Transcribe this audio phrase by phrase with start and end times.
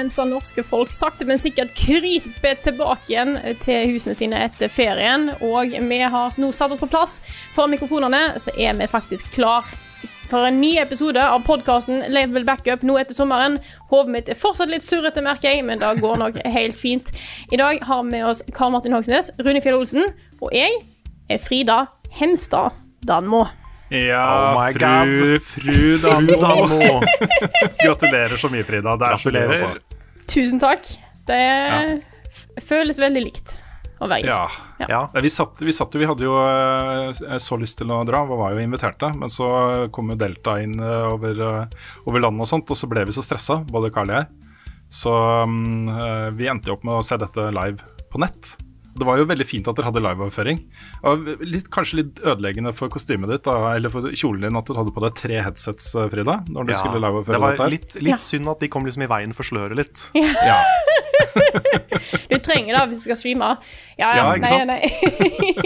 [0.00, 5.28] Mens det norske folk sakte, men sikkert kryper tilbake igjen til husene sine etter ferien,
[5.44, 7.20] og vi har nå satt oss på plass
[7.54, 9.68] for mikrofonene, så er vi faktisk klar
[10.30, 13.58] for en ny episode av podkasten Level Backup nå etter sommeren.
[13.90, 17.10] Hodet mitt er fortsatt litt surrete, merker jeg, men det går nok helt fint.
[17.50, 20.06] I dag har vi med oss Karl Martin Hogsnes, Rune Fjell Olsen,
[20.40, 20.78] og jeg
[21.30, 21.82] er Frida
[22.14, 23.48] Hemstad Danmo.
[23.90, 27.00] Ja, Oh fru, fru Danmo.
[27.82, 28.94] Gratulerer så mye, Frida.
[28.96, 29.50] Det er så Gratulerer.
[29.50, 29.89] altså.
[30.28, 30.86] Tusen takk.
[31.28, 31.80] Det ja.
[32.64, 33.56] føles veldig likt
[34.00, 34.60] å være gift.
[34.80, 34.86] Ja.
[34.88, 35.00] Ja.
[35.20, 38.38] Vi satt, vi satt jo, vi hadde jo eh, så lyst til å dra, vi
[38.40, 39.12] var jo inviterte.
[39.16, 39.50] Men så
[39.92, 43.16] kom jo Delta inn eh, over, eh, over landet og sånt, og så ble vi
[43.16, 44.56] så stressa, både Carl og jeg.
[44.90, 48.56] Så eh, vi endte jo opp med å se dette live på nett.
[48.98, 50.58] Det var jo veldig fint at dere hadde liveoverføring.
[51.70, 55.04] Kanskje litt ødeleggende for kostymet ditt, da, eller for kjolen din, at du hadde på
[55.04, 58.10] deg tre headsets, eh, Frida, når du Ja, skulle liveoverføre det var dette litt, litt,
[58.16, 58.18] ja.
[58.18, 60.08] synd at de kom liksom i veien for sløret litt.
[60.14, 60.58] Ja.
[62.30, 63.48] Du trenger det hvis du skal streame.
[63.98, 64.78] Ja, ja, nei, nei.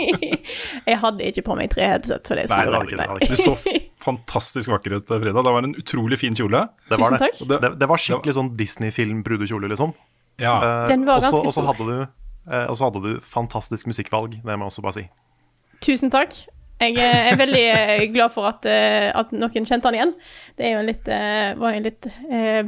[0.91, 2.25] jeg hadde ikke på meg tre headset.
[2.27, 3.07] For det Nei, skulle det hadde ikke det.
[3.11, 3.37] Hadde ikke.
[3.37, 5.45] Du så fantastisk vakker ut, Frida.
[5.45, 6.65] Det var en utrolig fin kjole.
[6.89, 7.21] Det var Tusen det.
[7.29, 7.49] takk.
[7.49, 9.95] Det- Det, det var skikkelig sånn Disney-film-brudekjole, liksom.
[10.43, 10.57] Ja.
[10.59, 11.69] Uh, Den var ganske Og så stor.
[11.71, 12.07] hadde du eh,
[12.47, 15.07] Og så hadde du fantastisk musikkvalg, det må jeg også bare si.
[15.85, 16.35] Tusen takk.
[16.81, 20.15] Jeg eh, er veldig eh, glad for at, eh, at noen kjente han igjen.
[20.59, 22.65] Det er jo en litt, eh, var en litt eh,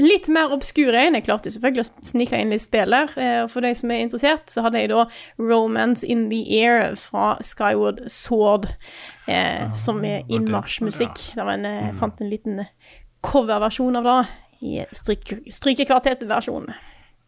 [0.00, 1.12] Litt mer obskur en.
[1.18, 3.10] Jeg klarte selvfølgelig å snike inn litt spill der.
[3.20, 5.02] eh, Og for de som er interessert, så hadde jeg da
[5.36, 8.70] 'Romance In The Air' fra Skyward Sword,
[9.28, 11.36] eh, som er innmarsjmusikk.
[11.36, 11.44] Ja.
[11.44, 12.72] var en, eh, Jeg fant en liten eh,
[13.20, 14.28] coverversjon av det
[14.62, 16.72] i stryk, strykekvartettversjon.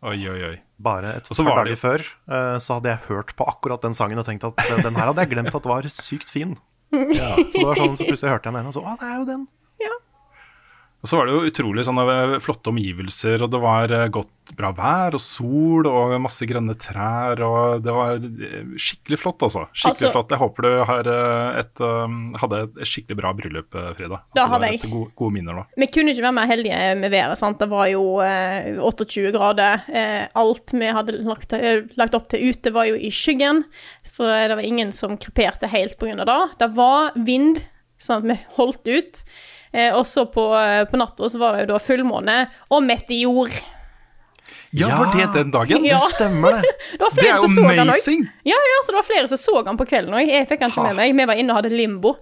[0.05, 0.57] Oi, oi, oi.
[0.85, 4.21] Bare et par dager det før uh, så hadde jeg hørt på akkurat den sangen
[4.21, 6.59] og tenkt at eh, den her hadde jeg glemt at var sykt fin.
[6.95, 9.17] Så det var sånn, så plutselig hørte jeg den ene, og så Å, det er
[9.19, 9.47] jo den!
[11.05, 14.71] Og så var det jo utrolig sånne flotte omgivelser, og det var eh, godt bra
[14.77, 19.67] vær og sol og masse grønne trær, og det var eh, skikkelig flott, altså.
[19.69, 20.33] Skikkelig Altså- flott.
[20.33, 21.85] Jeg håper du har eh, et,
[22.41, 24.23] hadde et skikkelig bra bryllup, Frida.
[24.23, 24.83] At Det hadde jeg.
[24.89, 25.67] Gode, gode minner da.
[25.85, 27.37] Vi kunne ikke være mer heldige med været.
[27.43, 27.61] sant?
[27.61, 29.85] Det var jo eh, 28 grader.
[30.41, 31.53] Alt vi hadde lagt,
[32.01, 33.67] lagt opp til ute, var jo i skyggen,
[34.01, 36.25] så det var ingen som kreperte helt pga.
[36.25, 36.43] det.
[36.65, 37.61] Det var vind,
[38.01, 39.27] sånn at vi holdt ut.
[39.75, 42.37] Eh, og så på, eh, på natta så var det jo da fullmåne
[42.71, 43.51] og meteor.
[44.75, 44.97] Ja, Ja.
[44.99, 45.85] var det den dagen?
[45.87, 45.99] Ja.
[45.99, 46.71] Det stemmer, det.
[46.93, 48.25] Det var Det er jo amazing!
[48.47, 50.27] Ja, ja, så det var flere som så han på kvelden òg.
[50.31, 50.93] Jeg fikk han ikke Ha.
[50.93, 51.15] med meg.
[51.19, 52.17] Vi var inne og hadde limbo.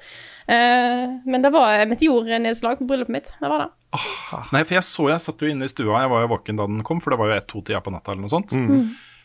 [0.48, 3.30] Eh, men det var meteornedslag på bryllupet mitt.
[3.40, 3.70] Det var det.
[4.52, 6.66] Nei, for jeg så jeg satt jo inne i stua, jeg var jo våken da
[6.66, 8.52] den kom, for det var jo ett-to-tida på natta eller noe sånt.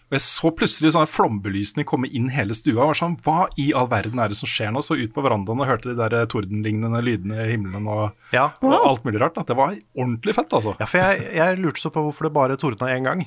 [0.08, 2.80] Og jeg så plutselig sånn flombelysning komme inn hele stua.
[2.86, 4.80] og var sånn, Hva i all verden er det som skjer nå?
[4.86, 8.52] Så ut på verandaen og hørte de der tordenlignende lydene i himmelen og, Ja.
[8.62, 9.36] og alt mulig rart.
[9.36, 9.44] da.
[9.44, 10.78] Det var ordentlig fett, altså.
[10.80, 13.26] ja, for jeg, jeg lurte så på hvorfor det bare tordna én gang.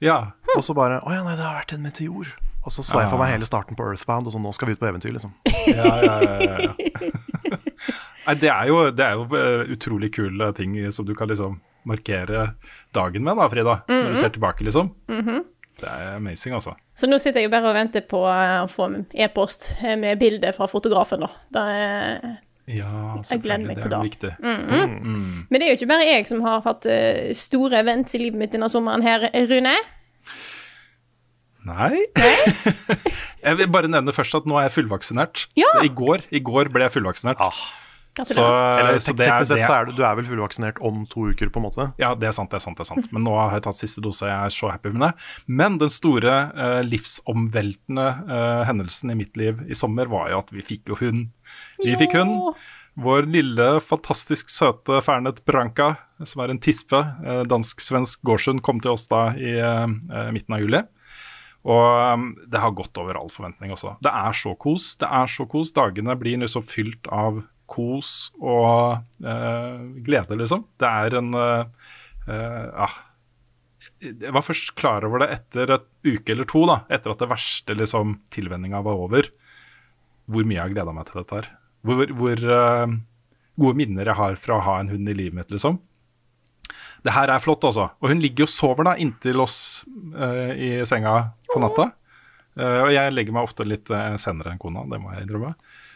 [0.00, 0.32] Ja.
[0.56, 2.32] Og så bare Å ja, nei, det har vært en meteor.
[2.64, 4.72] Og så så jeg for meg hele starten på Earthbound, og så nå skal vi
[4.72, 5.34] ut på eventyr, liksom.
[5.68, 6.72] Ja, ja, ja, ja.
[8.24, 11.58] Nei, det er jo, det er jo eh, utrolig kule ting som du kan liksom
[11.84, 12.54] markere
[12.96, 13.74] dagen med, da, Frida.
[13.90, 14.88] Når du ser tilbake, liksom.
[15.80, 16.74] Det er amazing, altså.
[16.94, 18.86] Så nå sitter jeg bare og venter på eh, å få
[19.26, 21.30] e-post med bilde fra fotografen, da.
[21.56, 22.20] da er
[22.70, 24.10] Ja, Jeg gleder meg selvfølgelig, til det er jo det.
[24.10, 24.32] viktig.
[25.50, 28.38] Men det er jo ikke bare jeg som har hatt eh, store events i livet
[28.40, 29.74] mitt denne sommeren her, Rune.
[31.64, 31.90] Nei.
[32.20, 32.34] Nei?
[33.46, 35.46] jeg vil bare nevne først at nå er jeg fullvaksinert.
[35.58, 35.70] Ja.
[35.84, 37.40] I går, I går ble jeg fullvaksinert.
[38.22, 40.78] Så, Eller så det er, teknisk sett det så er du, du er vel fullvaksinert
[40.86, 41.88] om to uker, på en måte?
[41.98, 42.78] Ja, det er sant, det er sant.
[42.78, 45.08] det er sant Men nå har jeg tatt siste dose, jeg er så happy med
[45.08, 45.10] det.
[45.50, 50.54] Men den store uh, livsomveltende uh, hendelsen i mitt liv i sommer var jo at
[50.54, 51.28] vi fikk jo hund.
[51.82, 52.54] Vi fikk hund.
[53.02, 58.94] Vår lille, fantastisk søte Fernet Branca, som er en tispe, uh, dansk-svensk gårdshund, kom til
[58.94, 59.56] oss da i
[60.30, 60.84] midten av juli.
[61.64, 63.96] Og det har gått over all forventning også.
[64.04, 64.90] Det er så kos.
[65.00, 65.72] Det er så kos.
[65.72, 67.40] Dagene blir liksom fylt av
[67.74, 70.64] kos og eh, glede, liksom.
[70.80, 71.90] Det er en eh,
[72.28, 72.92] eh, Ja.
[74.04, 77.28] Jeg var først klar over det etter et uke eller to, da, etter at det
[77.30, 79.28] verste liksom, tilvenninga var over.
[80.28, 81.48] Hvor mye jeg har gleda meg til dette her.
[81.84, 82.94] Hvor, hvor uh,
[83.60, 85.78] gode minner jeg har fra å ha en hund i livet mitt, liksom.
[87.04, 87.90] Det her er flott, altså.
[88.00, 89.58] Og hun ligger og sover da inntil oss
[90.16, 91.14] uh, i senga
[91.52, 91.90] på natta.
[92.60, 95.54] Uh, og jeg legger meg ofte litt senere enn kona, det må jeg innrømme.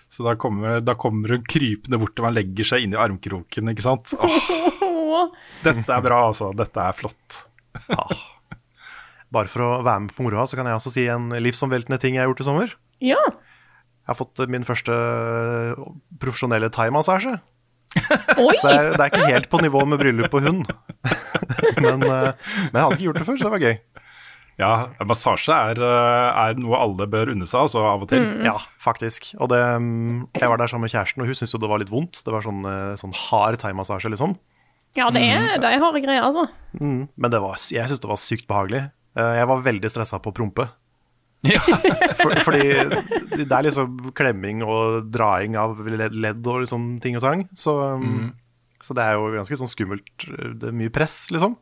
[0.09, 3.73] Så da kommer, da kommer hun krypende bort til meg, legger seg inn i armkroken,
[3.75, 4.15] ikke sant.
[4.17, 5.29] Åh,
[5.67, 6.51] dette er bra, altså.
[6.57, 7.43] Dette er flott.
[9.29, 12.17] Bare for å være med på moroa, så kan jeg også si en livsomveltende ting
[12.17, 12.75] jeg har gjort i sommer.
[13.05, 13.21] Ja.
[13.29, 14.95] Jeg har fått min første
[16.23, 17.37] profesjonelle thaimassasje.
[18.41, 18.55] Oi!
[18.61, 20.73] Så det er, det er ikke helt på nivå med bryllup og hund.
[21.85, 22.33] men, eh,
[22.73, 23.77] men jeg hadde ikke gjort det før, så det var gøy.
[24.59, 28.25] Ja, massasje er, eh, er noe alle bør unne seg, altså av og til.
[28.43, 29.29] Ja, faktisk.
[29.39, 31.79] Og det, mm, jeg var der sammen med kjæresten, og hun syntes jo det var
[31.79, 32.25] litt vondt.
[32.27, 34.35] Det var sånn, eh, sånn hard thaimassasje, liksom.
[34.99, 36.49] Ja, det er, det er harde greier, altså.
[36.81, 38.91] Mm, men det var, jeg syntes det var sykt behagelig.
[39.15, 40.67] Eh, Jeg var veldig stressa på å prompe.
[41.47, 41.61] Ja.
[42.19, 42.65] For, fordi
[43.39, 47.45] det er liksom klemming og draing av ledd, og liksom ting og tang.
[47.55, 48.33] Så, Mm.
[48.83, 50.27] så det er jo ganske sånn skummelt.
[50.59, 51.55] Det er mye press, liksom.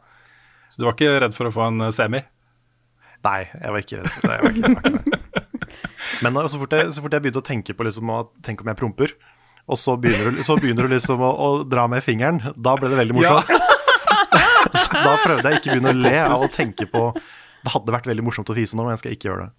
[0.72, 2.22] Så du var ikke redd for å få en semi?
[3.26, 5.22] Nei, jeg var ikke redd var ikke, var ikke.
[6.24, 8.70] Men så, fort jeg, så fort jeg begynte å tenke på liksom, å tenke om
[8.70, 9.12] jeg promper,
[9.66, 12.90] og så begynner du, så begynner du liksom å, å dra med fingeren, da ble
[12.92, 13.50] det veldig morsomt.
[14.82, 17.94] så da prøvde jeg ikke å begynne å le av å tenke på Det hadde
[17.94, 19.54] vært veldig morsomt å fise nå, men jeg skal ikke gjøre det.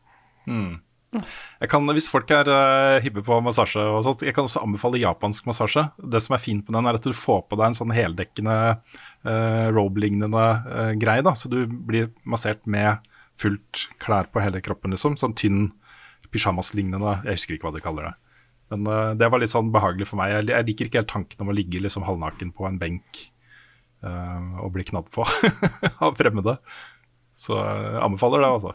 [1.16, 5.00] Jeg kan, hvis folk er uh, hippe på massasje og sånt, jeg kan også anbefale
[5.02, 5.86] japansk massasje.
[5.98, 8.58] Det som er fint på den, er at du får på deg en sånn heldekkende
[8.75, 11.24] uh, robe-lignende uh, greie.
[11.25, 13.04] da, Så du blir massert med
[13.38, 15.18] fullt klær på hele kroppen, liksom.
[15.19, 15.68] Sånn tynn
[16.34, 17.22] pyjamas-lignende.
[17.28, 18.13] Jeg husker ikke hva de kaller det.
[18.74, 20.34] Men uh, det var litt sånn behagelig for meg.
[20.34, 23.22] Jeg, jeg liker ikke helt tanken om å ligge liksom halvnaken på en benk
[24.04, 25.25] uh, og bli knadd på
[26.06, 26.57] av fremmede.
[27.38, 28.74] Så jeg anbefaler det, altså.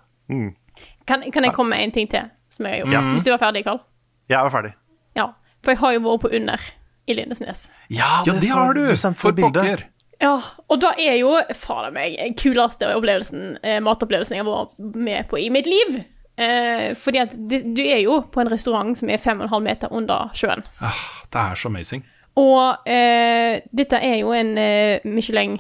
[1.08, 3.10] Kan, kan jeg komme med en ting til som jeg har gjort?
[3.16, 3.82] Hvis du var ferdig, Karl?
[4.30, 4.72] Jeg var ferdig.
[5.18, 5.32] Ja.
[5.62, 6.68] For jeg har jo vært på Under
[7.10, 7.66] i Lindesnes.
[7.90, 8.84] Ja, Ja, det har du!
[8.86, 9.50] Du For bilde.
[9.50, 9.84] pokker!
[10.22, 10.36] Ja,
[10.70, 15.40] og da er jo fader meg kuleste opplevelsen, eh, matopplevelsen jeg har vært med på
[15.42, 15.98] i mitt liv.
[16.38, 19.54] Eh, fordi at det, du er jo på en restaurant som er fem og en
[19.56, 20.62] halv meter under sjøen.
[20.80, 21.02] Ah,
[21.32, 22.06] det er så amazing.
[22.38, 25.58] Og eh, dette er jo en eh, Michelin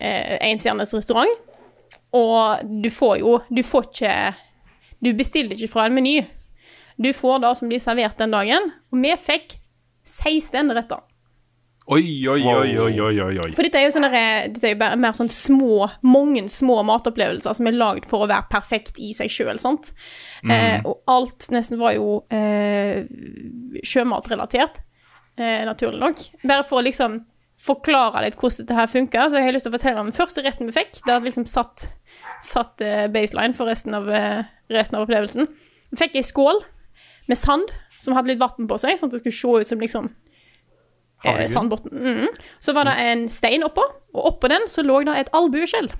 [0.00, 1.30] eh, enstjernes restaurant.
[2.16, 4.12] Og du får jo Du får ikke
[5.04, 6.22] Du bestiller ikke fra en meny.
[6.96, 8.72] Du får det som blir servert den dagen.
[8.90, 9.58] Og vi fikk
[10.08, 11.04] 16 retter.
[11.88, 13.52] Oi, oi, oi, oi, oi, oi, oi.
[13.56, 14.10] For dette er jo sånne,
[14.52, 18.28] dette er jo bare mer sånn små, mange små matopplevelser som er lagd for å
[18.28, 19.94] være perfekt i seg sjøl, sant.
[20.44, 23.08] Eh, og alt nesten var jo eh,
[23.80, 24.82] sjømatrelatert,
[25.40, 26.26] eh, naturlig nok.
[26.44, 27.22] Bare for å liksom
[27.58, 30.20] forklare litt hvordan dette her funker, så har jeg lyst til å fortelle om den
[30.20, 31.00] første retten vi fikk.
[31.00, 31.88] Det hadde liksom satt,
[32.44, 34.44] satt eh, baseline for resten av, eh,
[34.76, 35.48] resten av opplevelsen.
[35.88, 36.60] Vi fikk ei skål
[37.32, 39.80] med sand som hadde litt vann på seg, sånn at det skulle se ut som
[39.82, 40.12] liksom
[41.24, 42.26] eh, sandbunnen.
[42.26, 42.36] Mm.
[42.60, 43.84] Så var det en stein oppå,
[44.14, 45.90] og oppå den så lå det et albueskjell.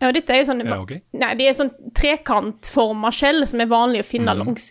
[0.00, 1.02] Og dette er jo sånn Ja, okay.
[1.12, 4.42] Nei, det er sånn trekantforma skjell som er vanlig å finne mm.
[4.44, 4.70] langs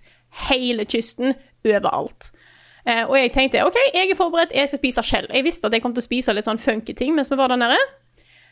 [0.49, 1.35] hele kysten,
[1.67, 2.31] overalt.
[2.87, 5.29] Eh, og jeg tenkte OK, jeg er forberedt, jeg skal spise skjell.
[5.33, 7.51] Jeg visste at jeg kom til å spise litt sånn funky ting mens vi var
[7.51, 7.79] der nede.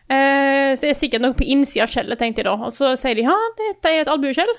[0.07, 2.55] Eh, så det er sikkert noe på innsida av skjellet, tenkte jeg da.
[2.67, 4.53] Og så sier de ja, dette er et albueskjell.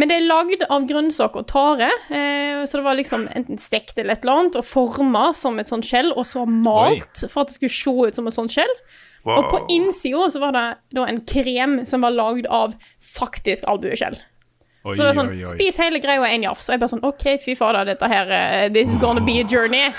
[0.00, 3.98] Men det er lagd av grønnsaker og tare, eh, så det var liksom enten stekt
[3.98, 7.52] eller et eller annet, og forma som et sånt skjell, og så malt for at
[7.52, 8.72] det skulle se ut som et sånt skjell.
[9.28, 12.74] Og på innsida så var det da en krem som var lagd av
[13.14, 14.16] faktisk albueskjell.
[14.82, 15.50] Oi, Så det var sånn, oi, oi.
[15.52, 16.66] spis hele greia i en jafs.
[16.66, 19.46] Og jeg bare sånn, OK, fy fader, dette her eh, This is gonna be a
[19.46, 19.92] journey.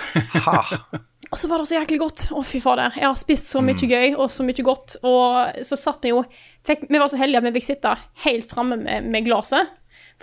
[1.33, 2.25] Og så var det så jæklig godt.
[2.35, 2.91] Å, fy fader.
[2.99, 4.99] Jeg har spist så mye gøy og så mye godt.
[5.07, 6.19] Og så satt vi jo
[6.67, 7.93] fikk, Vi var så heldige at vi fikk sitte
[8.27, 9.71] helt framme med, med glasset.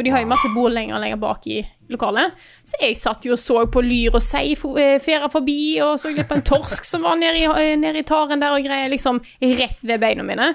[0.01, 1.59] For de har jo masse bord lenger og lenger bak i
[1.93, 2.33] lokalet.
[2.65, 4.97] Så jeg satt jo og så på lyr og sei fo- eh,
[5.29, 8.41] forbi, og så litt på en torsk som var nede i, eh, nede i taren
[8.41, 10.55] der og greier, liksom rett ved beina mine.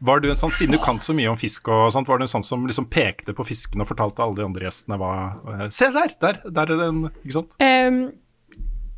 [0.00, 2.24] Var du en sånn, Siden du kan så mye om fisk, og sånt, var du
[2.24, 5.12] en sånn som liksom pekte på fisken og fortalte alle de andre gjestene hva
[5.60, 6.14] eh, Se der!
[6.24, 7.02] Der, der er den!
[7.20, 7.52] Ikke sant?
[7.60, 8.00] Um,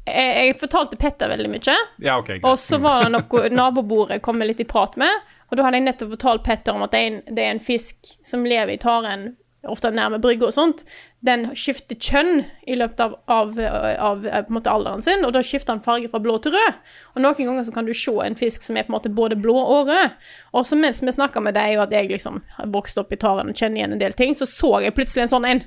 [0.06, 1.74] jeg, fortalte Petter veldig mye.
[1.98, 2.46] Ja, ok, greit.
[2.46, 5.10] Og så var det noe nabobordet kom jeg litt i prat med,
[5.50, 7.60] og da hadde jeg nettopp fortalt Petter om at det er en, det er en
[7.66, 9.32] fisk som lever i taren,
[9.70, 10.82] ofte nærme brygge og sånt.
[11.22, 15.76] Den skifter kjønn i løpet av, av, av av måte alderen sin, og da skifter
[15.76, 16.80] han farge fra blå til rød.
[17.14, 19.38] Og noen ganger så kan du se en fisk som er på en måte både
[19.38, 20.16] blå og rød.
[20.52, 23.20] Og så mens vi snakka med deg, og at jeg liksom har vokst opp i
[23.20, 25.64] taren og kjenner igjen en del ting, så så jeg plutselig en sånn en.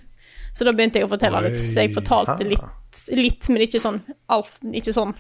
[0.55, 1.59] Så da begynte jeg å fortelle litt.
[1.59, 2.63] Så jeg fortalte litt
[3.11, 3.97] litt, men ikke sånn
[4.31, 5.11] alf, ikke sånn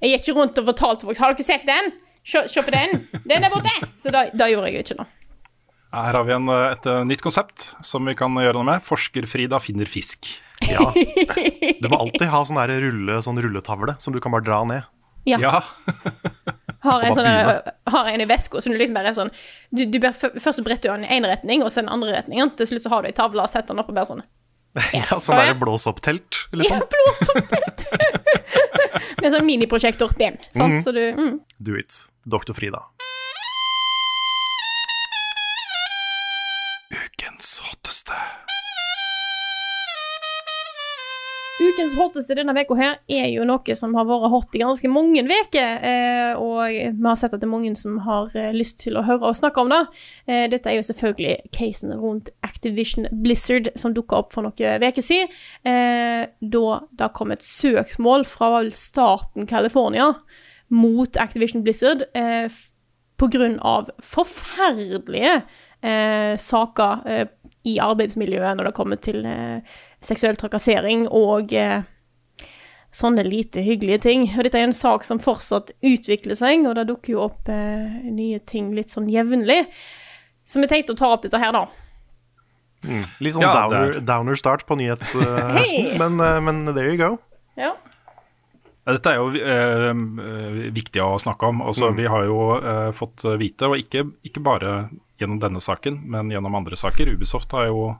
[0.00, 1.92] Jeg gikk ikke rundt og fortalte folk 'Har dere sett den?
[2.24, 3.06] Se, på den!
[3.24, 5.19] Den er borte!' Så da, da gjorde jeg jo ikke noe.
[5.90, 8.84] Her har vi en, et, et eh, nytt konsept som vi kan gjøre noe med.
[8.86, 10.28] Forsker-Frida finner fisk.
[10.70, 10.92] Ja.
[11.80, 14.88] Du må alltid ha sånn, der rulle, sånn rulletavle som du kan bare dra ned.
[15.28, 15.38] Ja.
[15.40, 15.60] Ja.
[16.84, 17.26] Har en, Og sånn
[17.92, 19.28] har en i veska, så du liksom bare er sånn
[19.68, 22.54] du, du ber, Først bretter du den i én retning, og så den andre retningen.
[22.56, 24.22] Til slutt så har du ei tavle og setter den opp og bare sånn
[24.96, 26.86] Ja, sånn der blås opp-telt, Ja, liksom.
[26.94, 27.84] blås opp-telt.
[29.20, 30.16] Med sånn miniprosjektor.
[30.56, 30.80] Sant?
[30.80, 31.36] Så du mm.
[31.60, 32.06] Do it.
[32.24, 32.56] Dr.
[32.56, 32.86] Frida.
[41.80, 45.22] Ukens hotteste denne uka her er jo noe som har vært hot i ganske mange
[45.24, 45.78] uker.
[45.80, 49.04] Eh, og vi har sett at det er mange som har eh, lyst til å
[49.06, 49.78] høre og snakke om det.
[50.28, 55.00] Eh, dette er jo selvfølgelig casen rundt Activision Blizzard som dukka opp for noen uker
[55.00, 55.32] siden.
[55.64, 60.10] Da det kom et søksmål fra staten California
[60.68, 62.04] mot Activision Blizzard
[63.64, 65.40] av forferdelige
[66.40, 67.28] saker
[67.68, 71.82] i arbeidsmiljøet når det kommer til eh, seksuell trakassering og eh,
[72.90, 74.26] sånne lite hyggelige ting.
[74.36, 78.00] Og dette er en sak som fortsatt utvikler seg, og det dukker jo opp eh,
[78.10, 79.62] nye ting litt sånn jevnlig.
[80.42, 81.66] Så vi tenkte å ta opp dette her, da.
[83.20, 85.98] Litt sånn Ja, downer, downer start på nyhetshøsten, Hei!
[86.00, 87.18] men, eh, men there you go.
[87.60, 87.74] Ja.
[88.86, 91.60] Ja, Dette er jo eh, eh, viktig å snakke om.
[91.68, 94.70] Også, Vi har jo eh, fått vite, og ikke, ikke bare
[95.20, 97.12] gjennom denne saken, men gjennom andre saker.
[97.12, 97.90] Ubisoft har jo,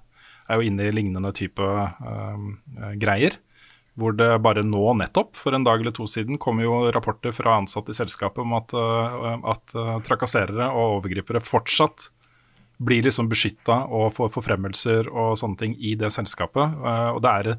[0.51, 3.39] er jo inne i lignende type eh, greier.
[4.01, 7.59] Hvor det bare nå nettopp, for en dag eller to siden, kom jo rapporter fra
[7.59, 12.09] ansatte i selskapet om at, uh, at eh, trakasserere og overgripere fortsatt
[12.81, 16.79] blir liksom beskytta og får forfremmelser og sånne ting i det selskapet.
[17.13, 17.51] Og det er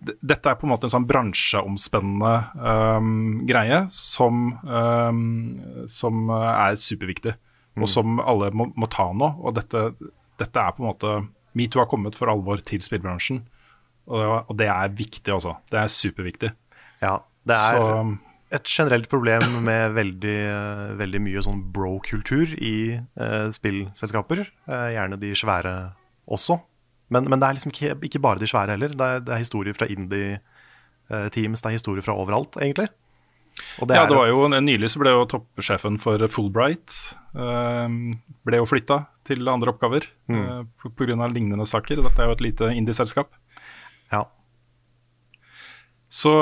[0.00, 7.34] dette er på en måte en sånn bransjeomspennende um, greie som, um, som er superviktig,
[7.78, 9.28] og som alle må, må ta nå.
[9.44, 9.90] Og dette,
[10.40, 11.12] dette er på en måte
[11.58, 13.44] Metoo har kommet for alvor til spillbransjen,
[14.10, 15.54] og, det er viktig, altså.
[15.70, 16.50] Det er superviktig.
[17.02, 17.90] Ja, det er Så
[18.50, 24.42] et generelt problem med veldig, eh, veldig mye sånn bro-kultur i eh, spillselskaper.
[24.66, 25.74] Eh, gjerne de svære
[26.26, 26.58] også.
[27.14, 28.94] Men, men det er liksom ikke, ikke bare de svære heller.
[28.94, 32.90] Det er, det er historier fra indie-teams, det er historier fra overalt, egentlig.
[33.80, 36.96] Og ja, det var jo Nylig så ble jo toppsjefen for Fulbright
[37.34, 40.92] øhm, ble jo flytta til andre oppgaver mm.
[40.98, 41.16] pga.
[41.30, 42.02] lignende saker.
[42.02, 43.32] Dette er jo et lite indie-selskap.
[44.12, 44.24] Ja.
[46.10, 46.32] Så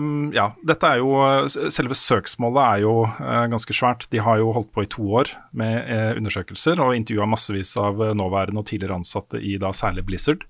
[0.00, 1.12] um, ja, dette er jo
[1.52, 4.06] Selve søksmålet er jo eh, ganske svært.
[4.12, 8.00] De har jo holdt på i to år med eh, undersøkelser og intervjua massevis av
[8.00, 10.46] eh, nåværende og tidligere ansatte i da særlig Blizzard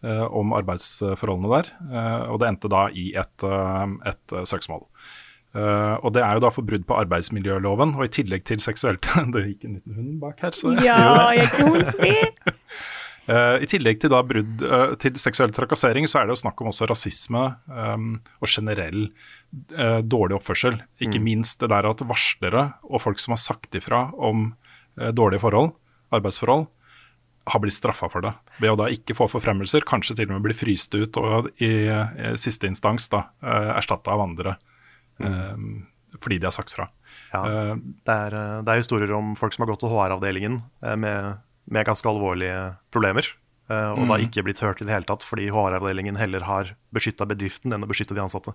[0.00, 1.70] eh, om arbeidsforholdene der.
[1.90, 4.86] Eh, og det endte da i et, eh, et eh, søksmål.
[5.56, 9.06] Eh, og det er jo da for brudd på arbeidsmiljøloven, og i tillegg til seksuelt
[9.34, 12.12] Det gikk en liten hund bak her, så Ja, jeg kan det.
[13.26, 16.60] Eh, I tillegg til da brudd uh, til seksuell trakassering, så er det jo snakk
[16.62, 19.08] om også rasisme um, og generell
[20.06, 20.76] dårlig oppførsel.
[21.02, 24.52] Ikke minst det der at varslere og folk som har sagt ifra om
[24.94, 25.72] dårlige forhold,
[26.14, 26.68] arbeidsforhold,
[27.50, 28.30] har blitt straffa for det.
[28.62, 31.72] Ved å da ikke få forfremmelser, kanskje til og med bli fryst ut og i,
[31.90, 34.54] i siste instans da uh, erstatta av andre.
[35.20, 35.56] Eh,
[36.20, 36.88] fordi de har sagt fra.
[37.32, 37.42] Ja.
[37.46, 37.74] Eh,
[38.06, 40.62] Det er, eh, det er historier om folk som har gått til HR-avdelingen
[40.98, 41.36] med,
[41.68, 43.26] med ganske alvorlige problemer,
[43.68, 44.08] og Mm.
[44.08, 47.82] da ikke blitt hørt i det hele tatt, fordi HR-avdelingen heller har beskytta bedriften enn
[47.82, 48.54] å beskytte de ansatte.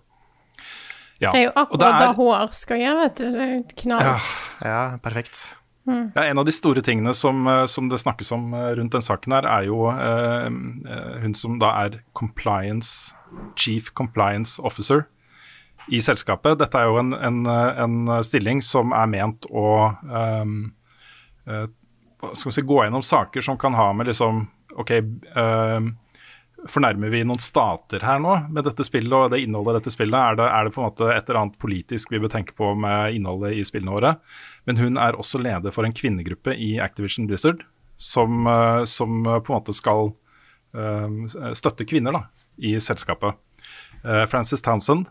[1.20, 1.32] ja.
[1.32, 3.26] Det er jo akkurat er, da HR skal gjøre, vet du.
[3.32, 4.02] Det er et knall.
[4.02, 4.18] Ja.
[4.64, 5.58] Ja, perfekt.
[5.88, 9.46] Ja, En av de store tingene som, som det snakkes om rundt den saken, her
[9.50, 10.48] er jo eh,
[11.22, 13.14] hun som da er compliance,
[13.56, 15.08] chief compliance officer
[15.90, 16.60] i selskapet.
[16.60, 19.72] Dette er jo en, en, en stilling som er ment å
[20.06, 20.56] um,
[21.50, 21.66] uh,
[22.38, 24.46] si, gå gjennom saker som kan ha med liksom
[24.80, 24.94] OK,
[25.36, 25.80] uh,
[26.70, 30.20] fornærmer vi noen stater her nå med dette spillet og det innholdet dette spillet?
[30.20, 32.74] Er det, er det på en måte et eller annet politisk vi bør tenke på
[32.78, 34.16] med innholdet i spillene våre?
[34.70, 37.66] Men hun er også leder for en kvinnegruppe i Activision Blizzard
[37.98, 40.14] som, uh, som på en måte skal
[40.74, 42.26] eh, støtte kvinner da,
[42.58, 43.38] i selskapet.
[44.04, 45.10] Eh, Frances Townsend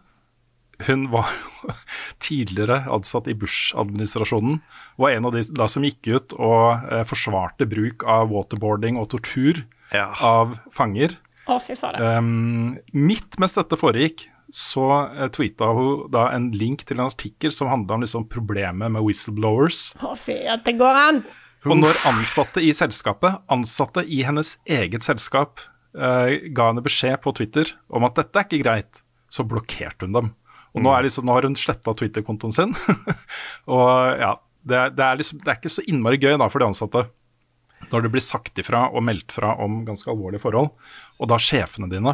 [0.86, 1.28] hun var
[2.24, 4.60] tidligere ansatt i Bush-administrasjonen.
[5.00, 9.10] Var en av de da som gikk ut og eh, forsvarte bruk av waterboarding og
[9.14, 10.08] tortur Ja.
[10.22, 11.16] av fanger.
[11.50, 11.74] Å, fy.
[11.98, 14.84] Um, midt mens dette foregikk, så
[15.16, 19.02] eh, tweeta hun da en link til en artikkel som handla om liksom problemet med
[19.06, 19.90] whistleblowers.
[20.02, 21.22] Å, fy, at det går an.
[21.68, 25.60] Og når ansatte i selskapet, ansatte i hennes eget selskap,
[25.92, 30.16] eh, ga henne beskjed på Twitter om at dette er ikke greit, så blokkerte hun
[30.16, 30.30] dem.
[30.74, 32.74] Og nå, er liksom, nå har hun sletta Twitter-kontoen sin.
[33.74, 36.62] og ja, det, er- det, er liksom, det er ikke så innmari gøy da for
[36.62, 37.06] de ansatte
[37.90, 40.68] når det blir sagt ifra og meldt fra om ganske alvorlige forhold,
[41.18, 42.12] og da sjefene dine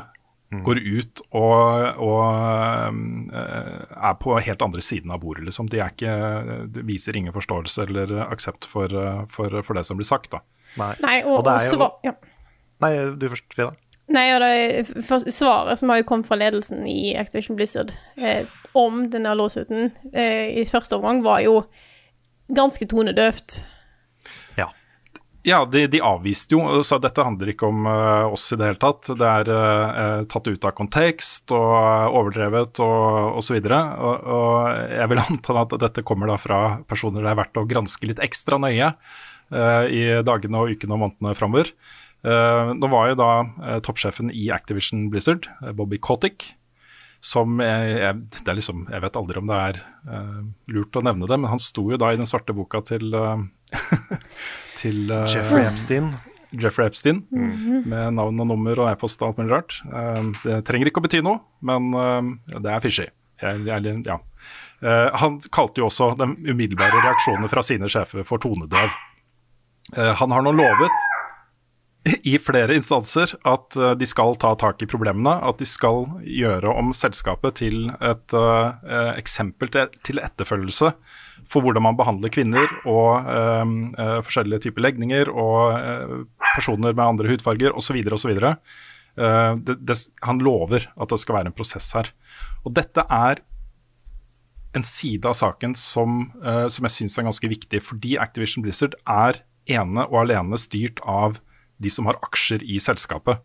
[0.64, 2.20] går ut og, og
[3.34, 5.66] eh, er på helt andre siden av bordet, liksom.
[5.72, 6.12] De er ikke,
[6.70, 10.40] de viser ingen forståelse eller aksept for, eh, for, for det som blir sagt, da.
[10.78, 10.92] Nei.
[11.02, 12.14] Nei, og, det er jo ja.
[12.84, 13.72] Nei, du først, Frida.
[14.14, 18.46] Nei, og det for, svaret som har jo kommet fra ledelsen i Activision Blizzard eh,
[18.76, 21.64] om denne låsuten eh, i første omgang, var jo
[22.54, 23.64] ganske tonedøvt.
[24.60, 24.68] Ja.
[25.46, 28.70] Ja, de, de avviste jo og sa dette handler ikke om uh, oss i det
[28.70, 29.10] hele tatt.
[29.10, 33.58] Det er uh, tatt ut av kontekst og overdrevet og osv.
[33.58, 37.62] Og, og, og jeg vil anta at dette kommer da fra personer det er verdt
[37.62, 41.74] å granske litt ekstra nøye uh, i dagene og ukene og månedene framover.
[42.24, 46.48] Uh, nå var jo da eh, toppsjefen i Activision Blizzard, eh, Bobby Kotick,
[47.22, 50.40] som jeg, jeg, det er liksom, jeg vet aldri om det er uh,
[50.72, 53.38] lurt å nevne det, men han sto jo da i den svarte boka til, uh,
[54.80, 56.14] til uh, Jeffrey Epstein.
[56.56, 59.78] Jeffrey Epstein, med navn og nummer og e-post og alt mulig rart.
[59.86, 63.08] Eh, det trenger ikke å bety noe, men eh, det er fishy.
[63.42, 64.16] Jeg, jeg, ja.
[64.80, 68.94] Eh, han kalte jo også den umiddelbare reaksjonen fra sine sjefer for tonedøv.
[69.96, 71.02] Eh, han har nå lovet
[72.06, 76.70] i flere instanser at eh, de skal ta tak i problemene, at de skal gjøre
[76.70, 78.76] om selskapet til et uh,
[79.16, 80.92] eksempel til, etterfølgelse
[81.46, 86.14] for hvordan man behandler kvinner og eh, forskjellige typer legninger og uh,
[86.54, 88.00] personer med andre hudfarger osv.
[88.16, 88.32] osv.
[88.42, 92.10] Uh, det, det, han lover at det skal være en prosess her.
[92.64, 93.42] Og dette er
[94.76, 96.26] en side av saken som,
[96.68, 99.38] som jeg syns er ganske viktig, fordi Activision Blizzard er
[99.72, 101.38] ene og alene styrt av
[101.82, 103.42] de som har aksjer i selskapet.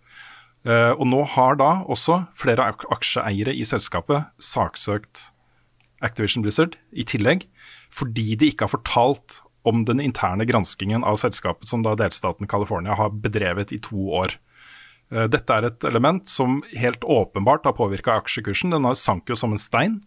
[0.62, 5.32] Eh, og nå har da også flere aksjeeiere i selskapet saksøkt
[6.06, 7.48] Activision Blizzard i tillegg,
[7.94, 12.96] fordi de ikke har fortalt om den interne granskingen av selskapet som da delstaten California
[12.98, 14.38] har bedrevet i to år.
[15.14, 18.74] Eh, Dette er et element som helt åpenbart har påvirka aksjekursen.
[18.74, 20.02] Den har sank jo som en stein.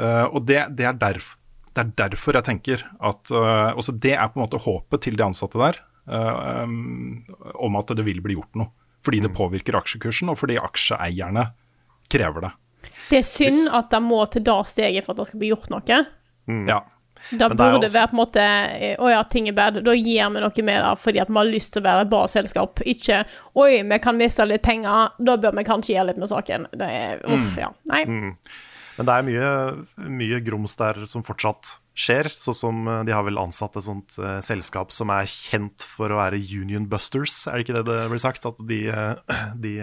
[0.00, 1.34] Eh, og det, det, er derf,
[1.72, 5.24] det er derfor jeg tenker at også Det er på en måte håpet til de
[5.24, 8.70] ansatte der om at det vil bli gjort noe.
[9.04, 11.46] Fordi det påvirker aksjekursen, og fordi aksjeeierne
[12.10, 12.52] krever det.
[13.08, 15.70] Det er synd at det må til det steget for at det skal bli gjort
[15.72, 15.98] noe.
[16.68, 16.80] Ja.
[17.32, 18.42] Da Men det også- være på en måte
[18.80, 19.82] eh, Å ja, ting er bad.
[19.84, 22.10] Da gir vi noe med det fordi at vi har lyst til å være et
[22.10, 22.80] bra selskap.
[22.86, 23.24] Ikke
[23.56, 26.66] Oi, vi kan miste litt penger, da bør vi kanskje gjøre litt med saken.
[26.72, 27.72] Det er Uff, ja.
[27.90, 28.04] Nei.
[28.98, 29.50] Men det er mye,
[30.10, 32.28] mye grums der som fortsatt skjer.
[32.34, 36.10] Sånn som eh, de har vel ansatt et sånt uh, selskap som er kjent for
[36.10, 38.46] å være Union Busters, er det ikke det det blir sagt?
[38.50, 39.74] At de, eh, de,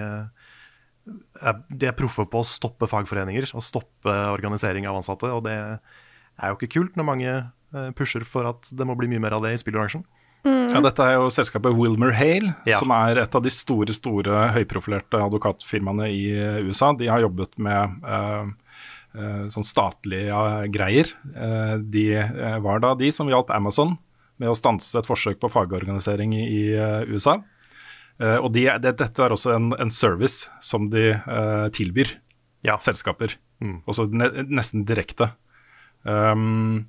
[1.41, 5.32] er, de er proffe på å stoppe fagforeninger og stoppe organisering av ansatte.
[5.32, 7.38] Og det er jo ikke kult når mange
[7.97, 10.06] pusher for at det må bli mye mer av det i spillbransjen.
[10.45, 12.78] Ja, dette er jo selskapet Wilmer Hale, Ja.
[12.78, 16.21] som er et av de store store høyprofilerte advokatfirmaene i
[16.67, 16.91] USA.
[16.93, 18.51] De har jobbet med eh,
[19.54, 20.39] sånn statlige
[20.73, 21.10] greier.
[21.36, 23.95] Eh, de eh, var da de som hjalp Amazon
[24.41, 27.38] med å stanse et forsøk på fagorganisering i, eh, USA.
[28.19, 32.15] Eh, og de, det, dette er også en, en service som de eh, tilbyr
[32.65, 32.78] Ja.
[32.82, 33.38] selskaper.
[33.88, 35.32] Også ne, nesten direkte.
[36.04, 36.86] Um,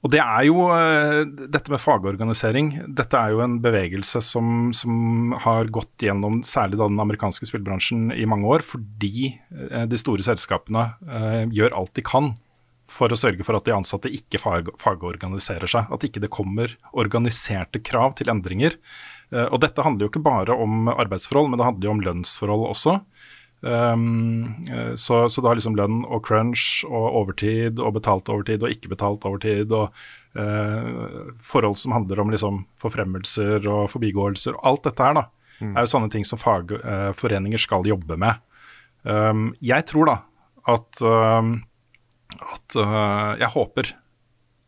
[0.00, 5.34] og det er jo eh, Dette med fagorganisering, dette er jo en bevegelse som, som
[5.44, 10.24] har gått gjennom særlig da den amerikanske spillbransjen i mange år, fordi eh, de store
[10.24, 12.32] selskapene uh, gjør alt de kan
[12.90, 15.92] for å sørge for at de ansatte ikke fag, fagorganiserer seg.
[15.94, 18.74] At ikke det kommer organiserte krav til endringer.
[19.30, 22.66] Uh, og dette handler jo ikke bare om arbeidsforhold, men det handler jo om lønnsforhold
[22.72, 22.96] også.
[23.60, 28.72] Um, eh, så, så har liksom lønn og crunch og overtid og betalt overtid og
[28.72, 29.92] ikke betalt overtid og
[30.38, 34.56] uh, forhold som handler om liksom forfremmelser og forbigåelser.
[34.64, 35.26] Alt dette her da,
[35.60, 38.40] er jo sånne ting som fagforeninger skal jobbe med.
[39.04, 40.16] Um, jeg tror da
[40.68, 41.44] at, uh,
[42.40, 43.94] at uh, Jeg håper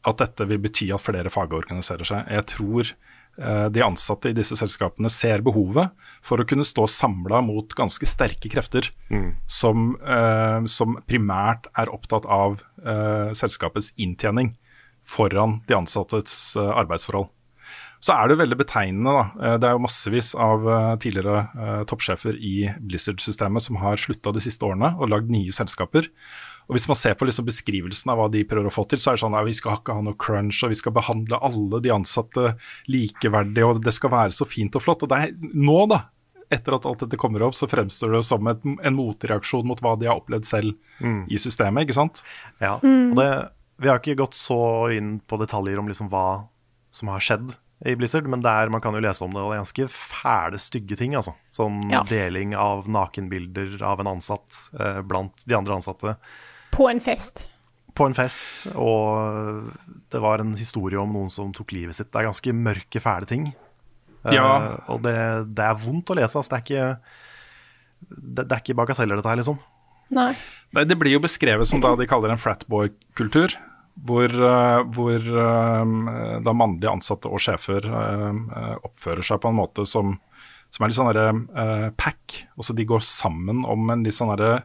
[0.08, 2.30] at dette vil bety at flere fagorganiserer seg.
[2.30, 2.96] Jeg tror eh,
[3.72, 5.90] de ansatte i disse selskapene ser behovet
[6.22, 8.90] for å kunne stå samla mot ganske sterke krefter
[9.46, 14.52] som, eh, som primært er opptatt av eh, selskapets inntjening
[15.02, 17.30] foran de ansattes eh, arbeidsforhold.
[18.02, 19.12] Så er det veldig betegnende.
[19.14, 19.24] da.
[19.54, 24.32] Eh, Det er jo massevis av eh, tidligere eh, toppsjefer i Blizzard-systemet som har slutta
[24.34, 26.08] de siste årene og lagd nye selskaper.
[26.68, 29.10] Og Hvis man ser på liksom beskrivelsen av hva de prøver å få til, så
[29.10, 31.80] er det sånn at vi skal ikke ha noe crunch, og vi skal behandle alle
[31.82, 32.56] de ansatte
[32.88, 35.02] likeverdig, og det skal være så fint og flott.
[35.04, 36.04] Og det er nå, da,
[36.52, 39.94] etter at alt dette kommer opp, så fremstår det som et, en motreaksjon mot hva
[40.00, 40.74] de har opplevd selv
[41.32, 42.22] i systemet, ikke sant?
[42.62, 43.28] Ja, og det,
[43.82, 46.44] Vi har ikke gått så inn på detaljer om liksom hva
[46.92, 47.56] som har skjedd
[47.88, 49.86] i Blizzard, men det er, man kan jo lese om det, og det er ganske
[49.90, 51.16] fæle, stygge ting.
[51.18, 51.32] altså.
[51.50, 52.04] Sånn Ja.
[52.06, 56.16] deling av nakenbilder av en ansatt eh, blant de andre ansatte
[56.72, 57.48] På en fest.
[57.92, 59.66] på en fest, og
[60.08, 62.08] det var en historie om noen som tok livet sitt.
[62.08, 63.50] Det er ganske mørke, fæle ting.
[64.24, 64.32] Ja.
[64.32, 64.52] Ja.
[64.88, 65.16] og det,
[65.52, 66.38] det er vondt å lese.
[66.40, 66.54] Altså.
[66.54, 69.60] Det, er ikke, det, det er ikke bagateller, dette her, liksom.
[70.12, 70.32] Nei.
[70.72, 73.58] Nei, det blir jo beskrevet som da de kaller en fratboy-kultur.
[74.08, 79.58] Hvor, uh, hvor uh, da mannlige ansatte og sjefer eh, eh, oppfører seg på en
[79.58, 80.14] måte som,
[80.72, 82.38] som er litt sånn derre eh, pack.
[82.56, 84.62] Altså de går sammen om en litt sånn derre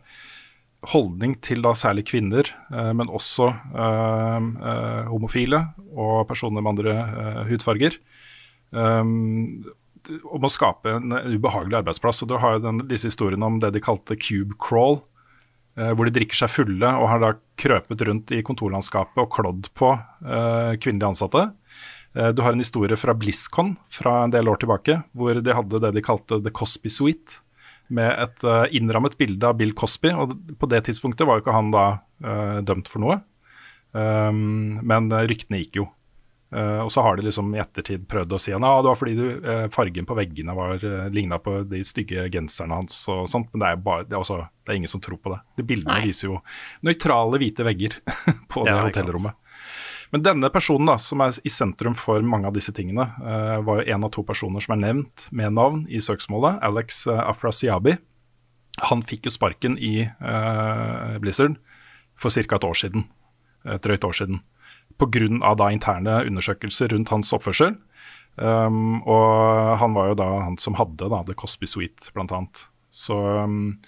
[0.85, 5.63] holdning til da særlig kvinner, eh, men også eh, eh, homofile
[5.97, 6.95] og personer med andre
[7.49, 7.97] hudfarger.
[8.77, 12.21] Om å skape en ubehagelig arbeidsplass.
[12.23, 14.99] Og Du har jo den, disse historiene om det de kalte cube crawl,
[15.77, 19.91] hvor de drikker seg fulle og har da krøpet rundt i kontorlandskapet og klådd på
[20.83, 21.43] kvinnelige ansatte.
[22.35, 25.93] Du har en historie fra BlizzCon fra en del år tilbake, hvor de hadde det
[25.97, 27.41] de kalte The Cosby Suite,
[27.93, 30.12] med et eh, innrammet bilde av Bill Cosby.
[30.13, 31.86] og På det tidspunktet var jo ikke han da
[32.26, 33.19] uh, dømt for noe,
[33.93, 35.88] um, men eh, ryktene gikk jo.
[36.47, 38.95] Uh, og så har de liksom i ettertid prøvd å si at ah, det var
[38.95, 43.26] fordi du, uh, fargen på veggene var uh, ligna på de stygge genserne hans og
[43.28, 45.41] sånt, men det er, bare, det, er også, det er ingen som tror på det.
[45.60, 46.06] De bildene Nei.
[46.08, 46.39] viser jo
[46.88, 48.00] nøytrale hvite vegger
[48.54, 48.86] på det sant.
[48.86, 49.36] hotellrommet.
[50.13, 53.82] Men denne personen da, som er i sentrum for mange av disse tingene, eh, var
[53.82, 57.98] jo en av to personer som er nevnt med navn i søksmålet, Alex uh, Afrasiabi.
[58.88, 61.58] Han fikk jo sparken i eh, Blizzard
[62.15, 62.56] for ca.
[62.56, 63.08] et år siden,
[63.65, 64.41] et drøyt år siden,
[64.98, 65.72] pga.
[65.72, 67.76] interne undersøkelser rundt hans oppførsel.
[68.38, 72.67] Um, og han var jo da han som hadde da The Cosby Suite, blant annet.
[72.89, 73.82] Så um.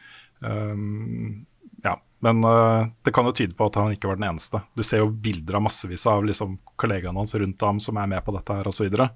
[2.26, 4.60] Men uh, det kan jo tyde på at han ikke var den eneste.
[4.76, 8.26] Du ser jo bilder av massevis av liksom, kollegaene hans rundt ham som er med
[8.26, 8.80] på dette her osv.
[8.80, 9.10] Så, videre.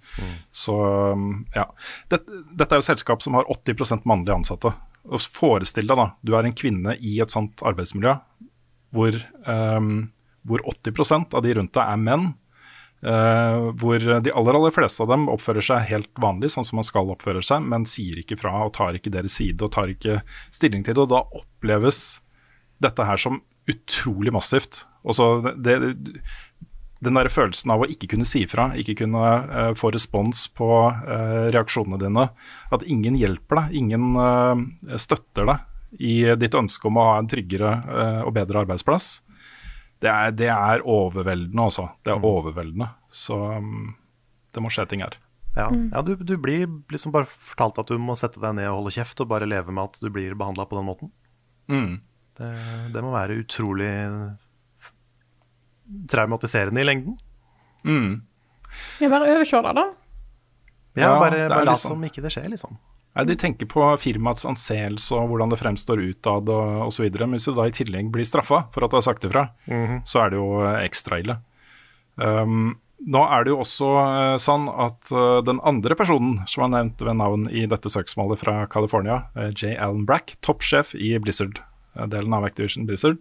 [0.51, 0.77] så
[1.11, 1.67] um, ja.
[2.11, 4.71] Dette, dette er jo et selskap som har 80% mannlige ansatte.
[5.09, 8.15] Og Forestill deg da, du er en kvinne i et sånt arbeidsmiljø
[8.93, 9.17] hvor,
[9.49, 10.07] um,
[10.45, 12.31] hvor 80% av de rundt deg er menn.
[13.03, 16.87] Uh, hvor de aller aller fleste av dem oppfører seg helt vanlig, sånn som man
[16.87, 20.21] skal oppføre seg, men sier ikke fra og tar ikke deres side og tar ikke
[20.55, 21.03] stilling til det.
[21.03, 22.21] Og da oppleves
[22.83, 24.83] dette her som utrolig massivt.
[25.07, 26.13] Og så det, det,
[27.03, 30.69] den der følelsen av å ikke kunne si ifra, ikke kunne uh, få respons på
[30.91, 32.27] uh, reaksjonene dine.
[32.75, 37.27] At ingen hjelper deg, ingen uh, støtter deg i ditt ønske om å ha en
[37.29, 37.71] tryggere
[38.25, 39.11] og bedre arbeidsplass.
[40.01, 41.85] Det er, det er overveldende, altså.
[42.01, 42.87] Det er overveldende.
[43.13, 43.91] Så um,
[44.49, 45.19] det må skje ting her.
[45.53, 48.81] Ja, ja du, du blir liksom bare fortalt at du må sette deg ned og
[48.81, 51.13] holde kjeft og bare leve med at du blir behandla på den måten.
[51.69, 52.01] Mm.
[52.39, 52.49] Det,
[52.93, 53.91] det må være utrolig
[56.09, 57.17] traumatiserende i lengden.
[57.85, 58.21] Mm.
[59.01, 59.85] Ja, bare overse det, da.
[60.97, 62.77] Ja, bare, bare liksom- som ikke det skjer, liksom.
[63.15, 67.11] Ja, De tenker på firmaets anseelse og hvordan det fremstår utad og osv.
[67.13, 69.49] Men hvis du da i tillegg blir straffa for at du har sagt ifra,
[70.05, 71.37] så er det jo eh, ekstra ille.
[72.15, 76.73] Um, nå er det jo også uh, sånn at uh, den andre personen som er
[76.73, 79.75] nevnt ved navn i dette søksmålet fra California, uh, J.
[79.77, 81.13] Allen Brack, toppsjef i
[81.93, 83.17] Blizzard-delen av Activision Blizzard,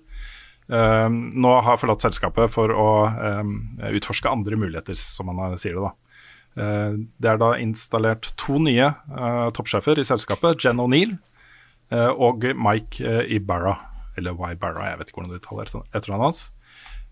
[0.69, 5.83] eh, nå har forlatt selskapet for å eh, utforske andre muligheter, som man sier det.
[5.83, 5.93] da.
[6.63, 11.19] Eh, Det er da installert to nye uh, toppsjefer i selskapet, Jen O'Neill
[11.93, 13.79] uh, og Mike uh, Ibarra.
[14.17, 16.53] Eller Ybarra, jeg vet ikke hvordan du uttaler etternavnet hans.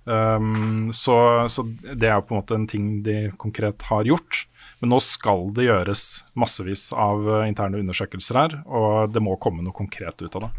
[0.05, 4.47] Um, så, så det er jo på en måte en ting de konkret har gjort.
[4.81, 6.05] Men nå skal det gjøres
[6.41, 10.51] massevis av eh, interne undersøkelser her, og det må komme noe konkret ut av det.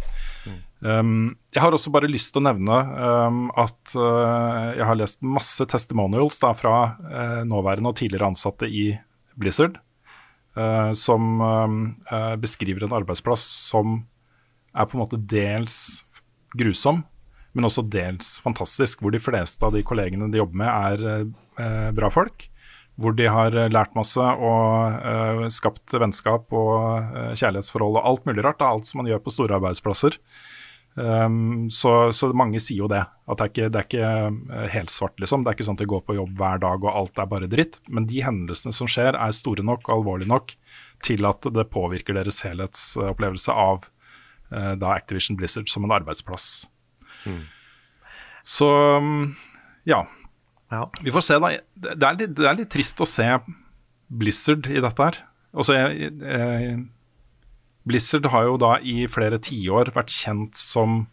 [0.81, 5.19] Um, jeg har også bare lyst til å nevne um, at uh, jeg har lest
[5.21, 8.87] masse testimonials da, fra uh, nåværende og tidligere ansatte i
[9.37, 9.77] Blizzard,
[10.57, 11.37] uh, som
[12.41, 14.01] beskriver en arbeidsplass som
[14.73, 15.75] er på en måte dels
[16.57, 17.03] grusom,
[17.53, 19.03] men også dels fantastisk.
[19.03, 20.71] Hvor de fleste av de kollegene de jobber med,
[21.61, 22.47] er bra folk.
[22.99, 28.61] Hvor de har lært masse og skapt vennskap og kjærlighetsforhold og alt mulig rart.
[28.61, 30.15] Da, alt som man gjør på store arbeidsplasser.
[30.95, 33.04] Um, så, så mange sier jo det.
[33.32, 35.43] At det er ikke, det er ikke eh, helt svart, liksom.
[35.43, 37.49] Det er ikke sånn at de går på jobb hver dag og alt er bare
[37.51, 37.80] dritt.
[37.88, 40.56] Men de hendelsene som skjer er store nok og alvorlige nok
[41.06, 43.88] til at det påvirker deres helhetsopplevelse av
[44.51, 46.49] uh, da Activision Blizzard som en arbeidsplass.
[48.43, 49.32] Så um,
[49.88, 50.04] ja.
[50.71, 50.86] Ja.
[51.01, 51.56] Vi får se, da.
[51.75, 53.27] Det er, litt, det er litt trist å se
[54.12, 55.21] Blizzard i dette her.
[55.51, 56.75] Altså, jeg, jeg,
[57.87, 61.05] Blizzard har jo da i flere tiår vært kjent som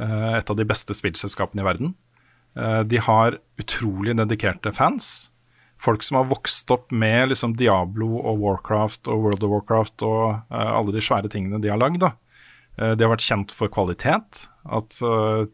[0.00, 1.94] eh, et av de beste spillselskapene i verden.
[2.58, 5.30] Eh, de har utrolig dedikerte fans.
[5.80, 10.24] Folk som har vokst opp med liksom Diablo og Warcraft og World of Warcraft og
[10.34, 12.10] eh, alle de svære tingene de har lagd.
[12.80, 14.38] De har vært kjent for kvalitet,
[14.72, 14.94] at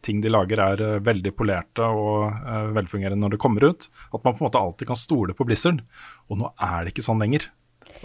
[0.05, 2.29] ting de lager er veldig polerte og
[2.77, 3.87] velfungerende når det kommer ut.
[4.15, 5.81] At man på en måte alltid kan stole på Blizzard.
[6.31, 7.49] Og nå er det ikke sånn lenger.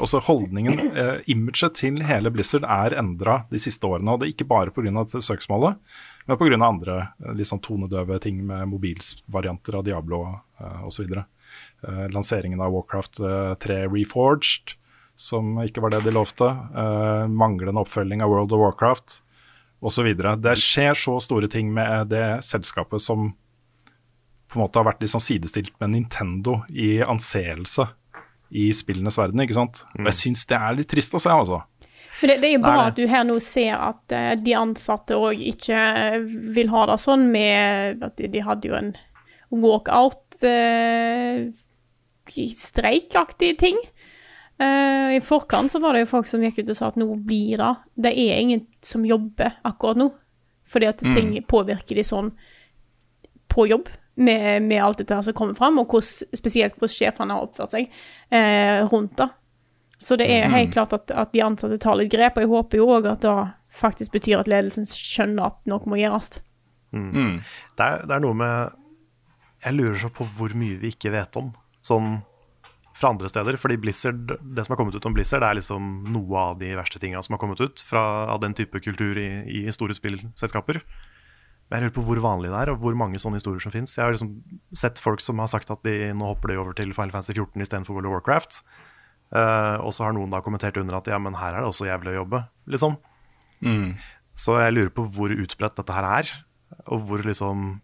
[0.01, 4.13] Også holdningen, eh, imaget til hele Blizzard er endra de siste årene.
[4.13, 5.05] Og det er ikke bare pga.
[5.21, 5.77] søksmålet,
[6.27, 6.67] men pga.
[6.67, 10.23] andre eh, litt sånn tonedøve ting med mobilvarianter av Diablo
[10.61, 11.13] eh, osv.
[11.13, 14.77] Eh, lanseringen av Warcraft eh, 3 Reforged,
[15.15, 16.49] som ikke var det de lovte.
[16.49, 19.21] Eh, manglende oppfølging av World of Warcraft
[19.83, 20.15] osv.
[20.15, 23.33] Det skjer så store ting med det selskapet som
[24.53, 27.89] på en måte har vært sånn sidestilt med Nintendo i anseelse
[28.53, 29.41] i spillenes verden.
[29.41, 29.85] ikke sant?
[29.97, 31.63] Og jeg syns det er litt trist å se, altså.
[32.21, 32.91] Men det, det er jo bra Det er det.
[32.93, 35.79] at du her nå ser at uh, de ansatte òg ikke
[36.55, 38.93] vil ha det sånn med at de, de hadde jo en
[39.53, 41.49] walkout uh,
[42.31, 43.81] streikaktig ting.
[44.63, 47.09] Uh, I forkant så var det jo folk som gikk ut og sa at nå
[47.27, 47.73] blir det
[48.05, 50.13] Det er ingen som jobber akkurat nå,
[50.69, 52.31] fordi at ting påvirker de sånn
[53.53, 53.91] på jobb.
[54.15, 57.73] Med, med alt dette her som kommer fram, og hos, spesielt hvordan sjefene har oppført
[57.73, 57.87] seg
[58.29, 59.31] eh, rundt det.
[60.03, 62.81] Så det er helt klart at, at de ansatte tar litt grep, og jeg håper
[62.81, 63.37] jo òg at det
[63.73, 66.43] faktisk betyr at ledelsen skjønner at noe må gjøres.
[67.79, 68.75] Det er, det er noe med
[69.65, 72.19] Jeg lurer så på hvor mye vi ikke vet om, sånn
[72.99, 73.57] fra andre steder.
[73.57, 76.75] Fordi Blizzard, det som har kommet ut om Blizzard, det er liksom noe av de
[76.77, 80.83] verste tinga som har kommet ut fra av den type kultur i, i store spillselskaper.
[81.71, 83.95] Men jeg lurer på hvor vanlig det er, og hvor mange sånne historier som fins.
[83.97, 84.35] Jeg har liksom
[84.77, 87.65] sett folk som har sagt at de nå hopper de over til Final Fantasy 14
[87.65, 88.59] istedenfor World of Warcraft.
[89.33, 91.89] Uh, og så har noen da kommentert under at ja, men her er det også
[91.89, 92.43] jævlig å jobbe,
[92.75, 92.99] liksom.
[94.37, 96.33] Så jeg lurer på hvor utbredt dette her er,
[96.93, 97.79] og hvor liksom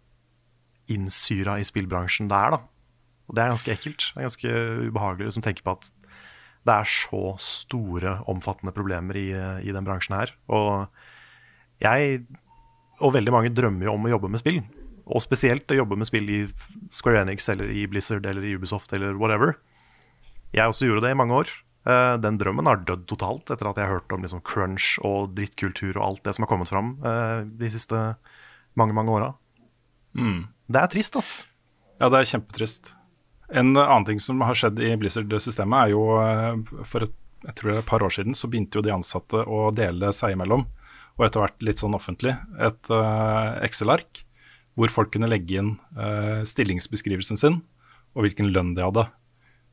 [0.89, 2.61] innsyra i spillbransjen det er, da.
[3.29, 4.09] Og det er ganske ekkelt.
[4.09, 4.53] Det er ganske
[4.89, 5.89] ubehagelig å liksom, tenke på at
[6.67, 9.29] det er så store, omfattende problemer i,
[9.63, 10.33] i den bransjen her.
[10.51, 10.89] Og
[11.81, 12.23] jeg,
[12.99, 14.59] og veldig mange, drømmer jo om å jobbe med spill.
[15.09, 16.43] Og spesielt å jobbe med spill i
[16.95, 19.55] Square Enix eller i Blizzard eller i Ubisoft eller whatever.
[20.53, 21.53] Jeg også gjorde det i mange år.
[21.87, 25.33] Uh, Den drømmen har dødd totalt etter at jeg har hørt om liksom crunch og
[25.37, 28.03] drittkultur og alt det som har kommet fram uh, de siste
[28.77, 29.33] mange, mange åra.
[30.69, 31.33] Det er trist, ass.
[31.99, 32.93] Ja, det er kjempetrist.
[33.49, 37.15] En annen ting som har skjedd i Blizzard-systemet, er jo eh, for et,
[37.47, 40.11] jeg tror det er et par år siden så begynte jo de ansatte å dele
[40.15, 40.67] seg imellom,
[41.19, 42.31] og etter hvert litt sånn offentlig,
[42.63, 44.23] et uh, Excel-ark
[44.79, 47.59] hvor folk kunne legge inn uh, stillingsbeskrivelsen sin
[48.15, 49.05] og hvilken lønn de hadde.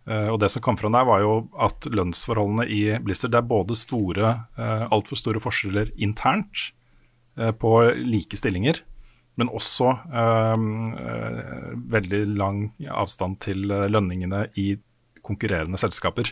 [0.07, 3.49] Uh, og Det som kom fram der, var jo at lønnsforholdene i Blizzard det er
[3.53, 6.73] både store, uh, altfor store forskjeller internt
[7.61, 8.79] på like stillinger,
[9.37, 9.91] men også
[11.93, 14.79] veldig lang avstand til lønningene i
[15.21, 16.31] konkurrerende selskaper.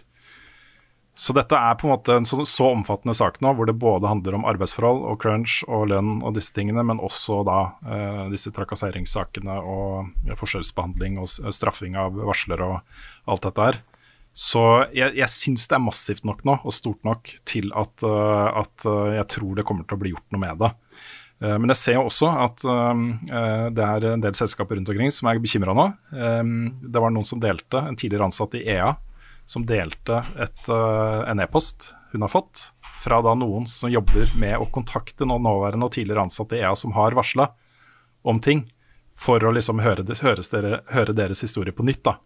[1.14, 4.10] Så dette er på en måte en så, så omfattende sak nå, hvor det både
[4.10, 8.50] handler om arbeidsforhold og crunch og lønn og disse tingene, men også da eh, disse
[8.56, 13.78] trakasseringssakene og forskjellsbehandling og straffing av varslere og alt dette her.
[14.34, 18.48] Så jeg, jeg syns det er massivt nok nå, og stort nok, til at, eh,
[18.64, 20.72] at eh, jeg tror det kommer til å bli gjort noe med det.
[21.46, 25.14] Eh, Men jeg ser jo også at eh, det er en del selskaper rundt omkring
[25.14, 25.86] som er bekymra nå.
[26.10, 28.96] Det var noen som delte, en tidligere ansatt i EA,
[29.44, 32.70] som delte et, eh, en e-post hun har fått
[33.02, 36.72] fra da noen som jobber med å kontakte noen nåværende og tidligere ansatte i EA
[36.78, 37.50] som har varsla
[38.24, 38.64] om ting,
[39.14, 42.02] for å liksom høre, dere, høre deres historie på nytt.
[42.06, 42.16] da.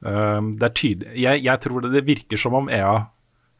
[0.00, 3.06] Um, det er jeg, jeg tror det, det virker som om EA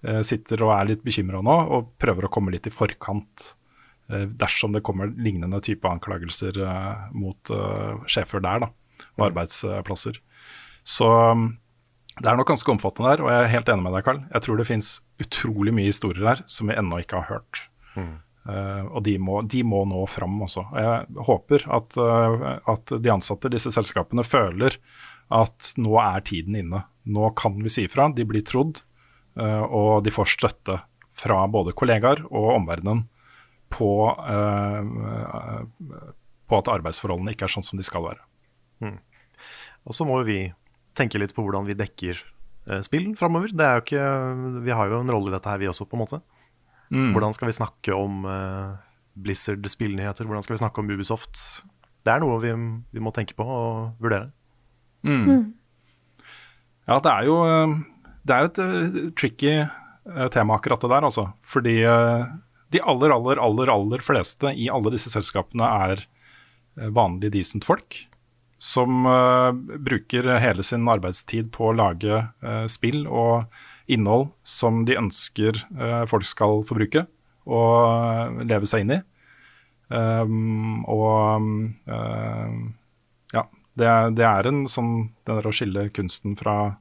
[0.03, 3.55] eh, sitter og er litt bekymra nå, og prøver å komme litt i forkant
[4.11, 6.59] eh, dersom det kommer lignende type anklagelser
[7.15, 7.55] mot
[8.11, 10.19] sjefer der, da, og arbeidsplasser.
[10.85, 11.53] Så um,
[12.21, 14.21] det er nok ganske omfattende der, og jeg er helt enig med deg, Karl.
[14.31, 14.91] Jeg tror det finnes
[15.23, 17.65] utrolig mye historier der som vi ennå ikke har hørt.
[18.45, 20.67] Eh, og de må, de må nå fram også.
[20.69, 24.77] Og Jeg håper at, uh, at de ansatte i disse selskapene føler
[25.35, 26.85] at nå er tiden inne.
[27.09, 28.83] Nå kan vi si ifra, de blir trodd,
[29.41, 30.79] uh, og de får støtte
[31.19, 33.05] fra både kollegaer og omverdenen
[33.75, 33.87] på,
[36.47, 38.91] på at arbeidsforholdene ikke er sånn som de skal være.
[39.87, 40.41] Og så må vi
[40.99, 42.19] tenke litt på hvordan vi dekker
[42.71, 43.53] eh, spill framover.
[43.55, 44.07] Det er jo ikke,
[44.67, 46.21] vi har jo en rolle i dette her, vi også, på en måte.
[47.15, 48.75] Hvordan skal vi snakke om eh,
[49.25, 50.29] Blizzard spillnyheter?
[50.29, 51.41] Hvordan skal vi snakke om Ubisoft?
[52.05, 52.53] Det er noe vi,
[52.95, 54.31] vi må tenke på og vurdere.
[56.85, 57.77] Ja, det er jo, eh,
[58.25, 59.55] det er jo et tricky
[60.35, 61.31] tema, akkurat det der, altså.
[61.49, 66.03] Fordi de aller, aller, aller, aller fleste i alle disse selskapene er
[66.93, 67.97] vanlige, decent folk.
[68.61, 69.51] Som eh,
[69.85, 73.49] bruker hele sin arbeidstid på å lage eh, spill og
[73.91, 77.05] innhold som de ønsker eh, folk skal forbruke
[77.45, 79.03] og leve seg inn i.
[79.95, 81.45] Um, og
[81.85, 82.71] um,
[83.35, 83.43] ja,
[83.77, 86.79] det, det er en sånn Det der å skille kunsten fra,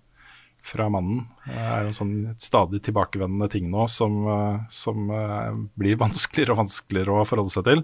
[0.63, 5.57] fra mannen Det er jo en sånn stadig tilbakevendende ting nå som, eh, som eh,
[5.79, 7.83] blir vanskeligere og vanskeligere å forholde seg til.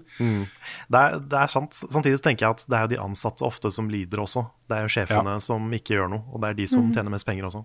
[0.88, 1.76] Det er, det er sant.
[1.76, 4.46] Samtidig så tenker jeg at det er jo de ansatte ofte som lider også.
[4.70, 7.28] Det er jo sjefene som ikke gjør noe, og det er de som tjener mest
[7.28, 7.64] penger også.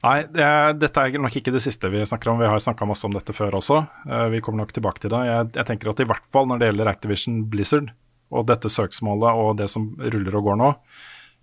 [0.00, 2.40] Nei, det er, dette er nok ikke det siste vi snakker om.
[2.40, 3.82] Vi har snakka masse om dette før også.
[4.08, 5.20] Eh, vi kommer nok tilbake til det.
[5.28, 7.90] Jeg, jeg tenker at i hvert fall når det gjelder Activision Blizzard
[8.32, 10.70] og dette søksmålet og det som ruller og går nå,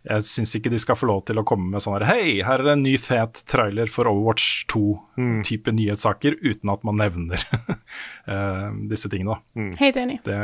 [0.08, 2.64] jeg syns ikke de skal få lov til å komme med sånn her Hei, her
[2.64, 7.44] er en ny fet trailer for Overwatch 2-type nyhetssaker, uten at man nevner
[8.32, 9.36] eh, disse tingene.
[9.36, 9.68] da.
[9.82, 10.20] Helt enig.
[10.26, 10.40] Det,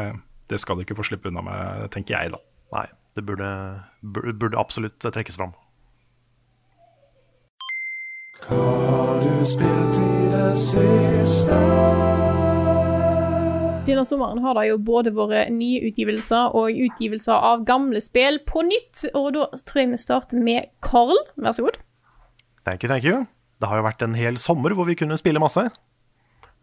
[0.51, 2.41] det skal de ikke få slippe unna med, tenker jeg, da.
[2.75, 3.49] Nei, det burde,
[4.01, 5.55] burde, burde absolutt trekkes fram.
[13.83, 18.63] Denne sommeren har det jo både vært nye utgivelser og utgivelser av gamle spill på
[18.63, 19.01] nytt.
[19.11, 21.17] Og da tror jeg vi starter med Carl.
[21.35, 21.81] Vær så god.
[22.63, 23.25] Thank you, thank you.
[23.59, 25.65] Det har jo vært en hel sommer hvor vi kunne spille masse.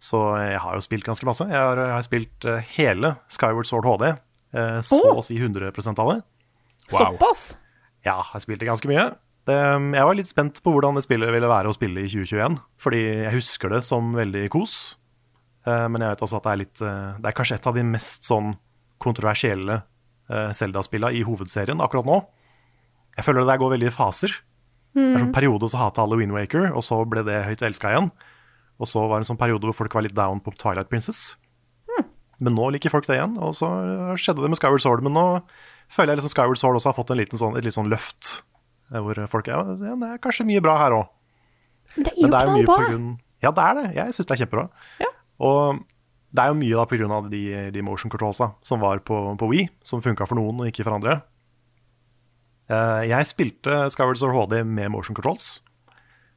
[0.00, 1.44] Så jeg har jo spilt ganske masse.
[1.44, 4.06] Jeg har, jeg har spilt eh, hele Skyward Sword HD.
[4.56, 6.22] eh, Så å si 100 av det.
[6.88, 7.42] Såpass.
[8.06, 9.10] Ja, jeg spilte ganske mye.
[9.48, 12.56] Det, jeg var litt spent på hvordan det spillet ville være å spille i 2021.
[12.80, 14.78] Fordi jeg husker det som veldig kos.
[15.66, 17.74] Eh, Men jeg vet også at det er litt eh, Det er kanskje et av
[17.76, 18.54] de mest sånn
[19.00, 19.82] kontroversielle
[20.30, 22.18] eh, Zelda-spillene i hovedserien akkurat nå.
[23.16, 24.32] Jeg føler det der går veldig i faser.
[24.94, 28.10] Det er sånn periode så hata alle Windwaker, og så ble det høyt elska igjen.
[28.80, 31.36] Og så var det en sånn periode hvor folk var litt down på Twilight Princess.
[32.40, 33.68] Men nå liker folk det igjen, og så
[34.16, 35.02] skjedde det med Skyward Sword.
[35.04, 35.24] Men nå
[35.92, 38.42] føler jeg liksom Skyward Sword også har fått en liten sånn, et litt sånn løft.
[38.94, 41.10] eh, Hvor folk ja, ja, det er kanskje mye bra her òg.
[42.00, 42.30] Det er jo er
[42.64, 42.78] knallbra.
[43.44, 43.86] Ja, det er det.
[43.98, 44.64] Jeg syns det er kjempebra.
[45.04, 45.10] Ja.
[45.40, 45.80] Og
[46.30, 47.42] det er jo mye da av de,
[47.74, 50.94] de motion controlsa som var på, på Wii, som funka for noen og ikke for
[50.98, 51.20] andre.
[52.70, 55.58] Eh, jeg spilte Skyward Sword HD med motion controls,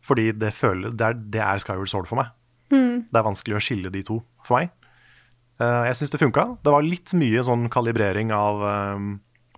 [0.03, 2.33] fordi det, føler, det, er, det er Skyward Sword for meg.
[3.11, 4.73] Det er vanskelig å skille de to for meg.
[5.61, 6.47] Eh, jeg syns det funka.
[6.65, 9.09] Det var litt mye sånn kalibrering av eh,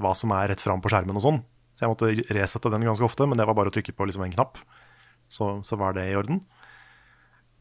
[0.03, 1.43] hva som er rett fram på skjermen og sånn.
[1.75, 4.25] Så jeg måtte resette den ganske ofte, men det var bare å trykke på liksom
[4.25, 4.59] en knapp.
[5.31, 6.43] Så, så var det i orden.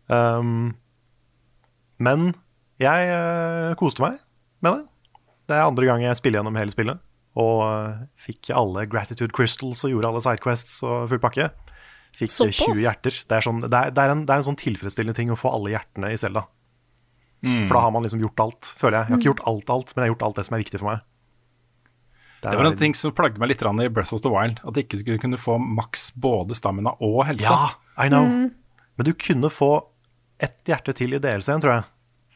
[0.07, 0.75] Um,
[2.05, 2.33] men
[2.83, 4.21] jeg uh, koste meg
[4.64, 5.21] med det.
[5.51, 7.03] Det er andre gang jeg spiller gjennom hele spillet.
[7.40, 11.51] Og uh, fikk alle gratitude crystals og gjorde alle sidequests og full pakke.
[12.14, 12.61] Fikk Såpass?
[12.71, 13.17] 20 hjerter.
[13.27, 15.38] Det er, sånn, det, er, det, er en, det er en sånn tilfredsstillende ting å
[15.38, 16.47] få alle hjertene i Selda.
[17.45, 19.05] For da har man liksom gjort alt, føler jeg.
[19.05, 20.81] Jeg har ikke gjort alt, alt, men jeg har gjort alt det som er viktig
[20.81, 21.03] for meg.
[22.45, 24.61] Det var en ting som plagde meg litt i Breath of the Wild.
[24.69, 27.49] At ikke du kunne få maks både stamina og helse.
[27.49, 28.29] Ja, I know.
[28.97, 29.73] Men du kunne få
[30.43, 31.85] ett hjerte til i DLC-en, tror jeg.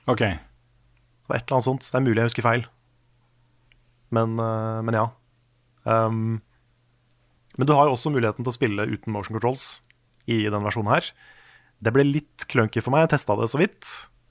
[0.08, 0.24] Ok.
[0.24, 1.86] Det var et eller annet sånt.
[1.86, 2.66] Det er mulig jeg husker feil.
[4.14, 5.06] Men, uh, men ja.
[5.84, 6.38] Um,
[7.58, 9.82] men du har jo også muligheten til å spille uten motion controls
[10.30, 11.10] i den versjonen her.
[11.84, 13.84] Det ble litt clunky for meg, jeg testa det så vidt.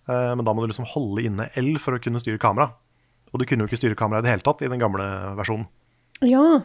[0.10, 2.72] Uh, men da må du liksom holde inne L for å kunne styre kamera.
[3.34, 5.06] Og du kunne jo ikke styre kamera i det hele tatt i den gamle
[5.38, 5.68] versjonen.
[6.26, 6.64] Ja.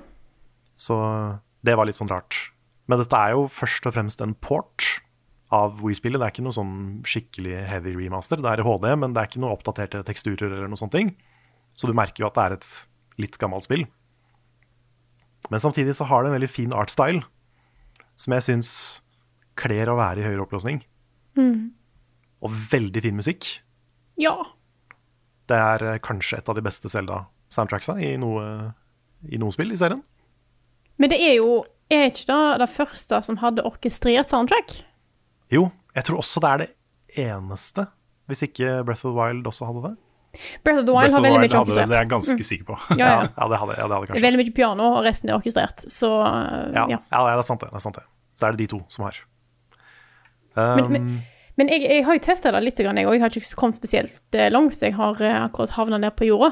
[0.80, 0.96] Så
[1.66, 2.38] det var litt sånn rart.
[2.88, 5.02] Men dette er jo først og fremst en port
[5.52, 6.20] av Wii-spillet.
[6.20, 8.40] Det er ikke noe sånn skikkelig heavy remaster.
[8.40, 11.12] Det er i HD, men det er ikke noe oppdaterte teksturer eller noe sånne ting.
[11.76, 12.70] Så du merker jo at det er et
[13.20, 13.84] litt gammelt spill.
[15.52, 17.24] Men samtidig så har det en veldig fin artstyle,
[18.16, 18.70] som jeg syns
[19.58, 20.80] kler å være i høyere oppløsning.
[22.42, 23.48] Og veldig fin musikk.
[24.20, 24.36] Ja.
[25.50, 28.72] Det er eh, kanskje et av de beste Zelda-soundtracksa i noe,
[29.28, 30.02] i noe spill i serien.
[31.00, 31.62] Men det er jo
[31.92, 34.78] Er ikke det det første som hadde orkestrert soundtrack?
[35.52, 36.70] Jo, jeg tror også det er det
[37.26, 37.86] eneste,
[38.30, 39.94] hvis ikke Breath of the Wild også hadde det.
[40.64, 41.76] Breath of the Wild har veldig mye orkestrert.
[41.76, 42.76] det, det er jeg ganske sikker på.
[42.96, 43.26] Ja, ja.
[43.42, 44.22] Ja, det hadde, ja, det hadde kanskje.
[44.24, 45.84] veldig mye piano, og resten er orkestrert.
[45.92, 46.98] Så Ja, ja.
[47.12, 47.20] ja.
[47.28, 47.68] det er sant det.
[47.74, 48.06] det er sant det.
[48.38, 49.20] Så er det de to som har.
[50.56, 51.22] Um, Men- men-
[51.54, 53.12] Men jeg, jeg har jo testa det litt, jeg òg.
[53.12, 54.72] Jeg har ikke kommet spesielt eh, langt.
[54.80, 56.48] Jeg har eh, akkurat havna ned på jorda.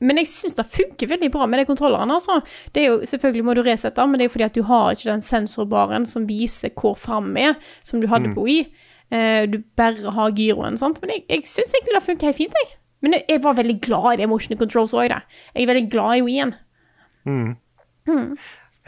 [0.00, 2.16] Eh, Men jeg syns det funker veldig bra med de kontrollerne.
[2.16, 2.40] Altså.
[2.72, 4.92] Det er jo, selvfølgelig må du resette, men det er jo fordi at du har
[4.92, 8.68] ikke den sensorbaren som viser hvor fram er, som du hadde på Wii.
[9.10, 11.00] Uh, du bare har gyroen, sant.
[11.02, 12.76] Men jeg, jeg syns egentlig det funker helt fint, jeg.
[13.02, 15.20] Men jeg, jeg var veldig glad i det motion controls òg, det.
[15.54, 16.54] Jeg er veldig glad i Wien.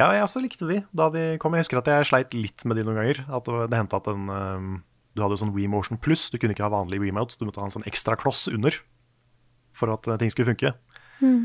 [0.01, 1.53] Ja, jeg også likte de da de kom.
[1.55, 3.23] Jeg husker at jeg sleit litt med de noen ganger.
[3.29, 4.73] At det, hendte at den um,
[5.13, 7.37] Du hadde sånn WeMotion pluss, du kunne ikke ha vanlig WeMote.
[7.37, 8.79] Du måtte ha en sånn ekstra kloss under
[9.77, 10.73] for at eh, ting skulle funke.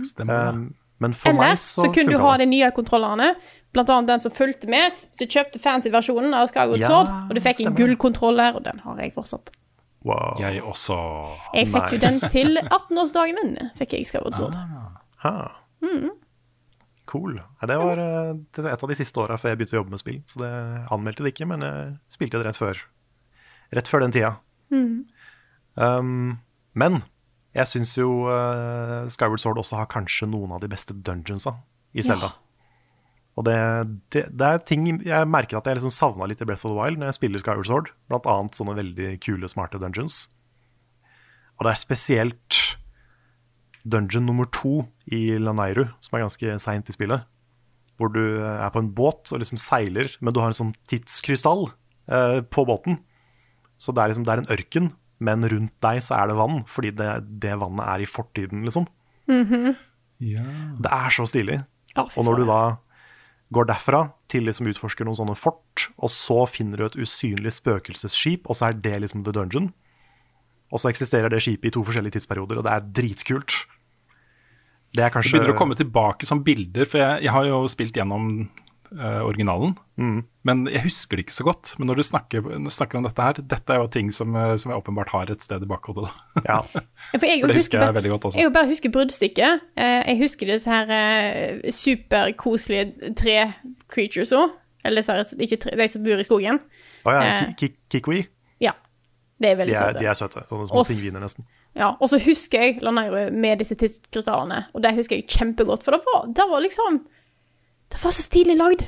[0.07, 0.49] Stemmer det.
[0.49, 0.67] Ehm,
[0.97, 3.29] men for Eller meg så, så, kunne du ha de nye kontrollerne,
[3.75, 4.95] blant annet den som fulgte med.
[5.11, 7.77] Hvis du kjøpte fancy-versjonen av Skyward Ja, Sword, og du fikk en stemmer.
[7.81, 9.51] gullkontroller, og den har jeg fortsatt.
[10.07, 10.39] Wow.
[10.41, 10.97] Jeg også.
[11.53, 14.57] Jeg fikk jo den til 18-årsdagen min, fikk jeg Skyward Sword.
[15.25, 15.35] Ha.
[17.07, 17.37] Cool.
[17.61, 19.79] Ja, det var eh, det var et av de siste åra før jeg begynte å
[19.79, 20.17] jobbe med spill.
[20.27, 20.49] Så det
[20.91, 22.81] anmeldte det ikke, men jeg spilte det rett før.
[23.77, 24.33] Rett før den tida.
[25.77, 26.39] Um,
[26.77, 26.99] men
[27.57, 31.55] jeg syns jo uh, Skyward Sword også har kanskje noen av de beste dungeonsa
[31.97, 32.29] i Zelda.
[33.37, 33.57] Og det,
[34.13, 36.77] det, det er ting jeg merker at jeg liksom savna litt i Breath of the
[36.77, 37.91] Wild når jeg spiller Skyward Sword.
[38.09, 40.25] Blant annet sånne veldig kule, smarte dungeons.
[41.57, 42.59] Og det er spesielt
[43.87, 47.25] dungeon nummer to i Laneiru, som er ganske seint i spillet.
[47.97, 50.73] Hvor du eh, er på en båt og liksom seiler, men du har en sånn
[50.89, 51.69] tidskrystall
[52.09, 52.99] eh, på båten.
[53.81, 56.59] Så det er, liksom, det er en ørken, men rundt deg så er det vann,
[56.69, 57.11] fordi det,
[57.43, 58.85] det vannet er i fortiden, liksom.
[60.23, 60.45] Ja.
[60.81, 61.61] Det er så stilig.
[61.95, 62.61] Ja, Og når du da
[63.53, 68.47] går derfra til liksom utforsker noen sånne fort, og så finner du et usynlig spøkelsesskip,
[68.49, 69.71] og så er det liksom the dungeon.
[70.71, 73.61] Og så eksisterer det skipet i to forskjellige tidsperioder, og det er dritkult.
[74.95, 77.61] Det er Det kanskje begynner å komme tilbake som bilder, for jeg, jeg har jo
[77.71, 78.49] spilt gjennom
[78.93, 79.75] eh, originalen.
[79.97, 80.23] Mm.
[80.47, 81.73] Men jeg husker det ikke så godt.
[81.79, 84.35] Men når du snakker, når du snakker om dette her, dette er jo ting som,
[84.35, 86.07] eh, som jeg åpenbart har et sted i bakhodet.
[86.07, 86.43] da.
[86.47, 86.59] Ja.
[87.19, 88.39] For jeg, For det husker husker jeg bare, veldig godt også.
[88.39, 89.61] jeg bare husker bruddstykket.
[89.75, 93.37] Eh, Jeg husker disse her eh, superkoselige tre
[93.91, 94.45] creaturesa.
[94.85, 96.59] Eller disse ikke tre, de som bor i skogen.
[97.07, 97.53] Å ja, Eh.
[97.59, 98.27] Ki- Ki- Kikwi.
[98.63, 98.71] Ja.
[99.39, 99.99] Det er De veldig er, søte.
[99.99, 100.43] de er søte.
[100.49, 101.45] Sånne små pingviner, nesten.
[101.77, 105.91] Ja, og så husker jeg Lanairu med disse tidskrystallene, og det husker jeg kjempegodt, for
[105.93, 107.01] det var, det var liksom
[107.91, 108.83] Det var så stilig lagd.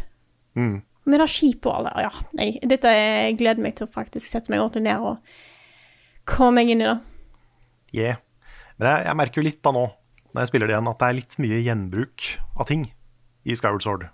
[0.60, 0.82] Mm.
[1.10, 1.94] Med det skipet og alle.
[2.06, 6.60] Ja, nei, dette jeg gleder meg til å faktisk sette meg ordentlig ned og komme
[6.60, 6.98] meg inn i det.
[7.96, 8.22] Yeah.
[8.78, 9.88] Men jeg, jeg merker jo litt da nå,
[10.30, 12.28] når jeg spiller det igjen, at det er litt mye gjenbruk
[12.60, 12.86] av ting
[13.50, 14.06] i Skyward Sword.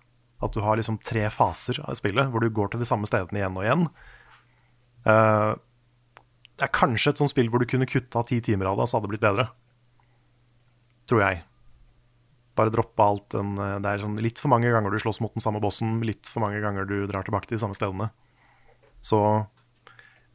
[0.46, 3.42] At du har liksom tre faser av spillet, hvor du går til de samme stedene
[3.42, 3.86] igjen og igjen.
[5.06, 5.52] Uh,
[6.56, 8.98] det er kanskje et sånt spill hvor du kunne kutta ti timer av det, så
[8.98, 9.50] hadde det blitt bedre.
[11.10, 11.44] Tror jeg.
[12.56, 15.34] Bare droppe alt den eh, Det er sånn litt for mange ganger du slåss mot
[15.36, 18.10] den samme bossen, litt for mange ganger du drar tilbake til de samme stedene.
[19.03, 19.20] Så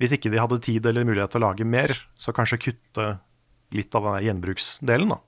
[0.01, 3.09] hvis ikke de hadde tid eller mulighet til å lage mer, så kanskje kutte
[3.77, 5.19] litt av den gjenbruksdelen, da.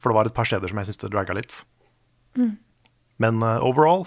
[0.00, 1.56] For det var et par steder som jeg syntes det draga litt.
[3.20, 4.06] Men uh, overall,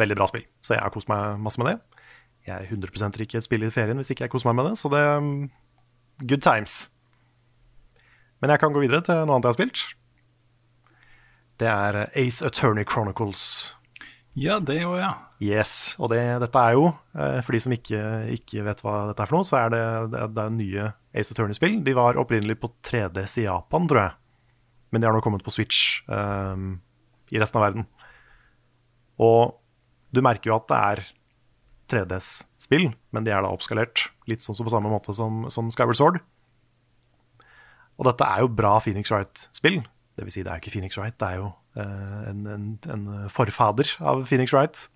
[0.00, 0.46] veldig bra spill.
[0.64, 1.76] Så jeg har kost meg masse med det.
[2.48, 4.80] Jeg er 100 ikke et spill i ferien hvis ikke jeg koser meg med det,
[4.80, 5.30] så det er
[6.24, 6.86] Good times.
[8.40, 9.82] Men jeg kan gå videre til noe annet jeg har spilt.
[11.60, 13.74] Det er eh, Ace Attorney Chronicles.
[14.36, 15.14] Ja, det òg, ja.
[15.40, 18.00] Yes, og det, dette er jo, eh, for de som ikke,
[18.36, 19.82] ikke vet hva dette er for noe, så er det,
[20.12, 20.86] det, det er nye
[21.16, 21.78] Ace Attorney-spill.
[21.84, 24.16] De var opprinnelig på 3DS i Japan, tror jeg.
[24.92, 26.76] Men de har nå kommet på Switch um,
[27.32, 27.88] i resten av verden.
[29.20, 29.56] Og
[30.14, 31.02] du merker jo at det er
[31.92, 34.06] 3DS-spill, men de er da oppskalert.
[34.30, 36.20] Litt sånn som på samme måte som, som Skyward Sword.
[37.96, 39.82] Og dette er jo bra Phoenix Wright-spill.
[40.16, 42.68] Det vil si, det er jo ikke Phoenix Wright, det er jo eh, en, en,
[42.94, 44.86] en forfader av Phoenix Wright.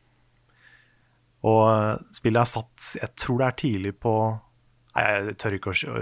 [1.47, 4.15] Og eh, spillet er satt, jeg tror det er tidlig på
[4.91, 6.01] Nei, jeg tør ikke å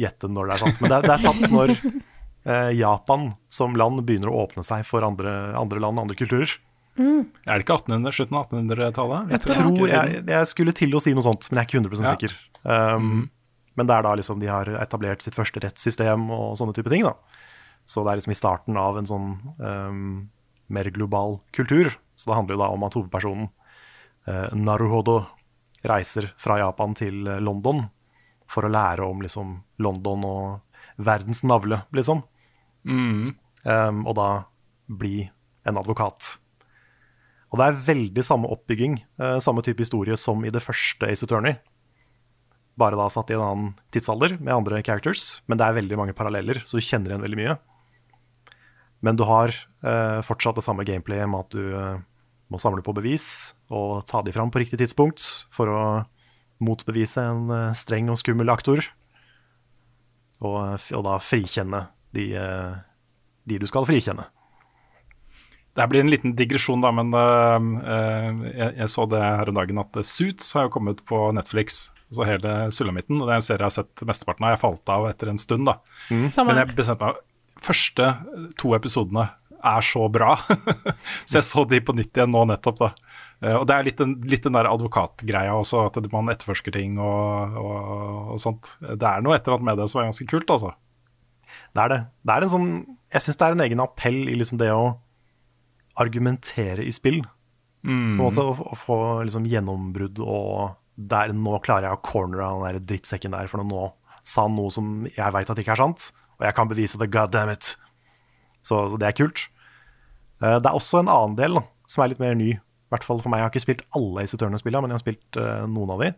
[0.00, 4.00] gjette når det er satt, men det det er satt når eh, Japan som land
[4.08, 6.54] begynner å åpne seg for andre, andre land og andre kulturer.
[6.96, 9.34] Er det ikke 1800, slutten av 1800-tallet?
[9.34, 12.00] Jeg tror jeg, jeg skulle til å si noe sånt, men jeg er ikke 100
[12.06, 12.14] Ja.
[12.14, 12.36] sikker.
[12.64, 13.26] Um,
[13.76, 17.02] Men det er da liksom de har etablert sitt første rettssystem og sånne type ting.
[17.04, 17.12] da.
[17.84, 19.28] Så det er liksom i starten av en sånn
[19.58, 20.04] um,
[20.72, 21.92] mer global kultur.
[22.16, 23.50] Så det handler jo da om at hovedpersonen,
[24.28, 25.20] uh, Naruhodo,
[25.84, 27.82] reiser fra Japan til eh, London
[28.48, 29.50] for å lære om liksom
[29.84, 32.22] London og verdens navle, liksom.
[33.64, 34.28] Um, og da
[34.88, 35.26] bli
[35.68, 36.38] en advokat.
[37.52, 41.26] Og det er veldig samme oppbygging, uh, samme type historie som i det første Ace
[41.26, 41.56] Attorney.
[42.80, 45.40] Bare da satt i en annen tidsalder med andre characters.
[45.46, 47.56] Men det er veldig mange paralleller, så du kjenner igjen veldig mye.
[49.04, 49.52] Men du har
[49.84, 52.02] eh, fortsatt det samme gameplayet med at du eh,
[52.52, 53.26] må samle på bevis
[53.72, 55.24] og ta de fram på riktig tidspunkt
[55.54, 55.82] for å
[56.64, 58.86] motbevise en eh, streng og skummel aktor.
[60.40, 62.72] Og, eh, og da frikjenne de, eh,
[63.50, 64.28] de du skal frikjenne.
[65.74, 69.80] Det blir en liten digresjon, da, men øh, jeg, jeg så det her om dagen
[69.82, 71.88] at Suits har jo kommet på Netflix.
[72.12, 73.18] Altså hele sulamitten.
[73.18, 74.52] Og det er en serie jeg har sett mesteparten av.
[74.54, 75.80] Jeg falt av etter en stund, da.
[76.14, 76.28] Mm.
[76.30, 77.18] Men jeg bestemte meg
[77.64, 78.10] Første
[78.60, 79.28] to episodene
[79.64, 80.34] er så bra.
[81.28, 82.90] så jeg så de på nytt igjen nå nettopp, da.
[83.40, 86.98] Eh, og det er litt den, litt den der advokatgreia også, at man etterforsker ting
[87.00, 88.74] og, og, og sånt.
[88.84, 90.74] Det er noe et eller annet med det som er ganske kult, altså.
[91.74, 92.00] Det er det.
[92.22, 92.68] Det er en sånn
[93.14, 94.94] Jeg syns det er en egen appell i liksom det å
[96.02, 97.20] argumentere i spill.
[97.84, 98.96] På en måte Å, å få
[99.26, 103.88] liksom gjennombrudd og der Nå klarer jeg å cornere han der drittsekken der, for nå
[104.24, 106.06] sa han noe som jeg veit at ikke er sant,
[106.38, 107.74] og jeg kan bevise det, god damn it.
[108.64, 109.46] Så, så det er kult.
[110.42, 112.54] Eh, det er også en annen del da, som er litt mer ny.
[112.54, 113.40] I hvert fall for meg.
[113.40, 116.12] Jeg har ikke spilt alle Ace Attorney-spillene, men jeg har spilt eh, noen av de.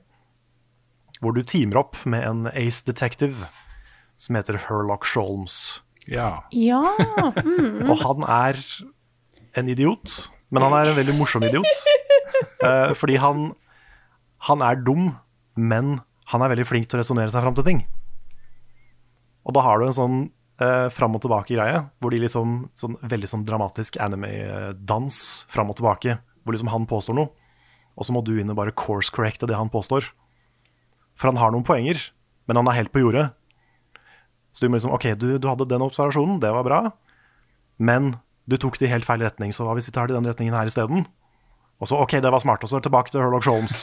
[1.23, 3.49] Hvor du teamer opp med en Ace Detective
[4.21, 5.81] som heter Herlock Sholmes.
[6.09, 6.43] Ja.
[6.55, 6.83] Ja.
[7.57, 7.89] Mm.
[7.91, 8.59] Og han er
[9.57, 10.13] en idiot,
[10.53, 11.67] men han er en veldig morsom idiot.
[12.61, 13.49] Eh, fordi han,
[14.49, 15.09] han er dum,
[15.57, 15.97] men
[16.33, 17.81] han er veldig flink til å resonnere seg fram til ting.
[19.47, 20.19] Og da har du en sånn
[20.63, 25.19] eh, fram og tilbake-greie, hvor de liksom sånn veldig sånn dramatisk anime-dans
[25.53, 27.31] fram og tilbake, hvor liksom han påstår noe,
[27.97, 30.11] og så må du inn og bare course-correcte det han påstår.
[31.17, 32.01] For han har noen poenger,
[32.47, 33.31] men han er helt på jordet.
[34.53, 36.81] Så du må liksom OK, du, du hadde den observasjonen, det var bra,
[37.77, 38.15] men
[38.47, 40.29] du tok det i helt feil retning, så hva hvis vi tar det i den
[40.29, 41.07] retningen her isteden?
[41.77, 43.83] Og så OK, det var smart, og så tilbake til Herlock Sholmes.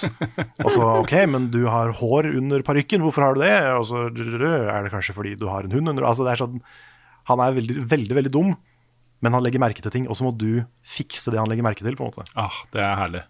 [0.66, 3.52] og så OK, men du har hår under parykken, hvorfor har du det?
[3.78, 6.58] Og så er det kanskje fordi du har en hund under Altså, det er sånn
[7.30, 8.56] Han er veldig, veldig, veldig dum,
[9.22, 11.86] men han legger merke til ting, og så må du fikse det han legger merke
[11.86, 12.26] til, på en måte.
[12.36, 13.22] Ah, det er herlig.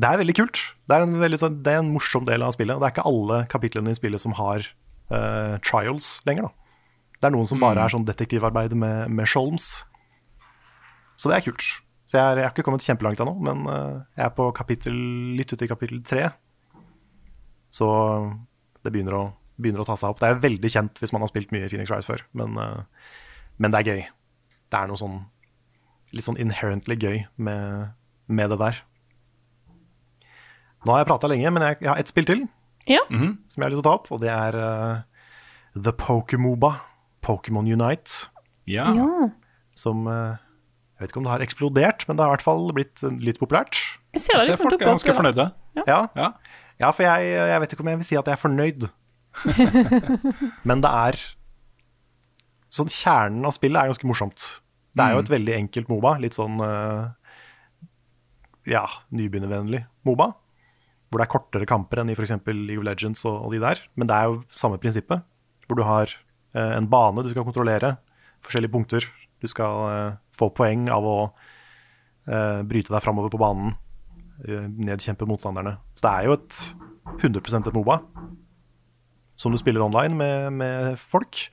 [0.00, 0.58] Det er veldig kult.
[0.90, 2.74] Det er en, veldig, sånn- det er en morsom del av spillet.
[2.76, 4.66] Og det er ikke alle kapitlene i spillet som har
[5.12, 6.52] uh, trials lenger, da.
[7.20, 9.70] Det er noen som bare er sånn detektivarbeid med, med Sholmes.
[11.20, 11.66] Så det er kult.
[12.10, 14.96] Så jeg, er, jeg har ikke kommet kjempelangt ennå, men eh, jeg er på kapittel,
[15.38, 16.24] litt ute i kapittel tre.
[17.70, 17.86] Så
[18.82, 19.24] det begynner å,
[19.62, 20.18] begynner å ta seg opp.
[20.18, 23.12] Det er veldig kjent hvis man har spilt mye Phoenix Wright før, men, eh,
[23.62, 24.02] men det er gøy.
[24.70, 25.20] Det er noe sånn
[26.10, 27.92] litt sånn inherently gøy med,
[28.26, 28.80] med det der.
[30.82, 32.46] Nå har jeg prata lenge, men jeg, jeg har ett spill til
[32.88, 33.02] Ja.
[33.06, 35.02] som jeg har lyst til å ta opp, og det er uh,
[35.76, 36.72] The Pokemoba,
[37.22, 38.26] Pokémon Unite,
[38.66, 38.88] Ja.
[38.96, 39.28] ja.
[39.76, 40.40] som eh,
[41.00, 43.38] Jeg vet ikke om det har eksplodert, men det har i hvert fall blitt litt
[43.40, 43.78] populært.
[44.12, 44.90] Jeg ser det Jeg ser liksom folk er opp.
[44.92, 45.46] ganske fornøyde.
[45.80, 46.26] Ja, Ja.
[46.82, 48.88] ja for jeg, jeg vet ikke om jeg vil si at jeg er fornøyd.
[50.68, 51.20] men det er
[52.70, 54.44] Sånn kjernen av spillet er ganske morsomt.
[54.94, 56.12] Det er jo et veldig enkelt Moba.
[56.22, 57.08] Litt sånn eh,
[58.70, 60.28] ja, nybegynnervennlig Moba.
[61.10, 62.36] Hvor det er kortere kamper enn i f.eks.
[62.46, 63.80] League of Legends og, og de der.
[63.98, 65.24] Men det er jo samme prinsippet.
[65.66, 66.12] Hvor du har
[66.54, 67.96] eh, en bane du skal kontrollere,
[68.46, 69.08] forskjellige punkter.
[69.42, 73.76] Du skal eh, få poeng av å uh, bryte deg framover på banen,
[74.48, 75.76] uh, nedkjempe motstanderne.
[75.94, 76.60] Så det er jo et
[77.20, 78.00] 100 et Moba
[79.40, 81.46] som du spiller online med, med folk.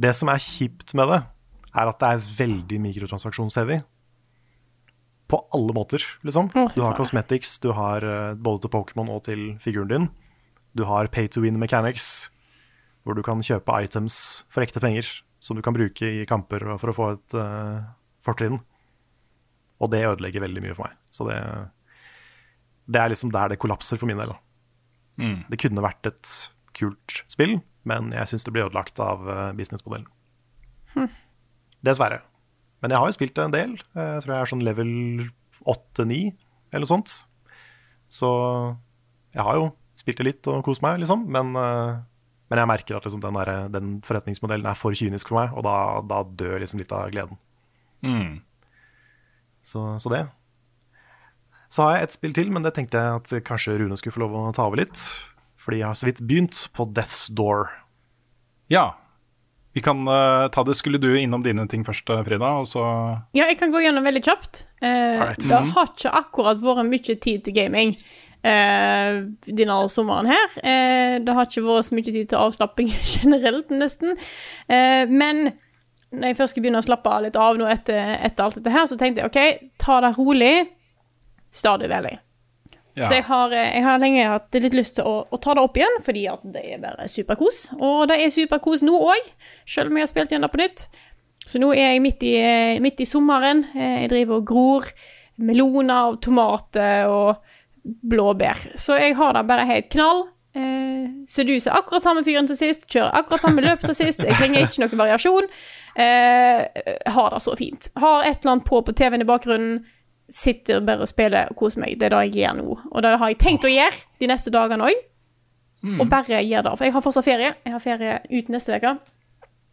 [0.00, 1.20] Det som er kjipt med det,
[1.76, 3.82] er at det er veldig mikrotransaksjonsheavy.
[5.30, 6.48] På alle måter, liksom.
[6.74, 10.08] Du har cosmetics, du har eh, både til Pokémon og til figuren din.
[10.74, 12.30] Du har pay to win mechanics,
[13.04, 15.06] hvor du kan kjøpe items for ekte penger
[15.40, 17.80] som du kan bruke i kamper for å få et uh,
[18.26, 18.58] fortrinn.
[19.80, 20.98] Og det ødelegger veldig mye for meg.
[21.10, 21.38] Så det,
[22.92, 24.34] det er liksom der det kollapser for min del.
[25.20, 25.38] Mm.
[25.48, 26.34] Det kunne vært et
[26.76, 29.24] kult spill, men jeg syns det blir ødelagt av
[29.56, 30.06] businessmodellen.
[30.92, 31.08] Hm.
[31.86, 32.20] Dessverre.
[32.80, 33.74] Men jeg har jo spilt det en del.
[33.96, 34.92] Eh, Jeg tror jeg er sånn level
[35.68, 36.20] 8-9
[36.72, 37.14] eller noe sånt.
[38.10, 38.28] Så
[39.36, 39.68] jeg har jo
[40.00, 41.26] spilt det litt og kost meg, liksom.
[41.30, 42.00] Men, eh,
[42.50, 45.64] men jeg merker at liksom den, der, den forretningsmodellen er for kynisk for meg, og
[45.66, 45.76] da,
[46.10, 47.38] da dør liksom litt av gleden.
[48.02, 48.40] Mm.
[49.62, 50.24] Så, så det.
[51.70, 54.24] Så har jeg et spill til, men det tenkte jeg at kanskje Rune skulle få
[54.24, 54.98] lov å ta over litt.
[55.60, 57.70] Fordi jeg har så vidt begynt på Death's Door.
[58.72, 58.90] ja.
[59.70, 60.74] Vi kan uh, ta det.
[60.74, 62.48] Skulle du innom dine ting først, eh, Frida?
[62.58, 62.80] Og så
[63.38, 64.64] Ja, jeg kan gå gjennom veldig kjapt.
[64.82, 65.38] Uh, right.
[65.38, 67.94] det har ikke akkurat vært mye tid til gaming
[68.44, 70.54] eh, denne sommeren her.
[70.62, 74.16] Eh, det har ikke vært så mye tid til avslapping generelt, nesten.
[74.68, 75.50] Eh, men
[76.10, 78.72] når jeg først skulle begynne å slappe av litt av nå etter, etter alt dette
[78.74, 80.54] her, så tenkte jeg OK, ta det rolig.
[81.50, 82.16] Stadig veldig.
[82.94, 83.04] ja.
[83.06, 85.62] Så jeg har, eh, jeg har lenge hatt litt lyst til å, å ta det
[85.62, 87.62] opp igjen, fordi at det er bare superkos.
[87.78, 89.30] Og det er superkos nå òg,
[89.66, 90.84] selv om jeg har spilt igjen det på nytt.
[91.50, 93.64] Så nå er jeg midt i, eh, midt i sommeren.
[93.74, 94.90] Eh, Jeg driver og gror
[95.40, 97.38] meloner og tomater og
[97.84, 98.70] blåbær.
[98.78, 100.24] Så jeg har det bare helt knall.
[100.56, 104.22] Eh, Seduser akkurat samme fyren som sist, kjører akkurat samme løp som sist.
[104.24, 105.46] Jeg trenger ikke noe variasjon.
[105.94, 106.82] Eh,
[107.14, 107.90] har det så fint.
[108.00, 109.84] Har et eller annet på på TV-en i bakgrunnen.
[110.30, 111.96] Sitter bare og spiller og koser meg.
[111.98, 112.74] Det er det jeg gjør nå.
[112.92, 115.06] Og det har jeg tenkt å gjøre de neste dagene òg.
[115.80, 116.74] Og bare gjør det.
[116.76, 117.54] For jeg har fortsatt ferie.
[117.64, 118.92] Jeg har ferie ut neste uke.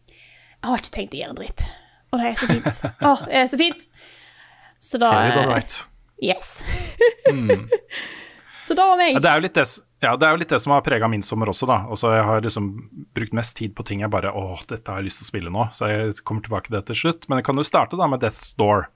[0.08, 1.66] Jeg har ikke tenkt å gjøre en dritt.
[2.08, 2.80] Og det er så fint.
[3.08, 3.84] Å, det er så fint.
[4.80, 5.10] Så da
[5.50, 5.76] right.
[6.22, 6.64] Yes.
[8.68, 9.14] Så da var meg.
[9.16, 9.64] Ja, det er jo litt det,
[10.04, 11.78] ja, det jo litt det som har prega min sommer også, da.
[11.88, 12.68] Også jeg har liksom
[13.16, 15.52] brukt mest tid på ting jeg bare Å, dette har jeg lyst til å spille
[15.54, 15.64] nå.
[15.72, 17.28] Så jeg kommer tilbake til det til slutt.
[17.30, 18.90] Men jeg kan jo starte da med Death's Door.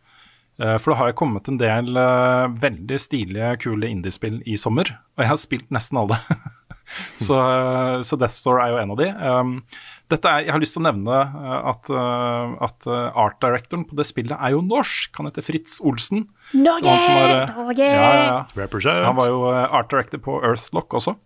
[0.61, 4.93] Eh, For det har jo kommet en del eh, veldig stilige, kule indiespill i sommer.
[5.17, 6.21] Og jeg har spilt nesten alle.
[7.27, 9.09] så, eh, så Death's Door er jo en av de.
[9.25, 9.57] Um,
[10.13, 11.19] er, jeg har lyst til å nevne
[11.73, 11.89] at,
[12.69, 15.15] at eh, art directoren på det spillet er jo norsk.
[15.17, 16.27] Han heter Fritz Olsen.
[16.53, 16.89] Norge!
[16.89, 17.89] Har, eh, Norge!
[17.89, 18.13] Ja,
[18.57, 18.67] ja.
[19.07, 21.17] Han var jo eh, art director på Earthlock også.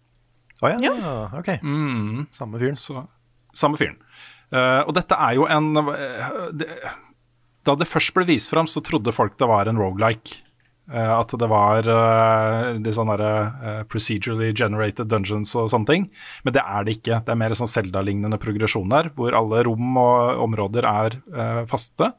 [0.62, 0.92] Å ja,
[1.36, 1.50] ok.
[2.34, 2.78] Samme fyren.
[2.80, 3.02] Så,
[3.56, 3.98] samme fyren.
[4.54, 6.68] Uh, og dette er jo en uh, det,
[7.66, 10.42] Da det først ble vist fram, så trodde folk det var en rogelike.
[10.86, 16.04] at det var eh, litt sånn derre procedurally generated dungeons og sånne ting.
[16.46, 17.18] Men det er det ikke.
[17.26, 21.16] Det er mer sånn Zelda-lignende progresjon der, hvor alle rom og områder er
[21.66, 22.12] faste.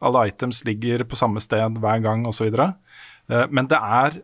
[0.00, 2.50] Alle items ligger på samme sted hver gang osv.
[2.56, 4.20] Uh, men det er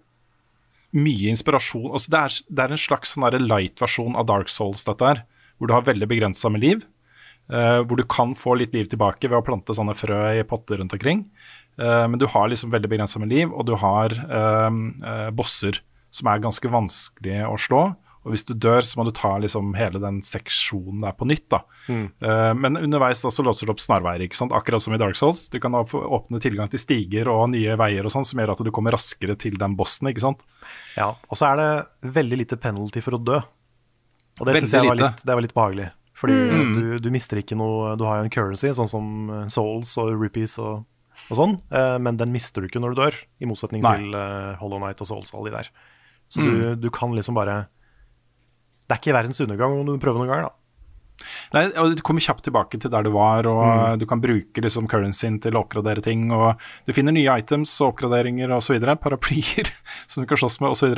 [0.97, 1.91] mye inspirasjon.
[1.93, 5.25] Altså det, er, det er en slags sånn light-versjon av Dark Souls, dette her.
[5.57, 6.87] Hvor du har veldig begrensa med liv.
[7.47, 10.81] Uh, hvor du kan få litt liv tilbake ved å plante sånne frø i potter
[10.81, 11.27] rundt omkring.
[11.79, 15.83] Uh, men du har liksom veldig begrensa med liv, og du har uh, eh, bosser
[16.15, 17.83] som er ganske vanskelige å slå.
[18.27, 21.45] Og hvis du dør, så må du ta liksom hele den seksjonen der på nytt.
[21.53, 21.61] da.
[21.87, 24.55] Eh, men underveis da så låser du opp snarveier, ikke sant?
[24.57, 25.45] akkurat som i Dark Souls.
[25.53, 28.73] Du kan åpne tilgang til stiger og nye veier og sånn, som gjør at du
[28.75, 30.11] kommer raskere til den bossen.
[30.11, 30.43] ikke sant?
[30.97, 31.71] Ja, og så er det
[32.19, 33.39] veldig lite penalty for å dø.
[33.39, 35.13] Og det Veldig syns jeg var lite.
[35.13, 35.87] litt, det var litt behagelig.
[36.17, 36.37] Fordi
[36.75, 39.09] du, du mister ikke noe Du har jo en currency, sånn som
[39.53, 40.83] souls og rupees og,
[41.29, 43.93] og sånn, uh, men den mister du ikke når du dør, i motsetning Nei.
[44.01, 45.71] til uh, Hollow Knight og souls og alle de der.
[46.27, 47.69] Så du, du kan liksom bare
[48.87, 50.55] Det er ikke verdens undergang om du prøver noen ganger, da.
[51.55, 54.89] Nei, og Du kommer kjapt tilbake til der du var, og du kan bruke liksom
[54.91, 56.29] currencyen til å oppgradere ting.
[56.35, 58.79] og Du finner nye items og oppgraderinger osv.
[59.05, 59.73] Paraplyer
[60.07, 60.93] som du kan slåss med osv.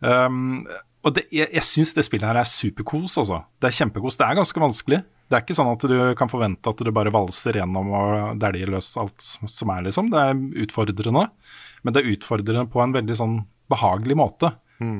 [0.00, 0.66] Um,
[1.04, 3.18] og det, jeg, jeg syns det spillet her er superkos.
[3.20, 3.42] Altså.
[3.60, 4.18] Det er kjempekos.
[4.20, 5.02] Det er ganske vanskelig.
[5.28, 8.72] Det er ikke sånn at du kan forvente at du bare valser gjennom og dæljer
[8.72, 10.10] løs alt som er, liksom.
[10.12, 11.28] Det er utfordrende.
[11.84, 13.38] Men det er utfordrende på en veldig sånn
[13.72, 14.52] behagelig måte.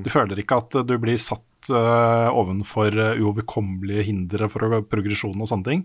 [0.05, 5.51] Du føler ikke at du blir satt øh, ovenfor øh, uoverkommelige hindre for progresjon og
[5.51, 5.85] sånne ting.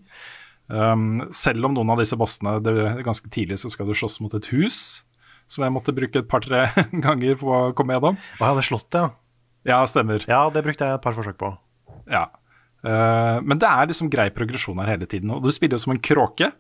[0.69, 2.73] Um, selv om noen av disse bossene det,
[3.05, 5.01] ganske tidlig så skal du slåss mot et hus,
[5.49, 6.67] som jeg måtte bruke et par-tre
[7.05, 8.19] ganger på å komme gjennom.
[8.38, 9.15] Å slått det ja.
[9.67, 10.23] Ja, stemmer.
[10.30, 11.49] Ja, det brukte jeg et par forsøk på.
[12.09, 12.30] Ja.
[12.86, 15.34] Uh, men det er liksom grei progresjon her hele tiden.
[15.36, 16.53] Og du spiller jo som en kråke.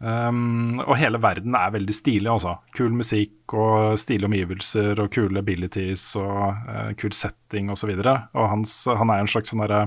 [0.00, 2.56] Um, og hele verden er veldig stilig, altså.
[2.76, 7.92] Kul musikk og stilige omgivelser og kule abilities og uh, kul setting osv.
[7.92, 9.82] Og, så og hans, han er en slags sånn derre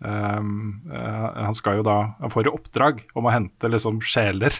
[0.00, 0.54] um,
[0.88, 4.56] uh, Han skal jo da Han får i oppdrag om å hente liksom sjeler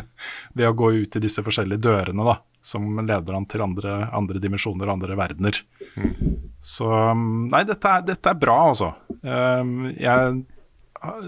[0.56, 2.36] ved å gå ut i disse forskjellige dørene, da.
[2.66, 5.62] Som leder han til andre, andre dimensjoner og andre verdener.
[6.60, 8.92] Så um, Nei, dette er, dette er bra, altså.
[9.22, 10.42] Um, jeg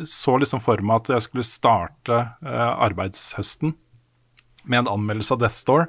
[0.09, 3.75] så liksom for meg at jeg skulle starte eh, arbeidshøsten
[4.69, 5.89] med en anmeldelse av Death Store.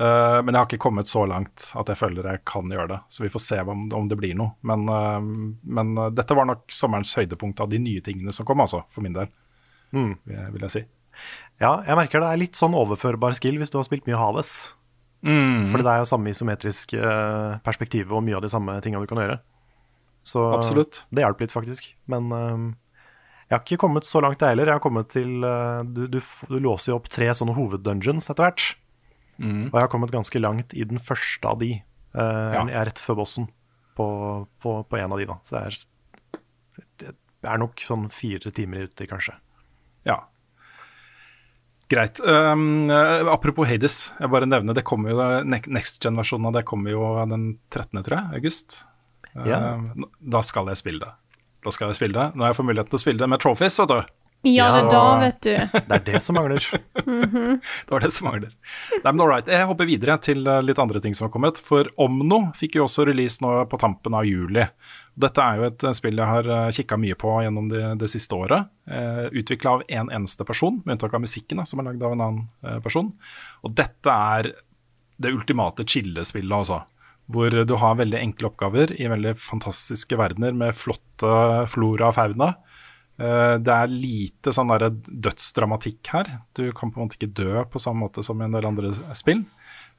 [0.00, 2.98] Uh, men jeg har ikke kommet så langt at jeg føler jeg kan gjøre det.
[3.12, 4.54] Så vi får se om, om det blir noe.
[4.64, 5.18] Men, uh,
[5.66, 8.84] men uh, dette var nok sommerens høydepunkt av de nye tingene som kom, altså.
[8.94, 9.28] For min del,
[9.90, 10.12] Mm.
[10.24, 10.80] vil jeg si.
[11.60, 14.52] Ja, jeg merker det er litt sånn overførbar skill hvis du har spilt mye Hades.
[15.20, 19.08] Fordi det er jo samme isometrisk eh, perspektiv og mye av de samme tinga du
[19.10, 19.40] kan gjøre.
[20.22, 21.02] Så Absolutt.
[21.10, 21.90] det hjalp litt, faktisk.
[22.08, 22.30] Men
[23.50, 24.68] jeg har ikke kommet så langt, jeg heller.
[24.70, 28.46] Jeg har kommet til eh, du, du, du låser jo opp tre sånne hoveddungeons etter
[28.46, 28.66] hvert.
[29.66, 31.72] Og jeg har kommet ganske langt i den første av de.
[32.14, 32.62] Eh, Ja.
[32.62, 33.48] Jeg er rett før bossen
[33.98, 34.06] på,
[34.62, 35.38] på, på en av de, da.
[35.42, 35.62] Så det
[37.10, 39.34] er, det er nok sånn fire timer ute, kanskje.
[40.06, 40.20] Ja.
[41.90, 42.20] Greit.
[42.22, 42.86] Um,
[43.32, 47.48] apropos Hades, jeg bare nevner det kommer jo Next Gen-versjonen av det kommer jo den
[47.74, 48.76] 13., tror jeg, august.
[49.34, 49.74] Ja.
[49.74, 51.10] Uh, da skal jeg spille det.
[51.64, 52.30] Da skal jeg spille det.
[52.34, 54.00] Nå har jeg fått muligheten til å spille det med trophies, vet du.
[54.48, 55.50] Ja, det er da, vet du.
[55.90, 56.64] Det er det som mangler.
[56.96, 58.54] Det var det som mangler.
[58.94, 59.50] Nei, men all right.
[59.52, 61.60] Jeg hopper videre til eh, litt andre ting som har kommet.
[61.60, 64.64] For Omno fikk jo også release nå på tampen av juli.
[65.20, 68.08] Dette er jo et eh, spill jeg har uh, kikka mye på gjennom det, det
[68.12, 68.70] siste året.
[68.88, 72.06] Eh, Utvikla av én en eneste person, med unntak av musikken, da, som er lagd
[72.06, 73.12] av en annen eh, person.
[73.60, 74.54] Og dette er
[75.20, 76.80] det ultimate chillespillet, altså.
[77.30, 82.54] Hvor du har veldig enkle oppgaver i veldig fantastiske verdener med flotte flora og fauna.
[83.20, 86.30] Eh, Det er lite sånn der dødsdramatikk her.
[86.56, 88.92] Du kan på en måte ikke dø på samme måte som i en del andre
[89.14, 89.44] spill.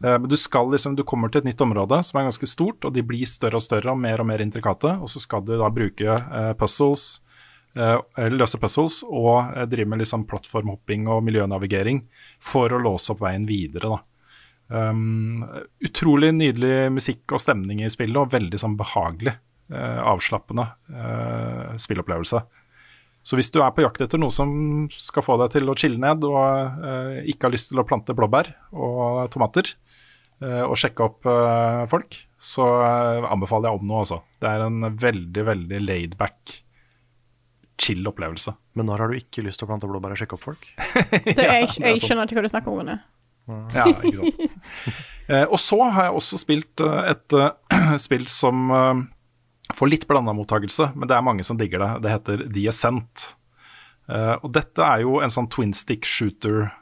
[0.04, 2.94] Eh, Men du liksom, du kommer til et nytt område som er ganske stort, og
[2.94, 5.00] de blir større og større og mer og mer intrikate.
[5.00, 7.22] Og så skal du da bruke eh, puzzles
[7.74, 12.02] eller løse puzzles og drive med liksom plattformhopping og miljønavigering
[12.38, 13.88] for å låse opp veien videre.
[13.88, 14.11] da.
[14.72, 15.44] Um,
[15.84, 19.36] utrolig nydelig musikk og stemning i spillet, og veldig sånn behagelig,
[19.74, 22.40] uh, avslappende uh, spillopplevelse.
[23.22, 26.00] Så hvis du er på jakt etter noe som skal få deg til å chille
[26.02, 29.76] ned, og uh, ikke har lyst til å plante blåbær og tomater,
[30.42, 31.28] og sjekke opp
[31.92, 32.64] folk, så
[33.30, 34.18] anbefaler jeg om noe, altså.
[34.42, 36.56] Det er en veldig, veldig laidback,
[37.78, 38.56] chill opplevelse.
[38.74, 40.66] Men når har du ikke lyst til å plante blåbær og sjekke opp folk?
[41.28, 42.98] Det, jeg, jeg skjønner ikke hva du snakker om, Rune.
[43.78, 44.40] Ja, ikke sant.
[45.28, 47.52] eh, og så har jeg også spilt uh, et uh,
[48.06, 48.72] spill som
[49.72, 51.92] får litt blanda mottakelse, men det er mange som digger det.
[52.04, 53.30] Det heter The Ascent.
[54.12, 56.74] og dette er jo en sånn twin stick shooter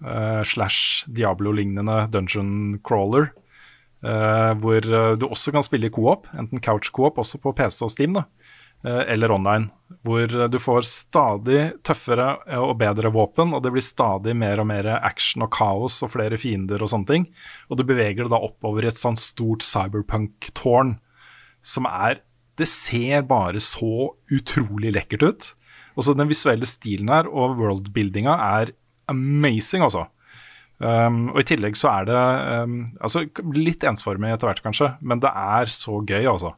[0.42, 3.30] slash Diablo-lignende dungeon crawler.
[4.02, 4.82] hvor
[5.22, 8.18] du også kan spille i co-op, enten couch co-op også på PC og Steam.
[8.18, 8.39] da Eh,
[8.84, 9.68] eller online,
[10.08, 12.30] hvor du får stadig tøffere
[12.62, 16.40] og bedre våpen, og det blir stadig mer og mer action og kaos og flere
[16.40, 17.26] fiender og sånne ting.
[17.68, 20.96] Og du beveger deg da oppover i et sånt stort cyberpunk-tårn
[21.62, 22.22] som er
[22.60, 25.46] Det ser bare så utrolig lekkert ut.
[25.96, 28.74] Og så den visuelle stilen her og worldbuildinga er
[29.08, 30.10] amazing, altså.
[30.80, 32.20] Um, og i tillegg så er det
[32.64, 33.26] um, altså
[33.56, 36.54] litt ensformig etter hvert, kanskje, men det er så gøy, altså.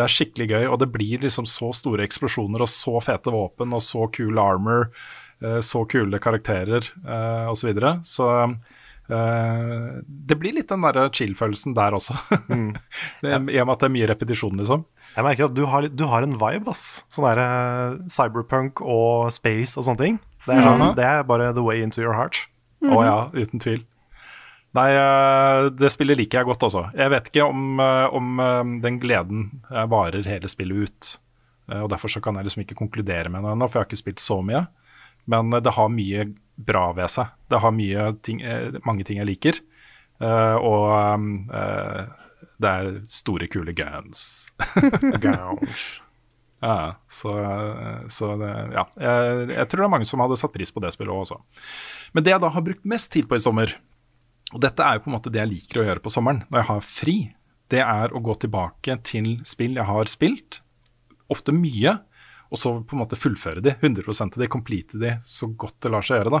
[0.00, 3.74] Det er skikkelig gøy, og det blir liksom så store eksplosjoner og så fete våpen
[3.76, 4.88] og så kul armor,
[5.44, 7.60] eh, så kule karakterer uh, osv.
[7.60, 7.90] Så, videre.
[8.08, 12.16] så uh, det blir litt den derre chill-følelsen der også.
[12.50, 12.72] Mm.
[13.20, 14.80] I og med at det er mye repetisjon, liksom.
[15.12, 17.04] Jeg merker at du har, du har en vibe, ass.
[17.12, 20.16] Sånn derre cyberpunk og space og sånne ting.
[20.46, 20.86] Det er, mm.
[20.96, 22.46] det er bare the way into your heart.
[22.80, 22.96] Å mm.
[22.96, 23.84] oh, ja, uten tvil.
[24.78, 26.84] Nei, eh, det spillet liker jeg godt, altså.
[26.94, 31.16] Jeg vet ikke om, eh, om eh, den gleden varer hele spillet ut.
[31.70, 34.00] Og Derfor så kan jeg liksom ikke konkludere med noe ennå, for jeg har ikke
[34.00, 34.64] spilt så mye.
[35.30, 36.24] Men det har mye
[36.58, 37.28] bra ved seg.
[37.46, 37.76] Det har
[38.26, 38.40] ting,
[38.82, 39.60] mange ting jeg liker.
[40.18, 41.22] Og
[42.58, 44.50] det er store, kule guns.
[45.22, 45.84] guns.
[46.60, 47.30] Ja, så,
[48.12, 48.82] så det, ja.
[49.00, 51.38] Jeg, jeg, tror det er mange som hadde satt pris på det spillet òg, også.
[52.12, 53.72] Men det jeg da har brukt mest tid på i sommer,
[54.50, 56.62] og dette er jo på en måte det jeg liker å gjøre på sommeren når
[56.62, 57.16] jeg har fri.
[57.70, 60.60] Det er å gå tilbake til spill jeg har spilt,
[61.30, 62.00] ofte mye,
[62.50, 65.92] og så på en måte fullføre de, 100 av de, complete de så godt det
[65.94, 66.40] lar seg gjøre.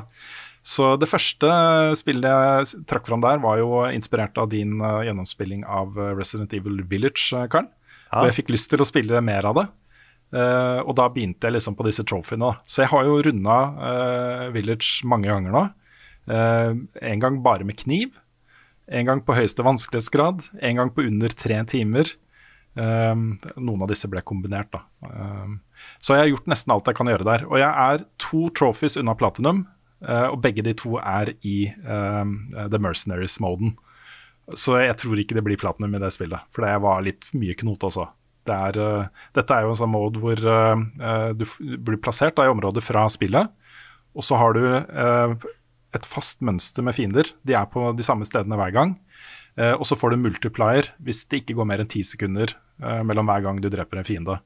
[0.66, 1.50] Så det første
[1.98, 6.52] spillet jeg trakk fram der, var jo inspirert av din uh, gjennomspilling av uh, Resident
[6.56, 7.70] Evil Village, Karl.
[8.10, 8.24] Ja.
[8.24, 9.68] Og jeg fikk lyst til å spille mer av det.
[10.34, 12.56] Uh, og da begynte jeg liksom på disse trophyene.
[12.66, 13.60] Så jeg har jo runda
[14.54, 15.64] Village mange ganger nå.
[16.28, 18.18] Uh, en gang bare med kniv.
[18.90, 20.48] En gang på høyeste vanskelighetsgrad.
[20.60, 22.10] En gang på under tre timer.
[22.74, 24.84] Um, noen av disse ble kombinert, da.
[25.06, 25.60] Um,
[25.98, 27.46] så jeg har gjort nesten alt jeg kan gjøre der.
[27.50, 29.66] Og jeg er to trophies unna platinum,
[30.00, 33.74] og begge de to er i The Mercenaries-moden.
[34.56, 37.52] Så jeg tror ikke det blir platinum i det spillet, for det var litt mye
[37.60, 38.06] knot også.
[38.48, 38.78] Det er,
[39.36, 41.44] dette er jo en sånn mode hvor du
[41.84, 43.52] blir plassert da, i området fra spillet,
[44.16, 44.64] og så har du
[45.96, 47.30] et fast mønster med fiender.
[47.46, 48.94] De er på de samme stedene hver gang.
[49.56, 53.02] Eh, og så får du multiplier hvis det ikke går mer enn ti sekunder eh,
[53.06, 54.38] mellom hver gang du dreper en fiende.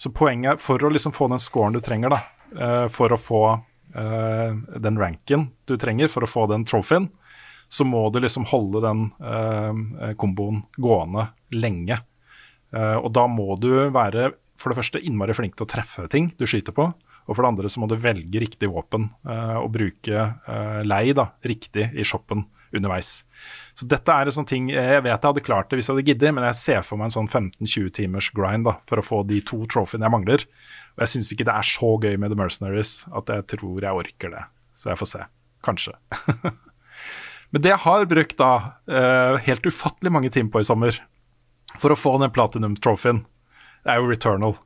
[0.00, 2.20] Så poenget for å liksom få den scoren du trenger, da,
[2.56, 7.10] eh, for å få eh, den ranken du trenger for å få den trophyen,
[7.70, 12.00] så må du liksom holde den eh, komboen gående lenge.
[12.74, 16.32] Eh, og da må du være for det første innmari flink til å treffe ting
[16.38, 16.90] du skyter på.
[17.28, 21.10] Og for det andre så må du velge riktig våpen uh, og bruke uh, lei
[21.16, 22.46] da, riktig i shoppen
[22.76, 23.24] underveis.
[23.74, 26.06] Så dette er en sånn ting Jeg vet jeg hadde klart det hvis jeg hadde
[26.06, 29.22] giddet, men jeg ser for meg en sånn 15-20 timers grind da, for å få
[29.26, 30.46] de to trofeene jeg mangler.
[30.94, 34.02] Og jeg syns ikke det er så gøy med The Mercenaries at jeg tror jeg
[34.04, 34.44] orker det.
[34.78, 35.26] Så jeg får se.
[35.66, 35.96] Kanskje.
[37.52, 38.52] men det jeg har brukt da
[38.86, 41.02] uh, helt ufattelig mange timer på i sommer
[41.78, 43.24] for å få den platinum-trofeen,
[43.88, 44.56] er jo Returnal.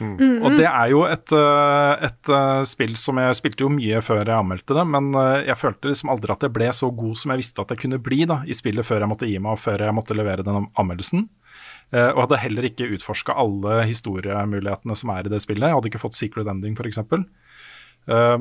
[0.00, 0.42] Mm.
[0.44, 4.24] Og det er jo et, eh, et, eh, spill som jeg spilte jo mye før
[4.24, 7.32] jeg anmeldte det, men eh, jeg følte liksom aldri at jeg ble så god som
[7.32, 9.62] jeg visste at jeg kunne bli da, i spillet før jeg måtte gi meg og
[9.62, 11.28] før jeg måtte levere den anmeldelsen.
[11.94, 15.68] og hadde heller ikke utforska alle historiemulighetene som er i det spillet.
[15.68, 16.98] Jeg hadde ikke fått secret ending, f.eks.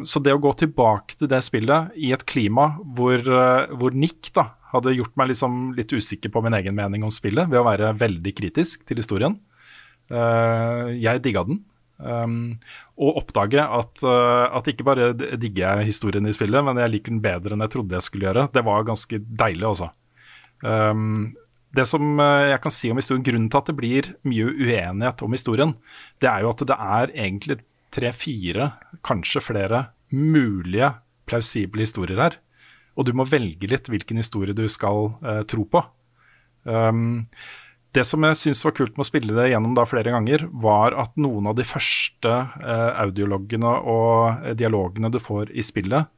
[0.10, 3.22] Så det å gå tilbake til det spillet i et klima hvor,
[3.78, 7.46] hvor Nick da, hadde gjort meg liksom litt usikker på min egen mening om spillet
[7.52, 9.38] ved å være veldig kritisk til historien,
[10.10, 11.64] jeg digga den.
[11.96, 12.58] Um,
[13.00, 17.14] og oppdage at, uh, at ikke bare digger jeg historien i spillet, men jeg liker
[17.14, 18.50] den bedre enn jeg trodde jeg skulle gjøre.
[18.52, 19.90] Det var ganske deilig, altså.
[20.60, 21.36] Um,
[21.76, 25.24] det som uh, jeg kan si om historien, Grunnen til at det blir mye uenighet
[25.24, 25.76] om historien,
[26.24, 27.60] det er jo at det er egentlig
[27.96, 28.72] tre-fire,
[29.08, 30.92] kanskje flere mulige
[31.30, 32.40] plausible historier her.
[33.00, 35.84] Og du må velge litt hvilken historie du skal uh, tro på.
[36.68, 37.32] Um,
[37.96, 40.96] det som jeg syns var kult med å spille det gjennom da flere ganger, var
[41.00, 46.12] at noen av de første eh, audiologgene og eh, dialogene du får i spillet,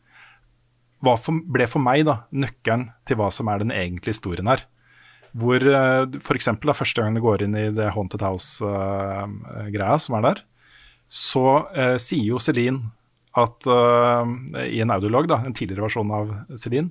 [1.05, 4.65] for, ble for meg da nøkkelen til hva som er den egentlige historien her.
[5.37, 6.49] Hvor eh, f.eks.
[6.73, 10.45] første gang du går inn i det Haunted House-greia eh, som er der,
[11.07, 11.47] så
[11.77, 12.89] eh, sier jo Celine
[13.37, 14.25] at uh,
[14.65, 16.89] i en audiolog, da, en tidligere versjon av Celine,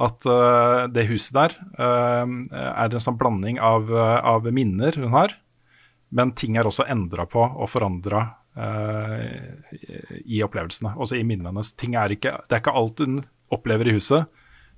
[0.00, 2.24] at uh, det huset der uh,
[2.56, 5.34] er en sånn blanding av, av, minner hun har,
[6.16, 8.26] men ting er også endra på og forandra
[10.26, 11.70] i opplevelsene, også i minnene hennes.
[11.86, 13.20] Er ikke, det er ikke alt hun
[13.54, 14.26] opplever i huset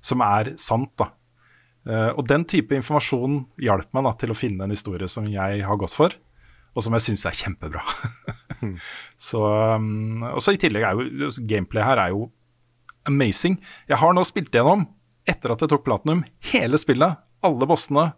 [0.05, 0.93] som er sant.
[1.01, 1.09] da.
[2.13, 5.81] og den type informasjon hjalp meg da, til å finne en historie som jeg har
[5.81, 6.13] gått for
[6.73, 7.83] og som jeg syns er kjempebra.
[9.29, 9.41] så,
[9.77, 12.27] um, og så I tillegg er jo gameplay her er jo
[13.09, 13.59] amazing.
[13.89, 14.87] Jeg har nå spilt gjennom,
[15.29, 18.11] etter at jeg tok platinum, hele spillet, alle bossene,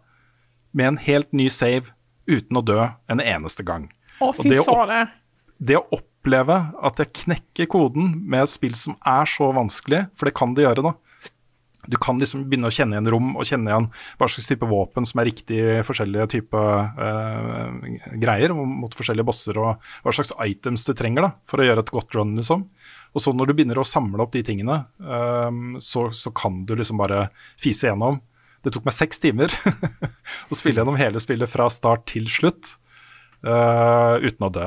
[0.76, 1.92] med en helt ny save
[2.26, 3.88] uten å dø en eneste gang.
[4.20, 5.12] Å, fy faen.
[5.56, 10.28] Det å oppleve at jeg knekker koden med et spill som er så vanskelig, for
[10.28, 10.92] det kan det gjøre, da,
[11.86, 13.88] du kan liksom begynne å kjenne igjen rom og kjenne igjen
[14.18, 17.68] hva slags type våpen som er riktig forskjellige type uh,
[18.18, 21.94] greier mot forskjellige bosser, og hva slags items du trenger da, for å gjøre et
[21.94, 22.34] godt run.
[22.40, 22.66] liksom.
[23.16, 26.74] Og så når du begynner å samle opp de tingene, um, så, så, kan du
[26.76, 28.20] liksom bare fise gjennom.
[28.60, 29.52] Det tok meg seks timer
[30.50, 32.74] å spille gjennom hele spillet fra start til slutt
[33.46, 34.66] uh, uten å dø.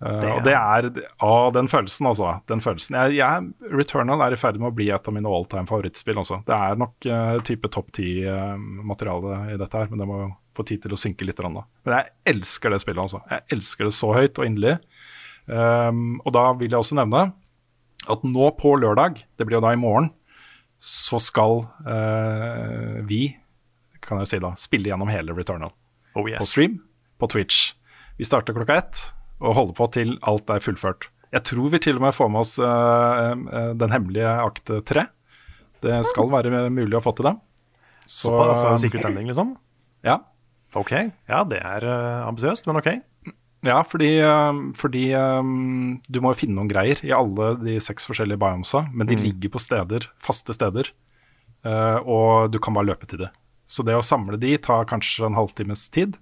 [0.00, 0.88] Uh, det, og det er
[1.22, 2.32] ah, den følelsen, altså.
[2.50, 2.98] Den følelsen.
[3.04, 6.18] Jeg, jeg, Returnal er i ferd med å bli et av mine all time favorittspill.
[6.24, 6.40] Også.
[6.48, 10.24] Det er nok uh, type topp ti-materiale i dette her, men det må
[10.58, 11.38] få tid til å synke litt.
[11.38, 11.66] Da.
[11.86, 13.22] Men jeg elsker det spillet, altså.
[13.30, 14.80] Jeg elsker det så høyt og inderlig.
[15.50, 17.30] Um, og da vil jeg også nevne
[18.12, 20.10] at nå på lørdag, det blir jo da i morgen,
[20.80, 23.36] så skal uh, vi,
[24.04, 25.72] kan jeg si da, spille gjennom hele Returnal.
[26.16, 26.40] Oh, yes.
[26.40, 26.78] På stream,
[27.20, 27.74] på Twitch.
[28.18, 29.02] Vi starter klokka ett
[29.40, 31.08] og holder på til alt er fullført.
[31.30, 35.06] Jeg tror vi til og med får med oss uh, uh, den hemmelige akt tre.
[35.80, 37.36] Det skal være mulig å få til det.
[38.04, 39.54] Så, Så altså sikkert Ending, liksom?
[40.04, 40.18] Ja.
[40.76, 40.92] Ok.
[41.30, 42.90] Ja, det er uh, ambisiøst, men ok.
[43.66, 44.14] Ja, fordi,
[44.80, 49.10] fordi um, du må jo finne noen greier i alle de seks forskjellige biomsa, men
[49.10, 49.24] de mm.
[49.26, 50.88] ligger på steder, faste steder,
[52.08, 53.28] og du kan bare løpe til det.
[53.68, 56.16] Så det å samle de tar kanskje en halvtimes tid.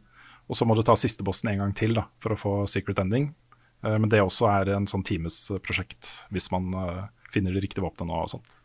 [0.51, 2.99] Og så må du ta siste bossen en gang til da, for å få secret
[2.99, 3.31] ending.
[3.87, 6.75] Men det også er en sånn timesprosjekt hvis man
[7.31, 8.59] finner de riktige våpnene og sånt.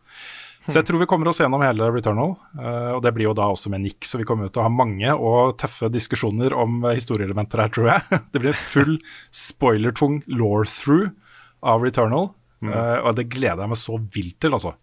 [0.68, 3.50] Så jeg tror vi kommer oss gjennom hele Returnal, uh, og det blir jo da
[3.52, 4.08] også med Nick.
[4.08, 8.20] Så vi kommer til å ha mange og tøffe diskusjoner om historieelementer her, tror jeg.
[8.32, 8.96] Det blir en full
[9.36, 11.12] spoilertung law-through
[11.68, 12.30] av Returnal,
[12.64, 12.72] mm.
[13.08, 14.74] og det gleder jeg meg så vilt til, altså.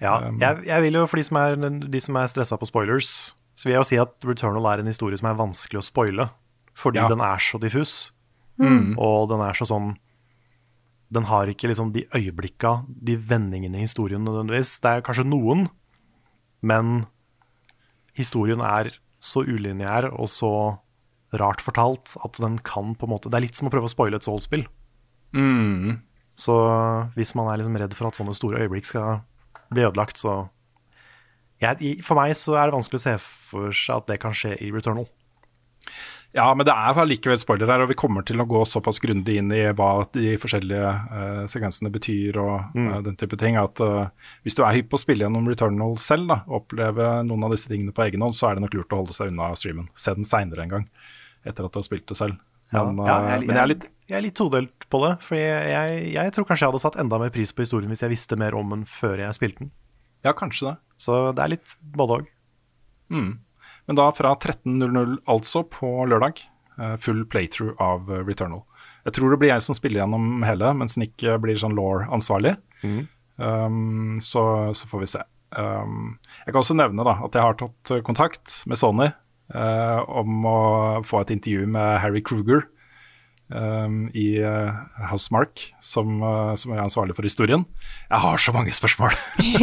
[0.00, 1.56] Ja, um, jeg, jeg, vil jo for de som er,
[1.96, 3.12] de som er stressa på spoilers,
[3.56, 6.28] så vil jeg jo si at Returnal er en historie som er vanskelig å spoile,
[6.76, 7.08] fordi ja.
[7.12, 7.96] den er så diffus.
[8.60, 8.96] Mm.
[9.00, 9.94] Og den er så sånn
[11.12, 14.78] Den har ikke liksom de øyeblikka, de vendingene i historien nødvendigvis.
[14.82, 15.68] Det er kanskje noen,
[16.66, 17.06] men
[18.16, 18.90] historien er
[19.22, 20.52] så ulineær og så
[21.36, 23.92] rart fortalt at den kan på en måte Det er litt som å prøve å
[23.92, 24.66] spoile et Soul-spill.
[25.36, 26.02] Mm.
[26.38, 26.54] Så
[27.16, 29.22] hvis man er liksom redd for at sånne store øyeblikk skal
[29.72, 30.46] bli ødelagt, så
[31.60, 34.58] jeg, For meg så er det vanskelig å se for seg at det kan skje
[34.60, 35.06] i Returnal.
[36.34, 39.38] Ja, men det er likevel spoiler her, og vi kommer til å gå såpass grundig
[39.40, 42.88] inn i hva de forskjellige uh, sekvensene betyr og mm.
[42.90, 44.10] uh, den type ting, at uh,
[44.44, 47.70] hvis du er hypp på å spille gjennom Returnal selv, da, oppleve noen av disse
[47.70, 49.88] tingene på egen hånd, så er det nok lurt å holde seg unna streamen.
[49.96, 50.86] Se den seinere en gang,
[51.46, 52.36] etter at du har spilt det selv.
[52.74, 55.12] Men, ja, ja, jeg, men jeg, er litt, jeg, er litt, todelt på det.
[55.24, 58.02] For jeg, jeg, jeg, tror kanskje jeg hadde satt enda mer pris på historien hvis
[58.02, 59.74] jeg visste mer om den før jeg spilte den.
[60.26, 60.76] Ja, kanskje det.
[61.00, 62.30] Så det er litt både òg.
[63.14, 63.36] Mm.
[63.86, 66.42] Men da fra 13.00 altså på lørdag,
[66.78, 68.64] eh, full playthrough av eh, Returnal.
[69.06, 72.56] Jeg tror det blir jeg som spiller gjennom hele, mens Nick eh, blir sånn law-ansvarlig.
[72.82, 73.04] Mm.
[73.36, 74.42] Um, så,
[74.74, 75.22] så, får vi se.
[75.56, 79.10] Um, jeg kan også nevne da, at jeg har tatt kontakt med Sony
[79.54, 80.58] uh, om å
[81.06, 82.64] få et intervju med Harry Kruger,
[83.48, 84.74] um, i uh,
[85.10, 87.64] Housemark, som, uh, som, er ansvarlig for historien.
[88.10, 89.14] Jeg har så mange spørsmål!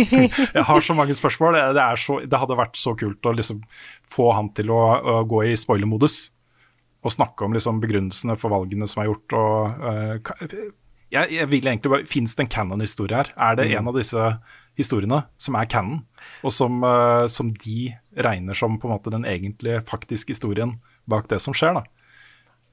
[0.58, 1.58] jeg har så mange spørsmål.
[1.58, 3.64] Det, det, så, det, hadde vært så kult å liksom
[4.14, 6.28] få han til å, å gå i spoilermodus
[7.04, 9.36] og snakke om liksom, begrunnelsene for valgene som er gjort.
[9.36, 10.54] Og, uh,
[11.14, 13.34] jeg, jeg, vil egentlig bare, Fins det en canon-historie her?
[13.36, 13.74] Er det mm.
[13.80, 14.30] en av disse
[14.80, 16.00] historiene som er canon,
[16.42, 16.80] og som,
[17.30, 17.92] som de
[18.26, 21.78] regner som på en måte den egentlige, faktiske historien bak det som skjer?
[21.78, 21.84] da?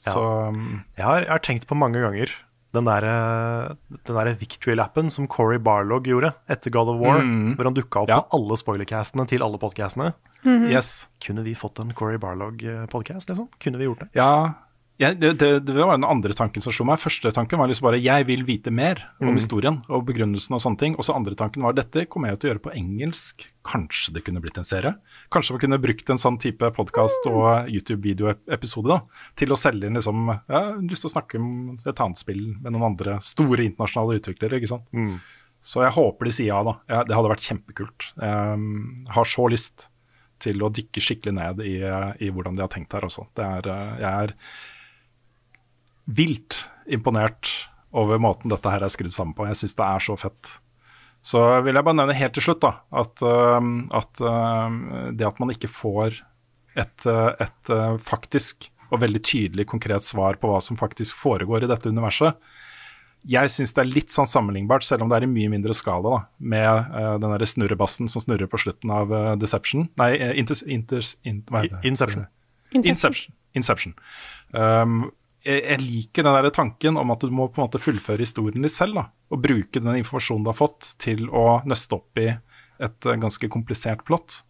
[0.01, 2.33] Så, um, jeg, har, jeg, har, tenkt på mange ganger
[2.73, 3.75] den der, eh,
[4.07, 7.19] den der Victory-lappen som Corey Barlog gjorde etter God of War,
[7.57, 8.21] hvor han dukka opp Ja.
[8.21, 10.13] på alle spoilercastene til alle podcastene.
[10.47, 11.09] Yes.
[11.21, 13.49] Kunne vi fått en Corey Barlog-podcast, liksom?
[13.61, 14.09] Kunne vi gjort det?
[14.15, 14.53] Ja,
[15.01, 17.01] jeg, det, det, det var den andre tanken som slo meg.
[17.01, 20.81] Første tanken var liksom bare 'jeg vil vite mer om historien og begrunnelsen og sånne
[20.83, 20.97] ting'.
[20.99, 23.47] Og så andre tanken var 'dette kommer jeg til å gjøre på engelsk'.
[23.65, 24.95] Kanskje det kunne blitt en serie?
[25.33, 29.01] Kanskje man kunne brukt en sånn type podkast og YouTube-videoepisode da,
[29.37, 32.19] til å selge inn liksom Ja, jeg har lyst til å snakke om et annet
[32.21, 34.85] spill med noen andre store internasjonale utviklere, ikke sant.
[35.63, 36.77] Så jeg håper de sier ja, da.
[36.89, 38.13] Ja, det hadde vært kjempekult.
[38.17, 39.89] Um, har så lyst
[40.41, 41.77] til å dykke skikkelig ned i,
[42.25, 43.27] i hvordan de har tenkt her også.
[43.37, 44.35] Det er, uh, jeg er
[46.11, 47.53] vilt imponert
[47.95, 49.47] over måten dette her er skrudd sammen på.
[49.51, 50.57] Jeg syns det er så fett.
[51.23, 54.23] Så vil jeg bare nevne helt til slutt da, at, at
[55.13, 56.23] det at man ikke får
[56.79, 61.65] et, uh, et uh, faktisk og veldig tydelig konkret svar på hva som faktisk foregår
[61.65, 62.39] i dette universet,
[63.31, 66.09] jeg syns det er litt sånn sammenlignbart, selv om det er i mye mindre skala,
[66.09, 69.91] da, med uh, den derre snurrebassen som snurrer på slutten av uh, Deception.
[70.01, 70.65] Nei, uh, Inters...
[70.65, 71.43] Inters in?
[71.85, 72.27] Inception.
[72.73, 73.37] Inception.
[73.55, 73.95] Inception.
[74.57, 75.11] Um,
[75.47, 78.61] jeg, jeg liker den der tanken om at du må på en måte fullføre historien
[78.61, 78.99] din selv.
[78.99, 82.29] da, Og bruke den informasjonen du har fått til å nøste opp i
[82.81, 84.43] et uh, ganske komplisert plott.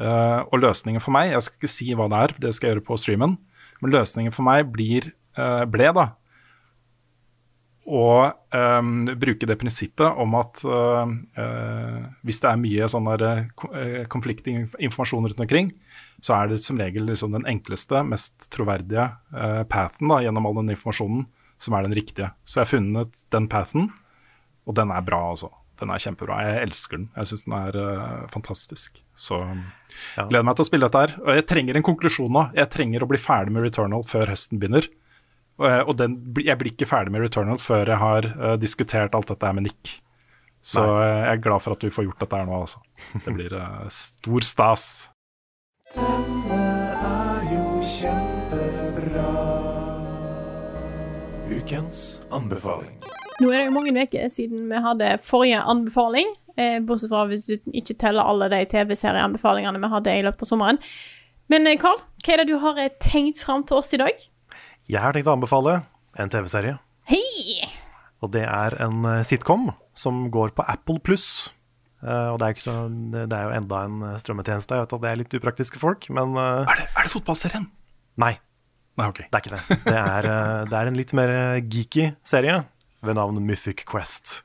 [0.00, 2.78] Uh, og løsningen for meg, jeg skal ikke si hva det er, det skal jeg
[2.78, 3.36] gjøre på streamen,
[3.82, 6.06] men løsningen for meg blir, uh, ble da
[7.90, 8.06] å
[8.54, 11.10] um, bruke det prinsippet om at uh,
[12.22, 13.48] hvis det er mye sånn der
[14.12, 15.72] konfliktinformasjon rundt omkring,
[16.24, 20.58] så er det som regel liksom den enkleste, mest troverdige uh, pathen da, gjennom all
[20.60, 21.26] den informasjonen
[21.60, 22.30] som er den riktige.
[22.44, 23.90] Så jeg har funnet den pathen,
[24.68, 25.50] og den er bra, altså.
[25.80, 26.42] Den er kjempebra.
[26.44, 27.06] Jeg elsker den.
[27.16, 29.00] Jeg syns den er uh, fantastisk.
[29.16, 29.40] Så
[30.16, 30.26] Ja.
[30.28, 31.14] gleder meg til å spille dette her.
[31.24, 32.42] Og jeg trenger en konklusjon nå.
[32.56, 34.86] Jeg trenger å bli ferdig med Returnal før høsten begynner.
[35.60, 39.16] Og, eh, og den, jeg blir ikke ferdig med Returnal før jeg har uh, diskutert
[39.16, 40.00] alt dette her med Nick.
[40.60, 41.08] Så Nei.
[41.08, 42.80] jeg er glad for at du får gjort dette her nå, altså.
[43.24, 44.86] Det blir uh, stor stas.
[51.50, 52.92] Ukens anbefaling.
[53.40, 57.48] Nå er det jo mange uker siden vi hadde forrige anbefaling, eh, bortsett fra hvis
[57.48, 60.78] du ikke teller alle de TV-serieanbefalingene vi hadde i løpet av sommeren.
[61.50, 64.14] Men eh, Carl, hva er det du har eh, tenkt fram til oss i dag?
[64.86, 65.80] Jeg har tenkt å anbefale
[66.14, 66.78] en TV-serie.
[67.10, 67.66] Hei!
[68.22, 71.50] Og det er en eh, sitcom som går på Apple pluss.
[72.02, 72.74] Og det er, ikke så,
[73.12, 74.76] det er jo enda en eh, strømmetjeneste.
[74.76, 77.66] Jeg vet at det er litt upraktiske folk, men uh, Er det, er det fotballserien?
[78.20, 78.36] nei.
[78.98, 79.28] Nei, okay.
[79.30, 79.76] Det er ikke det.
[79.86, 81.30] Det er, uh, det er en litt mer
[81.72, 82.56] geeky serie
[83.06, 84.40] ved navn Mythic Quest.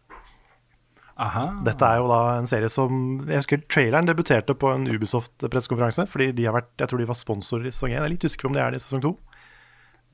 [1.19, 1.45] Aha.
[1.63, 6.05] Dette er jo da en serie som Jeg husker traileren debuterte på en Ubisoft-pressekonferanse.
[6.11, 7.97] Fordi de har vært, jeg tror de var sponsorer i sesong 1.
[7.97, 9.13] Jeg er litt usikker om de er det i sesong 2.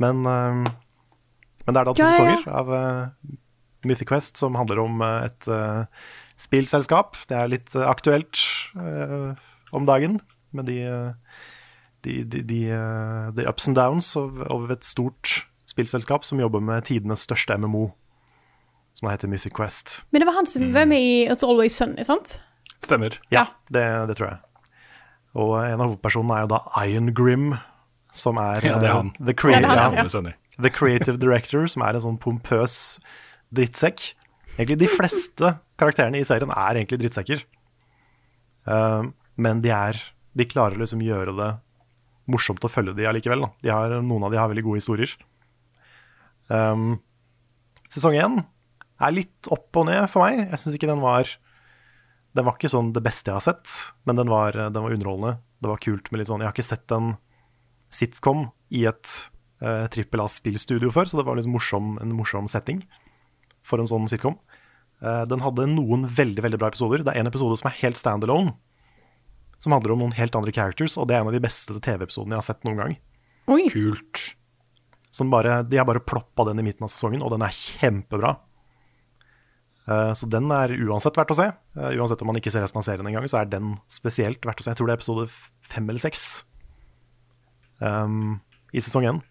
[0.05, 2.73] Men, men det er da to Ja, ja, sesonger av
[3.85, 5.85] Mythic Quest som handler om et eh,
[6.41, 7.19] spillselskap.
[7.29, 8.41] Det er litt eh, aktuelt
[8.75, 9.31] eh,
[9.71, 10.19] om dagen
[10.55, 10.79] med de,
[12.05, 16.85] de, de, de, eh, ups and downs av, av et stort spillselskap som jobber med
[16.89, 17.89] tidenes største MMO,
[18.97, 20.01] som heter Mythic Quest.
[20.11, 22.39] Men det var han som var med i It's Always Sunny, sant?
[22.81, 23.15] Stemmer.
[23.31, 24.41] Ja, det, det tror jeg.
[25.39, 27.51] Og en av hovedpersonene er jo da Iron Grim,
[28.11, 29.11] som er, Ja, er eh.
[29.21, 32.99] The, crea Ja, er han, ja, the Creative Director, som er en sånn pompøs
[33.55, 34.11] drittsekk.
[34.57, 37.43] Egentlig de fleste karakterene i serien er egentlig drittsekker.
[38.69, 39.09] Uh,
[39.41, 39.97] men de er
[40.37, 41.49] De klarer liksom å gjøre det
[42.31, 43.41] morsomt å følge de allikevel.
[43.43, 43.49] Da.
[43.65, 45.11] De har, noen av de har veldig gode historier.
[46.47, 47.01] Um,
[47.91, 48.37] sesong én
[49.01, 50.45] er litt opp og ned for meg.
[50.53, 51.29] Jeg syns ikke den var
[52.31, 53.67] Den var ikke sånn det beste jeg har sett,
[54.07, 55.33] men den var, den var underholdende.
[55.59, 57.09] Det var kult med litt sånn Jeg har ikke sett en
[57.91, 59.09] sitcom i et
[59.59, 62.85] uh, trippel A-spillstudio før, så det var litt morsom, en morsom setting
[63.67, 64.39] for en sånn sitcom.
[65.01, 67.05] Eh, den hadde noen veldig veldig bra episoder.
[67.05, 68.53] Det er en episode som er helt standalone,
[69.61, 72.37] som handler om noen helt andre characters, og det er en av de beste TV-episodene
[72.37, 72.95] jeg har sett noen gang.
[73.51, 73.65] Oi.
[73.73, 74.23] Kult.
[75.11, 78.35] Som bare, de har bare ploppa den i midten av sesongen, og den er kjempebra.
[79.89, 81.49] Eh, så den er uansett verdt å se.
[81.49, 84.61] Eh, uansett om man ikke ser resten av serien engang, så er den spesielt verdt
[84.61, 84.73] å se.
[84.73, 85.27] Jeg tror det er episode
[85.65, 86.29] fem eller seks
[87.81, 88.39] um,
[88.71, 89.21] i sesong én.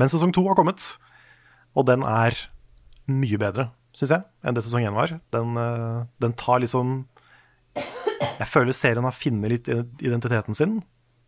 [0.00, 0.96] Men sesong to har kommet,
[1.76, 2.38] og den er
[3.10, 5.14] mye bedre, syns jeg, enn det sesong én var.
[5.34, 7.04] Den, eh, den tar liksom
[7.74, 10.82] Jeg føler serien har funnet litt identiteten sin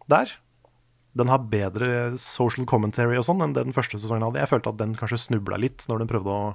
[0.08, 0.30] der.
[1.18, 4.40] Den har bedre social commentary og sånn enn det den første sesongen hadde.
[4.42, 6.48] Jeg følte at den kanskje snubla litt når den prøvde å,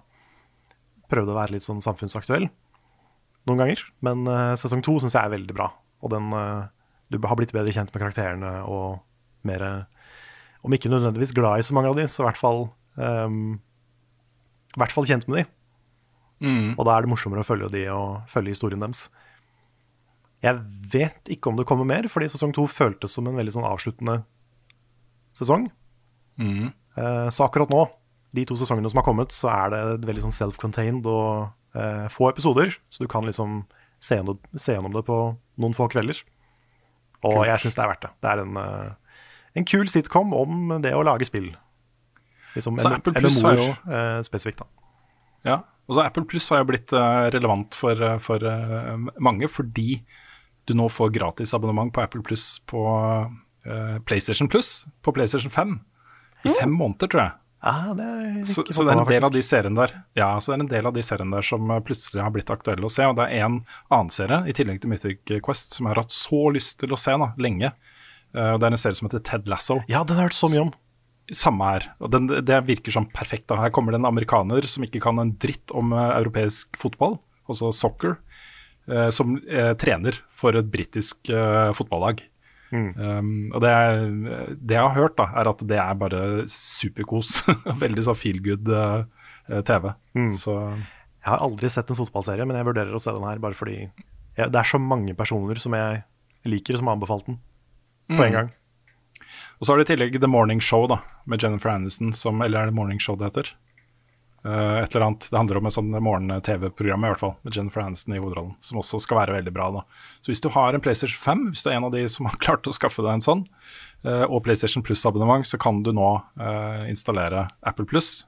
[1.12, 2.47] prøvde å være litt sånn samfunnsaktuell
[3.49, 3.84] noen ganger.
[4.05, 5.72] Men eh, sesong to syns jeg er veldig bra.
[6.01, 6.68] Og den eh,
[7.12, 9.01] Du har blitt bedre kjent med karakterene og
[9.43, 9.88] mer
[10.64, 13.59] Om ikke nødvendigvis glad i så mange av de, så i hvert fall um,
[14.72, 15.45] i hvert fall kjent med de.
[16.78, 19.10] Og da er det morsommere å følge de og følge historien deres.
[20.42, 20.58] Jeg
[20.92, 24.24] vet ikke om det kommer mer, fordi sesong to føltes som en veldig sånn avsluttende
[25.38, 25.68] sesong.
[26.98, 27.84] Eh, så akkurat nå,
[28.34, 32.32] de to sesongene som har kommet, så er det veldig sånn self-contained og eh, få
[32.32, 32.74] episoder.
[32.89, 33.66] Så du kan liksom
[34.02, 35.20] se gjennom, se gjennom det på
[35.62, 36.24] noen få kvelder.
[37.22, 38.12] Og jeg syns det er verdt det.
[38.26, 39.18] Det er en, eh,
[39.62, 41.52] en kul sitcom om det å lage spill.
[42.56, 44.66] Liksom, Så en, Apple Plus har jo- eh, spesifikt, da.
[45.48, 45.62] Ja,
[45.92, 50.00] og så Apple Pluss har jo blitt eh, relevant for, eh, for eh, mange, fordi
[50.70, 55.72] du nå får gratis abonnement på Apple Pluss på uh, PlayStation Pluss på PlayStation 5
[56.46, 57.34] i fem måneder, tror jeg.
[57.66, 60.30] Ah, det er Så, ikke så det er en del av de seriene der Ja,
[60.42, 62.94] så det er en del av de seriene der som plutselig har blitt aktuelle å
[62.94, 63.10] se.
[63.10, 66.16] Og det er en annen serie, i tillegg til Mythic Quest, som jeg har hatt
[66.16, 67.74] så lyst til å se da, lenge.
[68.38, 69.82] Uh, og Det er en serie som heter Ted Lasso.
[69.92, 70.74] Ja, den har jeg hørt så mye om.
[71.32, 71.88] Samme her.
[72.04, 73.48] Og den, det virker som perfekt.
[73.52, 73.60] da.
[73.62, 77.72] Her kommer det en amerikaner som ikke kan en dritt om uh, europeisk fotball, altså
[77.76, 78.18] soccer,
[78.92, 81.32] uh, som uh, trener for et britisk
[81.78, 82.24] fotballag.
[82.72, 83.72] Um, og det,
[84.64, 87.42] det jeg har hørt, da, er at det er bare superkos.
[87.84, 88.70] Veldig sånn feel good
[89.68, 89.90] TV.
[90.40, 93.60] Så Jeg har aldri sett en fotballserie, men jeg vurderer å se den her bare
[93.60, 96.02] fordi jeg, det er så mange personer som jeg
[96.48, 97.42] liker, som har anbefalt den
[98.16, 98.50] på en gang.
[99.62, 102.64] Og så har de i tillegg The Morning Show da, med Jennifer Aniston, som, eller
[102.64, 103.51] er det Morning Show det heter?
[104.41, 105.28] Uh, et eller annet.
[105.30, 108.80] Det handler om et sånn morgen-TV-program i hvert fall, med Jennifer Aniston i hovedrollen, som
[108.82, 109.68] også skal være veldig bra.
[109.76, 109.84] da.
[110.26, 112.39] Så hvis du har en PlayStation 5, hvis du er en av de som har
[112.47, 113.45] klart å skaffe deg en sånn,
[114.07, 116.09] uh, og PlayStation Plus-abonnement, så kan du nå
[116.41, 118.26] uh, installere Apple Plus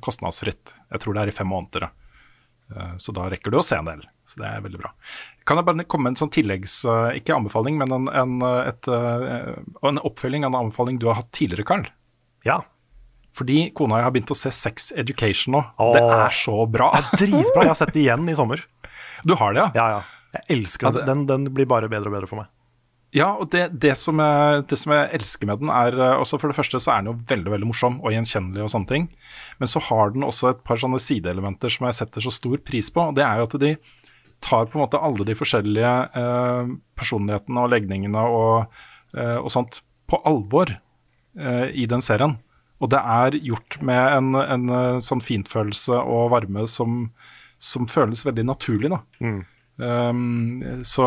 [0.00, 0.70] kostnadsfritt.
[0.94, 1.82] Jeg tror det er i fem måneder.
[1.84, 2.07] ja.
[2.76, 4.02] Eh, Så da rekker du å se en del.
[4.28, 4.90] Så det er veldig bra.
[5.48, 6.84] Kan jeg bare komme med en sånn tilleggs...
[6.84, 8.88] eh, Ikke anbefaling, men en, en, eh, et,
[9.88, 11.86] en oppfølging av en anbefaling du har hatt tidligere, Karl.
[12.44, 12.60] Ja.
[13.38, 15.64] Fordi kona jeg har begynt å se Sex Education nå.
[15.78, 15.92] Åh.
[15.94, 16.90] Det er så bra.
[17.16, 17.62] Dritbra.
[17.64, 18.64] Jeg har sett det igjen i sommer.
[19.24, 19.70] Du har det, ja?
[19.78, 20.00] Ja, ja.
[20.38, 21.24] Jeg elsker Altså- den.
[21.26, 21.44] den.
[21.46, 22.48] Den blir bare bedre og bedre for meg.
[23.16, 26.36] Ja, og det, det, som jeg, det som jeg elsker med den, er eh, også
[26.40, 29.06] For det første så er den jo veldig veldig morsom og gjenkjennelig og sånne ting.
[29.60, 32.92] Men så har den også et par sånne sideelementer som jeg setter så stor pris
[32.92, 33.08] på.
[33.08, 33.72] Og det er jo at de
[34.44, 38.82] tar på en måte alle de forskjellige eh, personlighetene og legningene og,
[39.16, 42.36] eh, og sånt på alvor eh, i den serien.
[42.78, 47.06] Og det er gjort med en, en eh, sånn fintfølelse og varme som,
[47.58, 49.00] som føles veldig naturlig, da.
[49.78, 51.06] Um, så,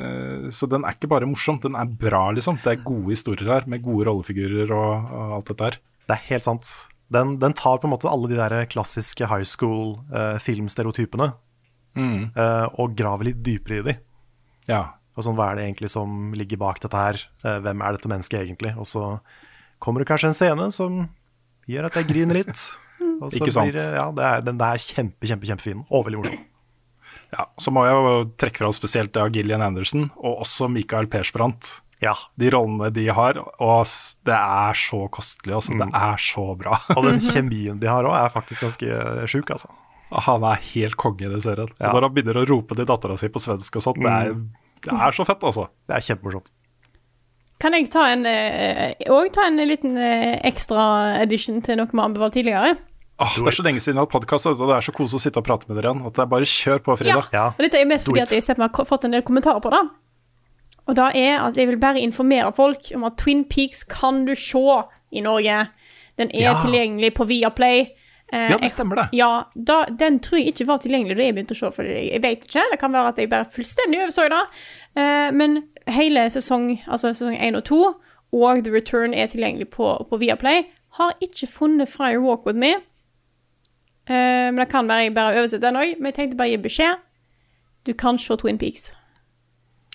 [0.00, 2.56] eh, så den er ikke bare morsom, den er bra, liksom.
[2.64, 5.76] Det er gode historier her, med gode rollefigurer og, og alt dette her.
[6.08, 6.70] Det er helt sant.
[7.12, 11.28] Den, den tar på en måte alle de der klassiske high school-filmstereotypene
[11.98, 13.96] eh, og graver litt dypere i de.
[14.70, 14.82] Ja.
[15.18, 17.18] Og sånn, Hva er det egentlig som ligger bak dette her?
[17.42, 18.72] Uh, hvem er dette mennesket egentlig?
[18.78, 19.16] Og så
[19.82, 21.02] kommer det kanskje en scene som
[21.68, 22.62] gjør at jeg griner litt.
[23.34, 23.66] Ikke sant.
[23.66, 26.46] Blir det, ja, det er, den der er kjempe, kjempe, kjempefin og veldig morsom.
[27.34, 27.46] Ja.
[27.60, 31.68] Så må jeg jo trekke fram spesielt det av Gillian Anderson, og også Michael Persbrandt.
[32.00, 33.90] Ja, De rollene de har, og
[34.24, 35.76] det er så kostelig, altså.
[35.76, 36.78] Det er så bra.
[36.96, 39.68] Og den kjemien de har òg, er faktisk ganske sjuk, altså.
[40.10, 41.68] Han er helt konge i den serien.
[41.76, 41.92] Ja.
[41.92, 44.32] Når han begynner å rope til dattera si på svensk og sånt, det er,
[44.88, 45.68] det er så fett, altså.
[45.86, 46.48] Det er kjempemorsomt.
[47.60, 48.96] Kan jeg ta en, eh,
[49.36, 52.78] ta en liten eh, ekstra edition til noe vi har anbefalt tidligere?
[53.20, 55.20] Åh, det er så lenge siden jeg har hatt podkast, og det er så koselig
[55.20, 56.06] å sitte og prate med dere igjen.
[56.08, 57.22] At det er bare kjør på, Frida.
[57.34, 57.46] Ja.
[57.52, 58.32] Og dette er mest Do fordi it.
[58.32, 59.82] at jeg har fått en del kommentarer på det.
[60.88, 64.32] Og da er at jeg vil bare informere folk om at Twin Peaks kan du
[64.34, 64.62] se
[65.12, 65.68] i Norge.
[66.18, 66.54] Den er Ja.
[66.64, 67.90] tilgjengelig på Viaplay.
[68.32, 69.08] Eh, Ja, det stemmer det.
[69.12, 72.22] Ja, da, den tror jeg ikke var tilgjengelig da jeg begynte å se, for jeg
[72.22, 72.62] vet ikke.
[72.70, 74.42] Det kan være at jeg bare fullstendig overså det.
[74.96, 77.94] Eh, men hele sesong, altså sesong 1 og 2
[78.32, 80.64] og The Return er tilgjengelig på, på Viaplay.
[80.98, 82.76] Har ikke funnet Fire Walk With Me.
[84.10, 85.98] Eh, men det kan være jeg bare oversetter den òg.
[85.98, 87.04] Men jeg tenkte bare å gi beskjed.
[87.88, 88.90] Du kan se Twin Peaks.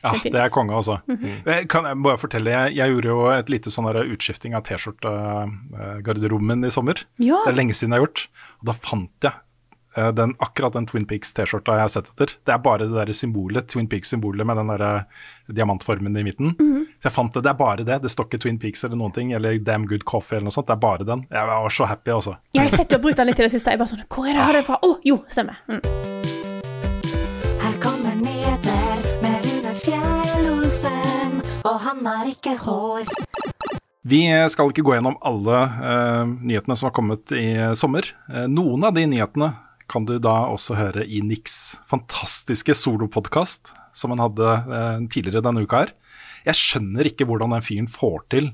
[0.05, 0.99] Ja, Det det er konge, altså.
[1.47, 6.51] Jeg kan jeg bare fortelle, jeg, jeg gjorde jo et lite sånn utskifting av T-skjorte-garderoben
[6.51, 7.01] min i sommer.
[7.17, 7.39] Ja.
[7.45, 8.27] Det er lenge siden jeg har gjort.
[8.61, 9.44] Og da fant jeg eh,
[9.95, 12.33] den, akkurat den Twin Peaks-T-skjorta jeg har sett etter.
[12.43, 15.21] Det er bare det der symbolet, Twin Peaks-symbolet med den der eh,
[15.55, 16.55] diamantformen i midten.
[16.99, 18.01] Så jeg fant det, det er bare det.
[18.03, 20.67] Det står ikke Twin Peaks eller noen ting, eller Damn Good Coffee eller noe sånt.
[20.67, 21.25] Det er bare den.
[21.31, 22.35] Jeg var så happy, altså.
[22.55, 23.71] Jeg har sett du har brukt den litt i det siste.
[23.71, 24.79] Jeg bare sånn Hvor er det jeg har det fra?
[24.83, 25.59] Å, jo, stemmer.
[25.71, 25.81] Mm.
[27.63, 33.07] Her kommer nyheter med Rune Fjell-Olsen, og han har ikke hår.
[34.05, 34.21] Vi
[34.53, 38.05] skal ikke gå gjennom alle uh, nyhetene som har kommet i sommer.
[38.29, 39.49] Uh, noen av de nyhetene
[39.91, 45.61] kan du da også høre i Nix fantastiske solopodkast, som han hadde eh, tidligere denne
[45.65, 45.91] uka her.
[46.45, 48.51] Jeg skjønner ikke hvordan den fyren får til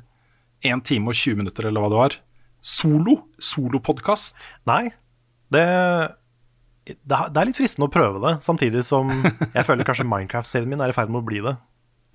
[0.67, 2.17] 1 time og 20 minutter, eller hva det var.
[2.61, 3.15] Solo?
[3.41, 4.35] Solopodkast?
[4.69, 4.91] Nei,
[5.51, 5.63] Det,
[6.85, 10.69] det, er- det er litt fristende å prøve det, samtidig som jeg føler kanskje Minecraft-serien
[10.71, 11.55] min er i ferd med å bli det.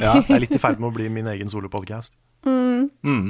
[0.02, 0.14] Ja.
[0.20, 2.16] Jeg er litt i ferd med å bli min egen solopodkast.
[2.47, 2.90] Mm.
[3.02, 3.28] Mm.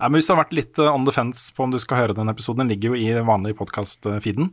[0.00, 2.00] Nei, men hvis du har vært litt eh, on the fence på om du skal
[2.02, 4.50] høre den episoden, den ligger jo i vanlig podkast-feeden.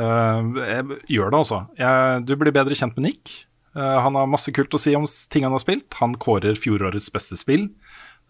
[0.00, 1.62] Gjør det, altså.
[2.26, 3.32] Du blir bedre kjent med Nick.
[3.76, 5.86] Eh, han har masse kult å si om ting han har spilt.
[6.02, 7.68] Han kårer fjorårets beste spill.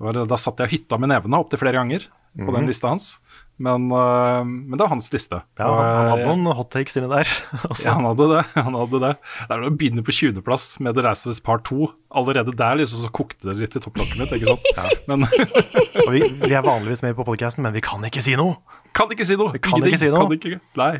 [0.00, 2.06] Det var, da satt jeg hytta med nevene opptil flere ganger
[2.38, 2.54] på Mhm.
[2.60, 3.18] den lista hans.
[3.60, 5.42] Men, eh, men det er hans liste.
[5.58, 7.28] Ja, han, han hadde eh, noen hot takes inni der.
[7.68, 7.88] altså.
[7.90, 8.44] Ja, han hadde det.
[8.54, 11.90] han hadde Det Det er å begynne på 20.-plass med The Race of Par 2.
[12.16, 14.32] Allerede der liksom, så kokte det litt i topplokket mitt.
[14.32, 15.04] ikke sant?
[15.10, 15.24] Men
[16.06, 18.56] Og vi, vi er vanligvis med på podcasten, men vi kan ikke si noe.
[18.96, 19.52] kan ikke si noe.
[19.52, 20.22] Vi kan ikke si noe.
[20.24, 20.94] Kan ikke, nei.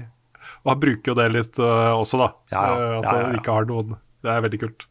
[0.65, 2.31] Og han bruker jo det litt uh, også, da.
[2.53, 2.79] Ja, ja.
[2.79, 4.87] Øh, at han ikke har noen Det er veldig kult.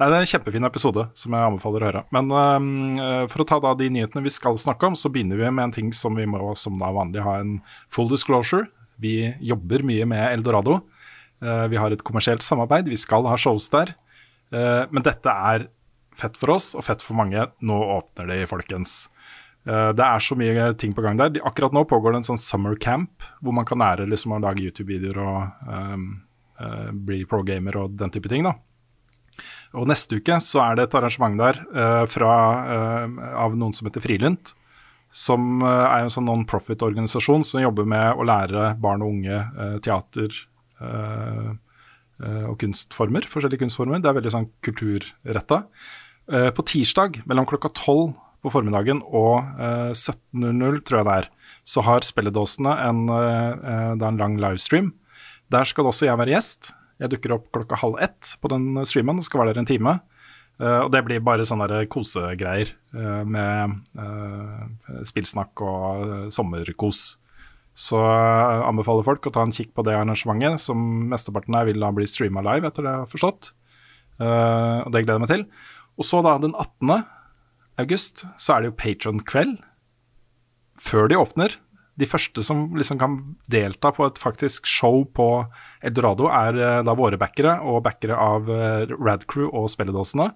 [0.00, 2.02] Nei, det er en kjempefin episode som jeg anbefaler å høre.
[2.16, 5.50] Men øh, for å ta da de nyhetene vi skal snakke om, så begynner vi
[5.52, 7.58] med en ting som vi må som da vanlig ha en
[7.92, 8.70] full disclosure.
[9.00, 10.78] Vi jobber mye med Eldorado.
[11.44, 13.92] Uh, vi har et kommersielt samarbeid, vi skal ha shows der.
[14.52, 15.68] Uh, men dette er
[16.16, 17.46] fett for oss og fett for mange.
[17.64, 19.02] Nå åpner det, folkens.
[19.68, 21.40] Eh, det er så mye ting på gang der.
[21.46, 24.64] Akkurat nå pågår det en sånn summer camp, hvor man kan lære liksom å lage
[24.64, 26.06] YouTube-videoer og um,
[26.60, 28.46] uh, bli pro-gamer og den type ting.
[28.48, 28.56] da.
[29.76, 32.32] Og neste uke så er det et arrangement der uh, fra,
[32.64, 34.54] uh, av noen som heter Frilynt.
[35.10, 39.40] Som er en sånn non-profit-organisasjon som jobber med å lære barn og unge
[39.82, 40.36] teater
[40.78, 43.26] og kunstformer.
[43.26, 43.98] Forskjellige kunstformer.
[43.98, 45.58] Det er veldig sånn kulturretta.
[46.54, 51.30] På tirsdag mellom klokka 12 på formiddagen og eh, 17.00, tror jeg det er,
[51.68, 54.92] så har Spelledåsene en, eh, eh, det er en lang livestream.
[55.50, 56.72] Der skal også jeg være gjest.
[57.00, 59.96] Jeg dukker opp klokka halv ett på den streamen og skal være der en time.
[60.60, 67.04] Eh, og det blir bare sånne kosegreier eh, med eh, spillsnakk og eh, sommerkos.
[67.80, 71.80] Så jeg anbefaler folk å ta en kikk på det arrangementet, som mesteparten her vil
[71.80, 73.52] da bli streama live, etter det jeg har forstått.
[74.20, 75.46] Eh, og det gleder jeg meg til.
[76.00, 77.06] Og så da den 18.
[77.80, 79.58] august så er det jo Patron-kveld.
[80.80, 81.56] Før de åpner.
[82.00, 83.16] De første som liksom kan
[83.52, 85.26] delta på et faktisk show på
[85.84, 90.30] Eldorado, er eh, da våre backere og backere av eh, Radcrew og Spelledåsene.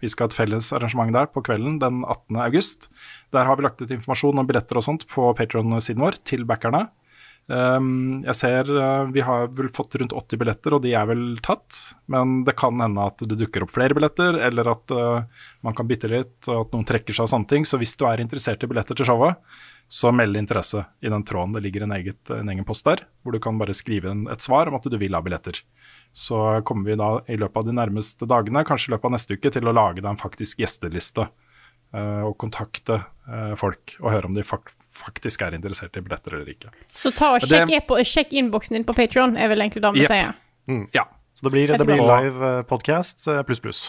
[0.00, 2.40] Vi skal ha et felles arrangement der på kvelden den 18.
[2.46, 2.88] august.
[3.36, 6.86] Der har vi lagt ut informasjon om billetter og sånt på Patron-siden vår til backerne.
[7.50, 11.24] Um, jeg ser uh, vi har vel fått rundt 80 billetter, og de er vel
[11.42, 11.74] tatt.
[12.10, 15.88] Men det kan hende at det dukker opp flere billetter, eller at uh, man kan
[15.90, 17.66] bytte litt, og at noen trekker seg og sånne ting.
[17.66, 19.40] Så hvis du er interessert i billetter til showet,
[19.90, 21.56] så meld interesse i den tråden.
[21.56, 24.70] Det ligger en, eget, en egen post der, hvor du kan bare skrive et svar
[24.70, 25.58] om at du vil ha billetter.
[26.14, 29.38] Så kommer vi da i løpet av de nærmeste dagene, kanskje i løpet av neste
[29.38, 31.26] uke, til å lage deg en faktisk gjesteliste.
[31.90, 33.02] uh, og kontakte
[33.58, 36.72] folk og høre om de fak faktisk er interessert i billetter eller ikke.
[36.92, 39.94] Så ta og Det- sjekk, e sjekk innboksen din på Patreon, er vel egentlig det
[39.94, 40.34] vi sier.
[40.94, 41.04] Ja.
[41.34, 43.82] Så det blir, det blir live eh, podcast pluss, pluss pluss.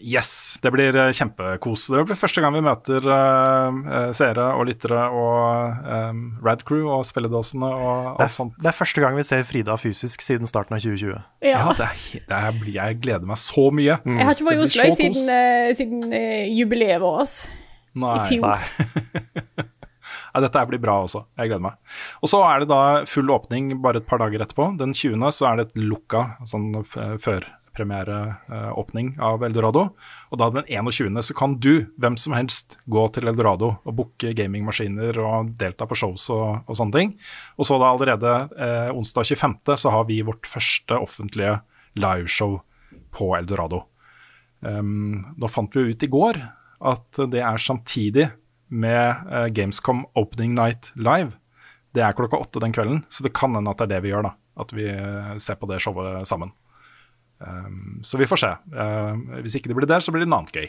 [0.00, 1.88] Yes, det blir eh, kjempekos.
[1.92, 7.04] Det blir første gang vi møter eh, eh, seere og lyttere og um, Radcrew og
[7.08, 8.54] spilledåsene og Det alt sånt.
[8.56, 11.18] er, det er første gang vi ser Frida fysisk siden starten av 2020.
[11.44, 11.60] Ja.
[11.60, 13.98] Ja, det er, det er, jeg gleder meg så mye.
[14.00, 17.36] Jeg har ikke vært i Oslo siden, uh, siden uh, jubileet vårt
[18.00, 18.48] i fjor.
[18.48, 19.66] Nei.
[20.34, 21.20] Ja, dette blir bra også.
[21.38, 21.74] Jeg gleder meg.
[22.22, 24.64] Og så er det da full åpning bare et par dager etterpå.
[24.80, 25.32] Den 20.
[25.34, 29.82] så er det et lukka sånn førpremiereåpning av Eldorado.
[30.30, 31.22] Og da den 21.
[31.26, 35.98] så kan du, hvem som helst, gå til Eldorado og booke gamingmaskiner og delta på
[35.98, 37.10] shows og, og sånne ting.
[37.58, 39.54] Og så da allerede eh, onsdag 25.
[39.82, 41.54] så har vi vårt første offentlige
[41.98, 42.52] liveshow
[43.10, 43.78] på Eldorado.
[44.60, 46.36] Um, nå fant vi ut i går
[46.80, 48.26] at det er samtidig
[48.70, 51.34] med eh, Gamescom Opening Night Live.
[51.94, 54.12] Det er klokka åtte den kvelden, så det kan hende at det er det vi
[54.14, 54.30] gjør.
[54.30, 56.54] da At vi eh, ser på det showet sammen.
[57.40, 58.50] Um, så vi får se.
[58.74, 60.68] Uh, hvis ikke det blir der, så blir det noe annet gøy.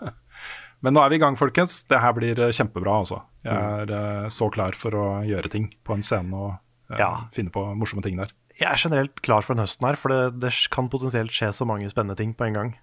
[0.84, 1.78] Men nå er vi i gang, folkens.
[1.88, 2.98] Det her blir eh, kjempebra.
[3.00, 6.50] altså Jeg er uh, så klar for å gjøre ting på en scene og
[6.92, 7.10] uh, Ja.
[7.32, 8.34] finne på morsomme ting der.
[8.60, 11.66] Jeg er generelt klar for den høsten her, for det, det kan potensielt skje så
[11.68, 12.76] mange spennende ting på en gang.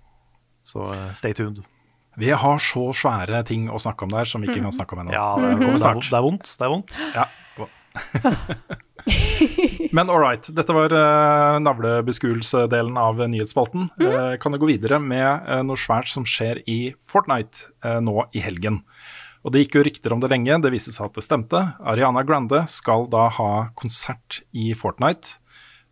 [0.65, 0.85] Så
[1.17, 1.63] stay tuned.
[2.19, 5.03] Vi har så svære ting å snakke om der som vi ikke kan snakke om
[5.03, 5.15] ennå.
[5.15, 6.51] Ja, det, det, er, det er vondt.
[6.59, 6.99] Det er vondt.
[7.15, 7.25] Ja.
[9.93, 10.47] Men all right.
[10.55, 13.89] Dette var uh, navlebeskuelsesdelen av nyhetsspalten.
[14.01, 18.25] Eh, kan jeg gå videre med uh, noe svært som skjer i Fortnite uh, nå
[18.33, 18.81] i helgen.
[19.43, 21.59] Og Det gikk jo rykter om det lenge, det viste seg at det stemte.
[21.83, 25.41] Ariana Grande skal da ha konsert i Fortnite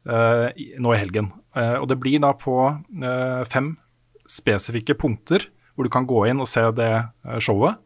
[0.02, 1.28] nå i helgen.
[1.54, 2.56] Og det blir da på
[3.52, 3.68] fem
[4.26, 5.44] spesifikke punkter
[5.76, 7.80] hvor du kan gå inn og se det eh, showet.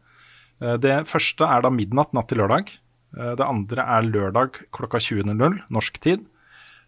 [0.62, 2.72] Eh, Det første er da midnatt natt til lørdag.
[3.16, 6.26] Eh, det andre er lørdag klokka 20.00 norsk tid.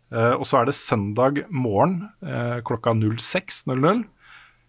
[0.08, 1.98] Og så er det søndag morgen
[2.64, 4.06] klokka 06.00.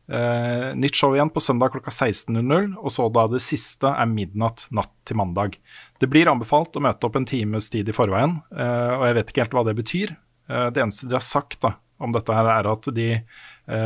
[0.10, 4.66] Eh, nytt show igjen på søndag klokka 16.00, og så da det siste er midnatt
[4.74, 5.56] natt til mandag.
[6.02, 9.46] Det blir anbefalt å møte opp en times tid i forveien, og jeg vet ikke
[9.46, 10.16] helt hva det betyr.
[10.50, 13.10] Det eneste de har sagt da, om dette her er at de,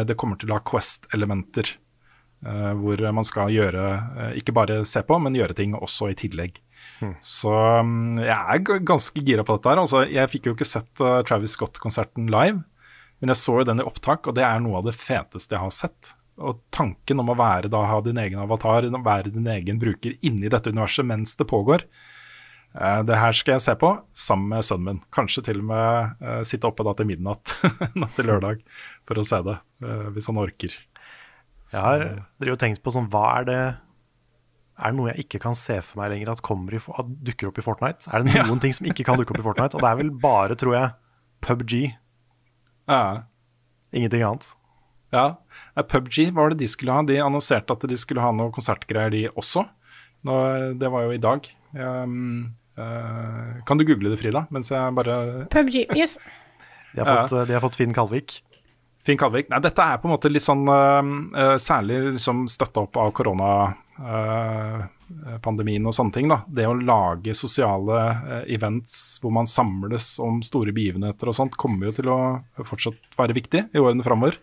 [0.07, 1.76] det kommer til å ha Quest-elementer.
[2.45, 3.88] Eh, hvor man skal gjøre,
[4.18, 6.60] eh, ikke bare se på, men gjøre ting også i tillegg.
[7.24, 9.82] Så mm, jeg er ganske gira på dette her.
[9.82, 12.61] Altså, jeg fikk jo ikke sett eh, Travis Scott-konserten live.
[13.24, 15.64] Men jeg så jo den i opptak, og det er noe av det feteste jeg
[15.64, 16.14] har sett.
[16.44, 20.52] Og tanken om å være da, ha din egen avatar, være din egen bruker inni
[20.52, 21.86] dette universet mens det pågår,
[23.06, 25.02] det her skal jeg se på sammen med sønnen min.
[25.14, 27.53] Kanskje til og med uh, sitte oppe da til midnatt
[28.02, 28.64] natt til lørdag
[29.06, 30.74] for å se det, uh, hvis han orker.
[31.72, 32.03] Jeg har
[32.41, 35.77] drivet og tenkt på sånn, hva er det Er det noe jeg ikke kan se
[35.85, 38.10] for meg lenger at, i, at dukker opp i Fortnite?
[38.10, 39.77] Er det noen ting som ikke kan dukke opp i Fortnite?
[39.77, 40.91] Og det er vel bare, tror jeg,
[41.45, 41.77] PubG.
[42.90, 43.03] Ja.
[43.94, 44.52] Ingenting annet.
[45.14, 45.38] Ja,
[45.85, 47.06] PubG hva var det de skulle ha.
[47.06, 49.68] De annonserte at de skulle ha noe konsertgreier, de også.
[50.26, 50.38] Nå,
[50.80, 51.49] det var jo i dag.
[51.76, 54.45] Um, uh, kan du google det, Frida?
[54.53, 56.18] Mens jeg bare PubG, yes.
[56.94, 58.40] De har fått, de har fått Finn Kalvik.
[59.04, 59.50] Finn Kalvik.
[59.52, 61.04] Nei, dette er på en måte litt sånn uh,
[61.60, 66.28] Særlig liksom støtta opp av koronapandemien og sånne ting.
[66.32, 66.38] da.
[66.48, 71.86] Det å lage sosiale uh, events hvor man samles om store begivenheter og sånt, kommer
[71.90, 72.20] jo til å
[72.64, 74.34] fortsatt være viktig i årene framover.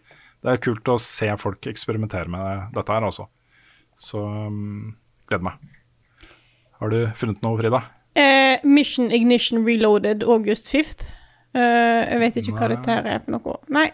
[0.41, 3.24] Det er kult å se folk eksperimentere med dette her, altså.
[4.01, 4.95] Så um,
[5.28, 5.55] gleder meg.
[6.81, 7.81] Har du funnet noe, Frida?
[8.16, 11.05] Eh, Mission Ignition Reloaded August 5th.
[11.53, 12.77] Eh, jeg vet ikke hva Nei.
[12.77, 13.57] dette her er for noe.
[13.69, 13.91] Nei.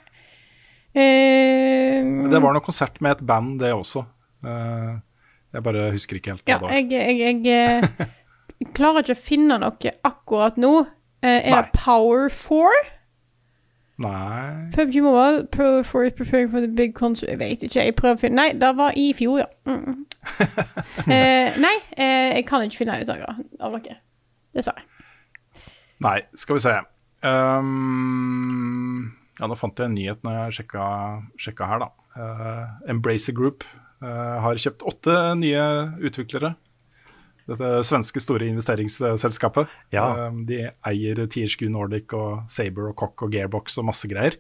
[0.97, 4.07] Eh, Det var noe konsert med et band, det også.
[4.45, 4.97] Uh,
[5.53, 6.73] jeg bare husker ikke helt hva Ja, det var.
[6.73, 7.81] jeg, jeg, jeg,
[8.61, 10.73] eh, klarer ikke å finne noe akkurat nå.
[11.25, 12.85] Uh, er det Power 4?
[14.05, 17.95] Nei PubG Mobile, Power 4 is preparing for the big concert Jeg vet ikke, jeg
[17.97, 19.47] prøver å finne Nei, det var i fjor, ja.
[19.65, 20.03] Mm.
[21.17, 23.97] eh, nei, jeg kan ikke finne ut av dere.
[24.53, 24.85] Det sa jeg.
[26.05, 26.75] Nei, skal vi se.
[27.25, 30.85] Um, ja, nå fant jeg en nyhet når jeg sjekka,
[31.41, 31.91] sjekka her, da.
[32.17, 33.67] Uh, Embracer Group
[34.01, 35.67] uh, har kjøpt åtte nye
[36.01, 36.55] utviklere.
[37.47, 39.71] Dette svenske store investeringsselskapet.
[39.95, 40.09] Ja.
[40.27, 44.39] Um, de eier THQ Nordic og Saber og Cock og Gearbox og masse greier.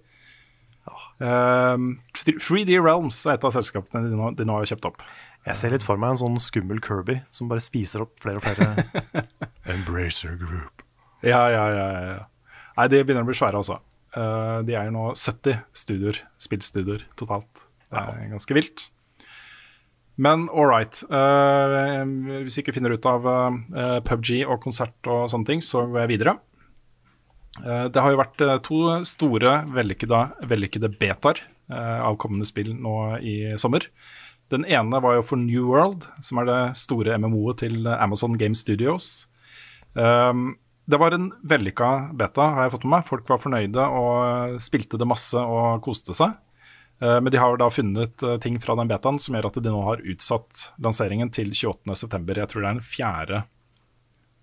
[1.18, 5.04] Um, 3D Realms er et av selskapene de nå, de nå har kjøpt opp.
[5.46, 8.46] Jeg ser litt for meg en sånn skummel Kirby som bare spiser opp flere og
[8.46, 9.22] flere
[9.76, 10.82] Embracer Group.
[11.22, 12.24] Ja, ja, ja, ja, ja.
[12.76, 13.78] Nei, de begynner å bli svære, altså.
[14.16, 17.66] Eh, de er jo nå 70 studioer, spillstudioer totalt.
[17.86, 18.88] Det er ganske vilt.
[20.16, 20.96] Men all right.
[21.12, 22.00] Uh,
[22.40, 26.06] hvis vi ikke finner ut av uh, PubG og konsert og sånne ting, så går
[26.06, 26.38] jeg videre.
[27.64, 31.40] Eh, det har jo vært eh, to store vellykkede, vellykkede betaer
[31.72, 33.88] eh, av kommende spill nå i sommer.
[34.52, 38.54] Den ene var jo for New World, som er det store MMO-et til Amazon Game
[38.54, 39.26] Studios.
[39.94, 40.52] Um,
[40.86, 43.06] det var en vellykka beta, har jeg fått med meg.
[43.08, 46.36] Folk var fornøyde og spilte det masse og koste seg.
[47.02, 49.72] Uh, men de har da funnet uh, ting fra den betaen som gjør at de
[49.72, 52.22] nå har utsatt lanseringen til 28.9.
[52.38, 53.42] Jeg tror det er den fjerde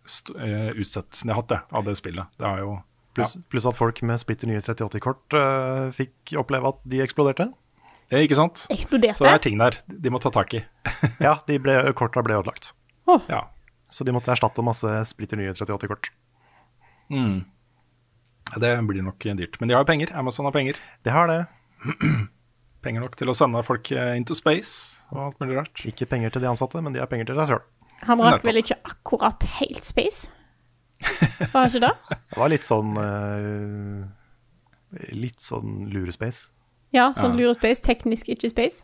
[0.03, 2.36] st utsettelsen de har hatt det, av det spillet.
[2.36, 2.74] Det er jo
[3.14, 7.45] Pluss pluss at folk med splitter nye 3080-kort uh, fikk oppleve at de eksploderte.
[8.10, 8.65] ja, Ikke sant?
[8.74, 9.20] Eksploderte?
[9.20, 10.64] Så det er ting der de må ta tak i.
[11.28, 12.72] ja, de ble, korta ble ødelagt.
[13.30, 13.44] Ja.
[13.94, 16.10] Så de måtte erstatte masse splitter nye 3080-kort.
[17.14, 17.41] Mm.
[18.60, 19.60] Det blir nok dyrt.
[19.60, 20.14] Men de har jo penger.
[20.19, 20.80] Amazon har penger.
[21.03, 21.41] Det har det.
[22.84, 25.84] Penger nok til å sende folk eh, into space og alt mulig rart.
[25.88, 27.61] Ikke penger til de ansatte, men de har penger til seg sjøl.
[28.10, 30.27] Han rakk vel ikke akkurat helt space?
[31.53, 31.94] Var det ikke det?
[32.34, 34.03] Det var litt sånn uh,
[35.15, 36.52] Litt sånn lurespace.
[36.94, 37.81] Ja, sånn lurespace.
[37.88, 38.84] Teknisk ikke space.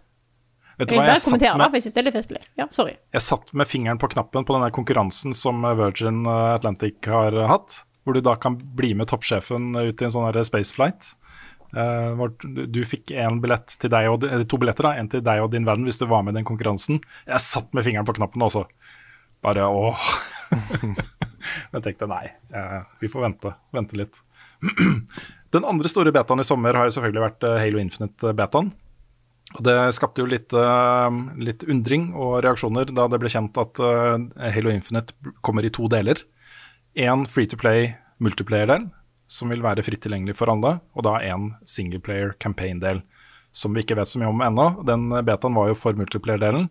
[0.79, 2.41] Vet du hva, jeg, jeg satt, med, jeg synes det er litt festlig.
[2.57, 2.95] Ja, sorry.
[3.13, 7.81] jeg satt med fingeren på knappen på den konkurransen som Virgin Atlantic har hatt.
[8.03, 11.13] Hvor du da kan bli med toppsjefen ut i en sånn spaceflight.
[11.69, 15.43] Uh, du, du fikk en billett til deg og, to billetter, da, en til deg
[15.43, 17.01] og din venn hvis du var med i den konkurransen.
[17.29, 18.65] Jeg satt med fingeren på knappen også.
[19.45, 20.07] Bare åh.
[21.71, 24.23] Men tenkte nei, uh, vi får vente, vente litt.
[25.53, 28.71] Den andre store betaen i sommer har jo selvfølgelig vært eh, Halo Infinite-betaen.
[29.57, 31.09] Og Det skapte jo litt, uh,
[31.41, 35.89] litt undring og reaksjoner da det ble kjent at eh, Halo Infinite kommer i to
[35.89, 36.21] deler.
[36.95, 38.89] En free to play multiplayer-del,
[39.29, 43.03] som vil være fritt tilgjengelig for alle, og da en singleplayer campaign-del,
[43.55, 44.65] som vi ikke vet så mye om ennå.
[44.87, 46.69] Den betaen var jo for multiplayer-delen.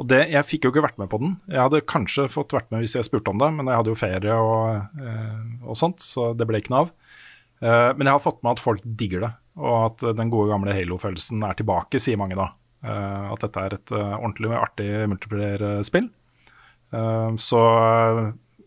[0.00, 1.36] Og det, Jeg fikk jo ikke vært med på den.
[1.50, 3.98] Jeg hadde kanskje fått vært med hvis jeg spurte om det, men jeg hadde jo
[3.98, 6.90] ferie og, eh, og sånt, så det ble ikke noe av.
[7.62, 10.74] Eh, men jeg har fått med at folk digger det, og at den gode gamle
[10.74, 12.48] Halo-følelsen er tilbake, sier mange da.
[12.82, 16.10] Eh, at dette er et ordentlig artig multiplayer-spill.
[17.40, 17.60] Så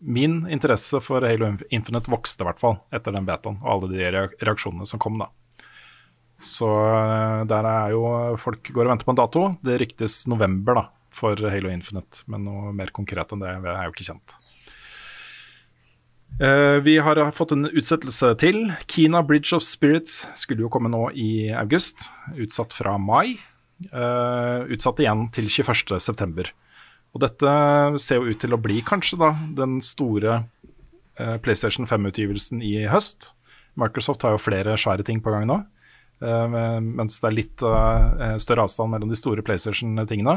[0.06, 4.26] min interesse for Halo Infinite vokste i hvert fall etter den betaen og alle de
[4.38, 5.28] reaksjonene som kom da.
[6.42, 8.06] Så eh, der er jo
[8.40, 9.44] folk går og venter på en dato.
[9.64, 10.84] Det ryktes november da
[11.16, 14.36] for Halo Infinite, men noe mer konkret enn det er jo ikke kjent.
[16.36, 18.66] Eh, vi har fått en utsettelse til.
[18.92, 23.38] Kina Bridge of Spirits skulle jo komme nå i august, utsatt fra mai.
[23.88, 26.52] Eh, utsatt igjen til 21.9.
[27.16, 27.52] Og dette
[28.02, 30.42] ser jo ut til å bli kanskje da den store
[31.16, 33.30] eh, PlayStation 5-utgivelsen i høst.
[33.80, 35.56] Microsoft har jo flere svære ting på gang nå.
[36.20, 40.36] eh, mens det er litt eh, større avstand mellom de store PlayStation-tingene.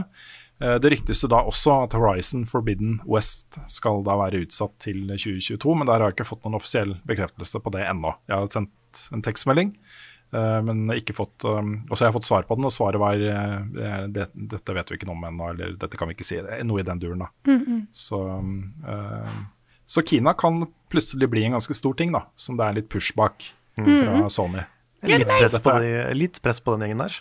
[0.59, 5.05] Eh, Det ryktes jo da også at Horizon Forbidden West skal da være utsatt til
[5.07, 8.15] 2022, men der har jeg ikke fått noen offisiell bekreftelse på det ennå.
[8.27, 9.88] Jeg har sendt en tekstmelding, eh,
[10.31, 13.17] men ikke fått um, Og så har jeg fått svar på den, og svaret var
[13.17, 16.37] eh, det, dette vet vi ikke noe om ennå, eller dette kan vi ikke si.
[16.69, 17.29] Noe i den duren, da.
[17.95, 19.39] Så, um, eh,
[19.89, 23.15] så Kina kan plutselig bli en ganske stor ting, da, som det er litt push
[23.17, 23.41] bak
[23.79, 24.65] fra Sony.
[25.07, 27.19] Litt press, på de, litt press på den gjengen der.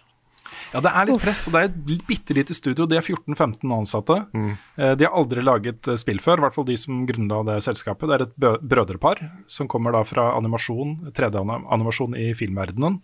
[0.72, 2.86] Ja, det er litt press, og det er et bitte lite studio.
[2.90, 4.18] De er 14-15 ansatte.
[4.36, 4.52] Mm.
[4.98, 8.08] De har aldri laget eh, spill før, i hvert fall de som grunnla det selskapet.
[8.10, 13.00] Det er et brødrepar som kommer da fra animasjon, 3D-animasjon i filmverdenen,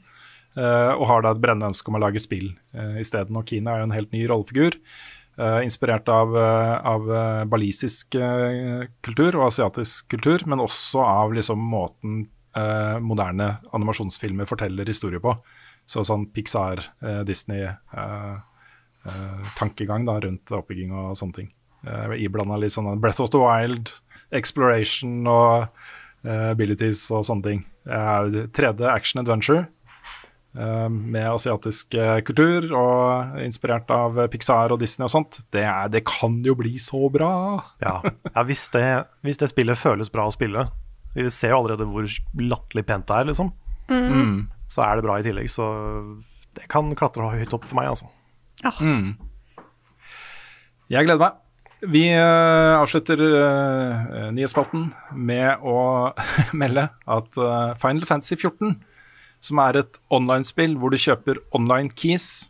[0.57, 2.53] eh, og har da et brennende ønske om å lage spill
[3.01, 3.37] isteden.
[3.41, 4.81] Og Kina er jo en helt ny rollefigur.
[5.39, 11.35] eh, inspirert av, eh, av eh, balisisk eh, kultur og asiatisk kultur, men også av
[11.35, 12.21] liksom måten
[12.57, 15.35] eh, moderne animasjonsfilmer forteller historier på.
[15.86, 18.36] Så sånn Pixar, eh, Disney eh,
[19.05, 21.52] eh, tankegang da, rundt oppbygging og sånne ting.
[21.85, 23.90] Uh, Iblanda litt sånn Breath of the Wild,
[24.32, 25.66] Exploration og
[26.24, 27.62] eh, abilities og sånne ting.
[27.85, 29.66] Eh, 3D action adventure
[30.56, 35.40] eh, med asiatisk eh, kultur og inspirert av eh, Pixar og Disney og sånt.
[35.55, 37.35] Det, er, det kan jo bli så bra!
[37.85, 37.98] Ja,
[38.32, 38.86] ja hvis, det,
[39.27, 40.69] hvis det spillet føles bra å spille
[41.15, 42.09] Vi ser jo allerede hvor
[42.40, 43.52] latterlig pent det er, liksom.
[43.93, 44.47] Mm.
[44.70, 45.69] Så er det bra i tillegg, så
[46.55, 48.11] det kan klatre høyt opp for meg, altså.
[48.62, 48.73] Ja.
[50.93, 51.41] Jeg gleder meg.
[51.85, 55.77] Vi uh, avslutter uh, nyhetsspalten med å
[56.61, 58.78] melde at uh, Final Fantasy 14,
[59.45, 62.49] som er et online-spill hvor du kjøper online keys,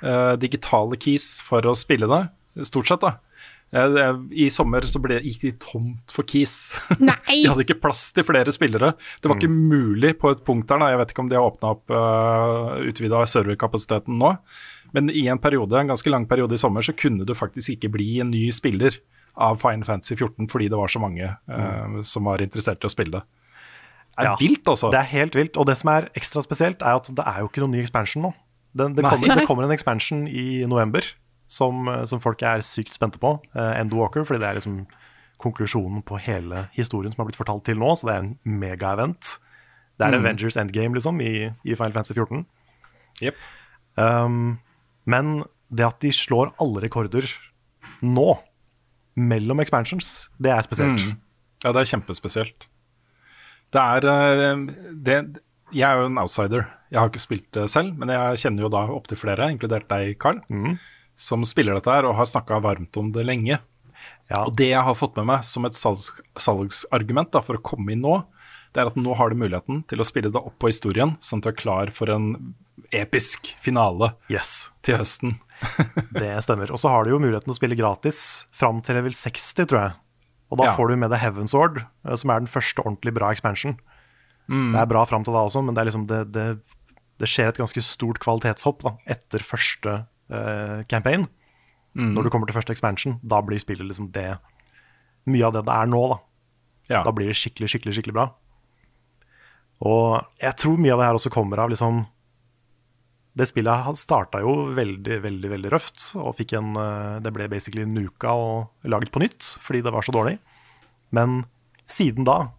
[0.00, 2.22] eh, digitale keys for å spille det,
[2.64, 3.18] stort sett, da.
[3.74, 6.54] Eh, I sommer så ble, gikk de tomt for keys.
[7.02, 7.16] Nei!
[7.42, 8.92] De hadde ikke plass til flere spillere.
[9.18, 10.84] Det var ikke mulig på et punkt der.
[10.92, 14.36] Jeg vet ikke om de har åpna opp uh, utvida serverkapasiteten nå.
[14.94, 17.90] Men i en periode, en ganske lang periode i sommer så kunne du faktisk ikke
[17.96, 19.00] bli en ny spiller
[19.34, 22.92] av Final Fantasy 14 fordi det var så mange uh, som var interessert i å
[22.94, 23.24] spille det.
[24.14, 24.36] Det er Ja.
[24.38, 24.92] vilt, altså.
[24.94, 25.56] Det er helt vilt.
[25.58, 28.28] Og det som er ekstra spesielt, er at det er jo ikke noen ny expansion
[28.28, 28.30] nå.
[28.74, 31.02] Det, det, kommer, det kommer en expansion i november
[31.54, 33.36] som, som folk er sykt spente på.
[33.54, 34.82] Uh, Endwalker, fordi det er liksom
[35.42, 37.92] konklusjonen på hele historien som har blitt fortalt til nå.
[37.98, 39.36] Så det er en mega-event.
[39.94, 42.44] Det er Avengers Endgame, liksom, i, i Final Fantasy 14.
[43.22, 43.38] Yep.
[43.94, 44.56] Um,
[45.06, 47.28] men det at de slår alle rekorder
[48.04, 48.34] nå,
[49.14, 51.02] mellom expansions, det er spesielt.
[51.06, 51.20] Mm.
[51.64, 52.66] Ja, det er kjempespesielt.
[53.74, 54.64] Det er eh,
[55.06, 55.18] det,
[55.74, 56.66] Jeg er jo en outsider.
[56.90, 60.16] Jeg har ikke spilt det selv, men jeg kjenner jo da opptil flere, inkludert deg,
[60.22, 60.42] Carl,
[61.14, 63.60] som spiller dette her og har snakka varmt om det lenge.
[64.30, 64.42] Ja.
[64.44, 66.10] Og det jeg har fått med meg som et salgs,
[66.40, 68.18] salgsargument da, for å komme inn nå,
[68.74, 71.38] det er at nå har du muligheten til å spille det opp på historien, sånn
[71.42, 72.54] at du er klar for en
[72.94, 75.36] episk finale Yes, til høsten.
[76.18, 76.72] det stemmer.
[76.74, 79.80] Og så har du jo muligheten til å spille gratis fram til level 60, tror
[79.80, 79.94] jeg.
[80.52, 80.74] Og da Ja.
[80.76, 83.78] får du med deg Heaven's Sword, eh, som er den første ordentlig bra expansion.
[84.48, 86.58] Det er bra fram til da også, men det, er liksom det, det,
[87.22, 89.94] det skjer et ganske stort kvalitetshopp da, etter første
[90.30, 91.28] eh, campaign.
[91.94, 94.38] Når du kommer til første expansion, da blir spillet liksom det
[95.30, 96.16] Mye av det det er nå, da.
[96.90, 97.02] Ja.
[97.06, 98.26] Da blir det skikkelig, skikkelig, skikkelig bra.
[99.84, 102.04] Og jeg tror mye av det her også kommer av liksom
[103.34, 106.12] Det spillet starta jo veldig, veldig veldig røft.
[106.20, 110.02] og fikk en, eh, Det ble basically nuka og laget på nytt fordi det var
[110.02, 110.38] så dårlig.
[111.10, 111.46] Men
[111.86, 112.52] siden da,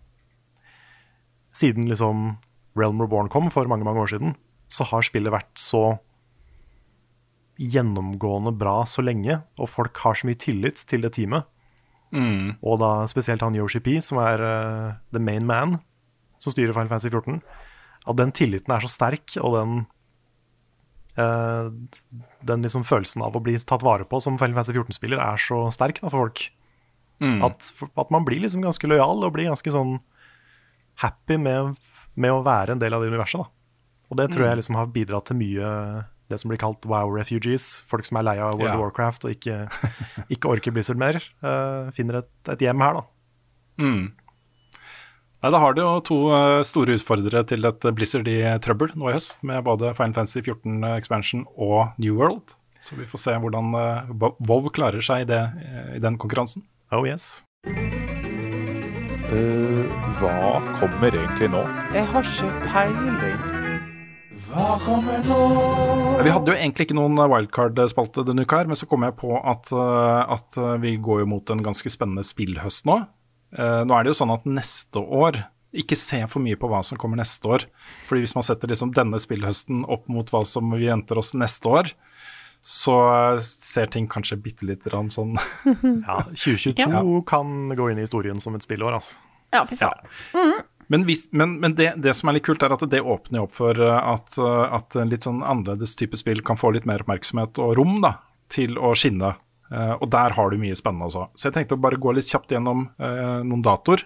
[1.54, 2.38] siden liksom
[2.76, 4.36] Realm Reborn kom for mange mange år siden,
[4.68, 6.00] så har spillet vært så
[7.62, 11.48] gjennomgående bra så lenge, og folk har så mye tillit til det teamet.
[12.64, 15.80] Og da spesielt han Yoshi P, som er uh, the main man,
[16.42, 17.42] som styrer Final Fantasy 14.
[18.06, 19.78] At den tilliten er så sterk, og den
[21.20, 21.72] uh,
[22.46, 25.66] den liksom følelsen av å bli tatt vare på som Final Fantasy 14-spiller er så
[25.76, 26.46] sterk da, for folk.
[27.48, 29.98] At, at man blir liksom ganske lojal og blir ganske sånn
[31.00, 31.76] happy med,
[32.20, 33.44] med å være en del av det universet.
[33.44, 33.52] da.
[34.12, 35.70] Og det tror jeg liksom har bidratt til mye
[36.30, 37.84] det som blir kalt wow refugees.
[37.90, 38.76] Folk som er lei av World Ja.
[38.76, 39.58] of Warcraft og ikke,
[40.34, 43.06] ikke orker Blizzard mer, uh, finner et, et hjem her, da.
[43.86, 49.12] Nei, Da har de jo to eh, store utfordrere til et Blizzard i trøbbel nå
[49.12, 52.56] i høst, med både Final Fantasy 14 Expansion og New World.
[52.82, 54.10] Så vi får se hvordan eh,
[54.42, 56.66] WoW klarer seg i, det, eh, i den konkurransen.
[56.96, 57.44] Oh yes.
[59.26, 59.86] Uh,
[60.20, 61.62] hva kommer egentlig nå?
[61.94, 63.55] Jeg har ikke peiling.
[64.56, 65.38] Hva kommer nå?
[66.24, 69.34] Vi hadde jo egentlig ikke noen wildcard-spalte denne uka, her, men så kom jeg på
[69.36, 73.02] at, eh, at eh, vi går jo mot en ganske spennende spillhøst nå.
[73.52, 75.42] Eh, Nå er det jo sånn at neste år
[75.76, 77.66] ikke se for mye på hva som kommer neste år.
[78.08, 81.74] Fordi hvis man setter liksom denne spillhøsten opp mot hva som vi venter oss neste
[81.82, 81.92] år,
[82.66, 82.96] så
[83.44, 85.36] ser ting kanskje bitte litt grann sånn
[86.08, 89.20] Ja, 2022 kan gå inn i historien som et spillår, altså.
[89.54, 90.08] Ja, fy faen.
[90.88, 93.56] Men, hvis, men, men det, det som er litt kult, er at det åpner opp
[93.58, 97.62] for uh, at, uh, at litt sånn annerledes type spill kan få litt mer oppmerksomhet
[97.64, 98.18] og rom da,
[98.54, 99.34] til å skinne.
[99.72, 101.28] Uh, og der har du mye spennende også.
[101.34, 104.06] Så jeg tenkte å bare gå litt kjapt gjennom noen datoer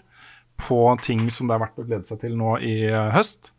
[0.60, 2.76] på ting som det er verdt å glede seg til nå i
[3.14, 3.53] høst.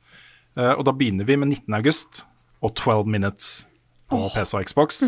[0.61, 1.73] Og da begynner vi med 19.
[1.79, 2.25] august
[2.61, 3.53] og 12 Minutes
[4.11, 5.01] på PC og Xbox.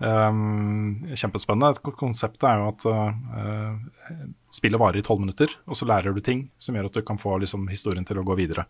[0.00, 1.76] Um, kjempespennende.
[1.96, 3.74] Konseptet er jo at uh,
[4.50, 7.20] spillet varer i tolv minutter, og så lærer du ting som gjør at du kan
[7.20, 8.66] få liksom, historien til å gå videre.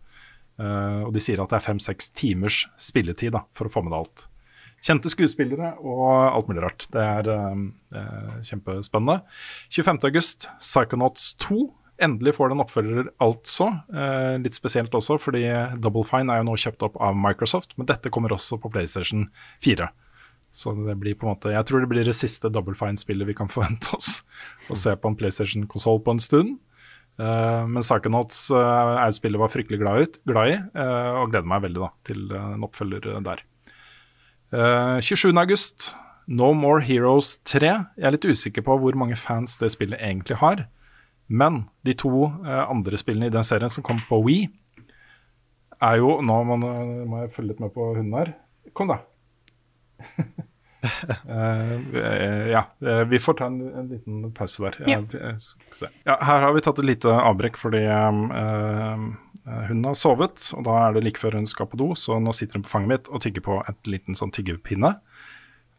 [0.61, 3.93] Uh, og de sier at det er fem-seks timers spilletid da, for å få med
[3.93, 4.25] deg alt.
[4.81, 6.87] Kjente skuespillere og alt mulig rart.
[6.93, 9.21] Det er uh, kjempespennende.
[9.73, 11.61] 25.8, Psychonauts 2.
[12.01, 13.69] Endelig får den oppfølger, altså.
[13.93, 15.45] Uh, litt spesielt også, fordi
[15.81, 19.29] Double Fine er jo nå kjøpt opp av Microsoft, men dette kommer også på PlayStation
[19.65, 19.89] 4.
[20.51, 23.37] Så det blir på en måte Jeg tror det blir det siste Double Fine-spillet vi
[23.37, 24.19] kan forvente oss
[24.71, 26.59] å se på en PlayStation-konsoll på en stund.
[27.19, 28.59] Uh, men Psychonauts uh,
[28.97, 31.81] er et spill jeg var fryktelig glad, ut, glad i, uh, og gleder meg veldig
[31.83, 33.43] da, til eh, en oppfølger der.
[34.51, 35.29] Uh, 27.
[35.37, 35.91] august,
[36.27, 37.73] No More Heroes 3.
[37.99, 40.65] Jeg er litt usikker på hvor mange fans det spillet egentlig har.
[41.31, 44.49] Men de to andre spillene i den serien som kom på Wii,
[45.81, 48.33] er jo Nå må, må jeg følge litt med på hunden her.
[48.77, 48.99] Kom, da.
[50.81, 54.79] Eh, ja, eh, vi får ta en, en liten pause der.
[54.89, 54.97] Ja.
[54.97, 55.35] Eh,
[56.07, 59.03] ja, her har vi tatt et lite avbrekk fordi eh,
[59.69, 62.33] hun har sovet, og da er det like før hun skal på do, så nå
[62.33, 64.95] sitter hun på fanget mitt og tygger på et liten sånn tyggepinne.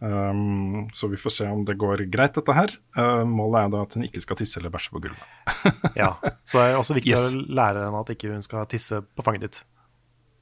[0.02, 2.72] Um, så vi får se om det går greit, dette her.
[2.98, 5.92] Uh, målet er da at hun ikke skal tisse eller bæsje på gulvet.
[5.94, 6.16] Ja.
[6.42, 7.28] Så det er også viktig Yes.
[7.30, 9.60] å lære henne at ikke hun skal tisse på fanget ditt.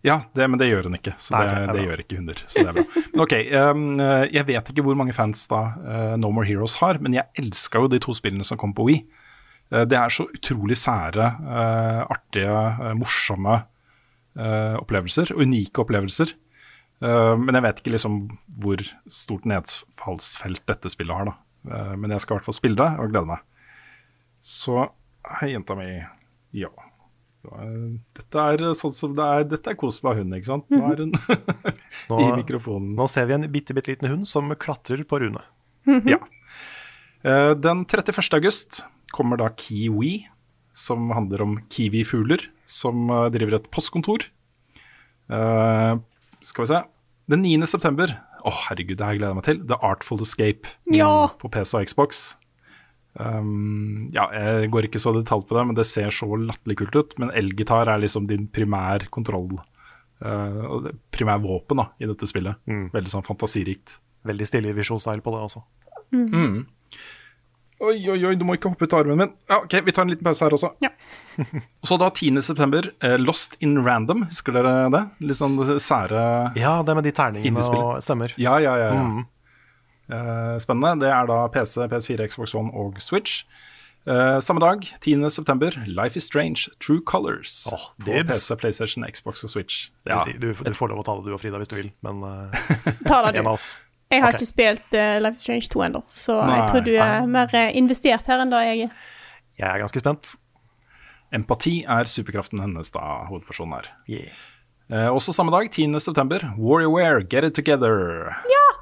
[0.06, 1.12] Ja, det, men det gjør hun ikke.
[1.20, 2.38] Så Nei, det, ok, det er det gjør ikke hunder.
[2.46, 2.84] Så det er bra.
[3.12, 3.82] Men ok, um,
[4.32, 7.82] jeg vet ikke hvor mange fans da uh, No More Heroes har, men jeg elska
[7.84, 9.02] jo de to spillene som kom på Wii.
[9.68, 13.62] Uh, det er så utrolig sære, uh, artige, morsomme
[14.40, 15.32] opplevelser.
[15.36, 16.30] Unike opplevelser.
[17.02, 18.14] Men jeg vet ikke liksom
[18.62, 21.96] hvor stort nedfallsfelt dette spillet har, da.
[21.98, 23.42] Men jeg skal i hvert fall spille det, og glede meg.
[24.40, 24.86] Så
[25.40, 25.88] hei, jenta mi.
[26.56, 26.70] Ja.
[27.40, 30.66] Dette er sånn som det er Dette er kos med hund, ikke sant?
[30.68, 32.90] Nå er hun Nå, i mikrofonen.
[32.98, 35.40] nå ser vi en bitte, bitte liten hund som klatrer på Rune.
[36.04, 36.18] Ja.
[37.24, 38.20] Eh, Den 31.
[38.36, 38.82] august
[39.16, 40.26] kommer da Kiwi,
[40.76, 44.28] som handler om kiwifugler som eh, driver et postkontor.
[45.32, 45.94] Eh,
[46.44, 46.82] skal vi se.
[47.30, 47.66] Den 9.
[47.70, 49.58] september Å, herregud, det her gleder jeg meg til.
[49.68, 51.28] The Artful Escape Ja.
[51.40, 52.20] på PC og Xbox.
[53.18, 56.96] Um, ja, jeg går ikke så detalj på det, men det ser så latterlig kult
[56.96, 57.16] ut.
[57.22, 59.58] Men elgitar er liksom din primær kontroll,
[60.24, 62.60] uh, primær våpen da, i dette spillet.
[62.94, 63.98] Veldig sånn fantasirikt.
[64.28, 65.64] Veldig stilig visual style på det også.
[67.80, 69.30] Oi, oi, oi, du må ikke hoppe ut av armen min.
[69.48, 70.74] Ja, ok, Vi tar en liten pause her også.
[70.84, 70.90] Ja.
[71.88, 72.42] Så da 10.
[72.44, 74.26] september, eh, Lost in Random.
[74.28, 75.00] Husker dere det?
[75.24, 76.24] Litt sånn sære
[76.60, 78.34] Ja, det med de terningene og stemmer.
[78.36, 78.90] Ja, ja, ja.
[78.98, 79.24] ja.
[80.10, 81.04] Eh, spennende.
[81.04, 83.44] Det er da PC, PS4, Xbox One og Switch.
[84.08, 85.30] Uh, samme dag, 10.
[85.30, 87.66] september, Life is Strange, True Colors.
[87.72, 88.14] Oh, på.
[88.28, 89.90] PC, PlayStation, Xbox og Switch.
[90.08, 90.16] Ja.
[90.24, 92.22] si, du, du får lov å ta det du og Frida hvis du vil, men
[92.24, 92.62] uh,
[93.10, 93.50] Ta det, en du.
[93.50, 93.74] av oss.
[94.10, 94.40] Jeg har okay.
[94.40, 96.56] ikke spilt uh, Life is Strange 2 ennå, så Nei.
[96.56, 99.04] jeg tror du er mer eh, investert her enn da jeg er.
[99.60, 100.32] Jeg er ganske spent.
[101.36, 103.92] Empati er superkraften hennes, da, hovedpersonen her.
[104.08, 104.40] Yeah.
[104.90, 106.00] Uh, også samme dag, 10.
[106.02, 108.32] september, WarioWare, Get It Together.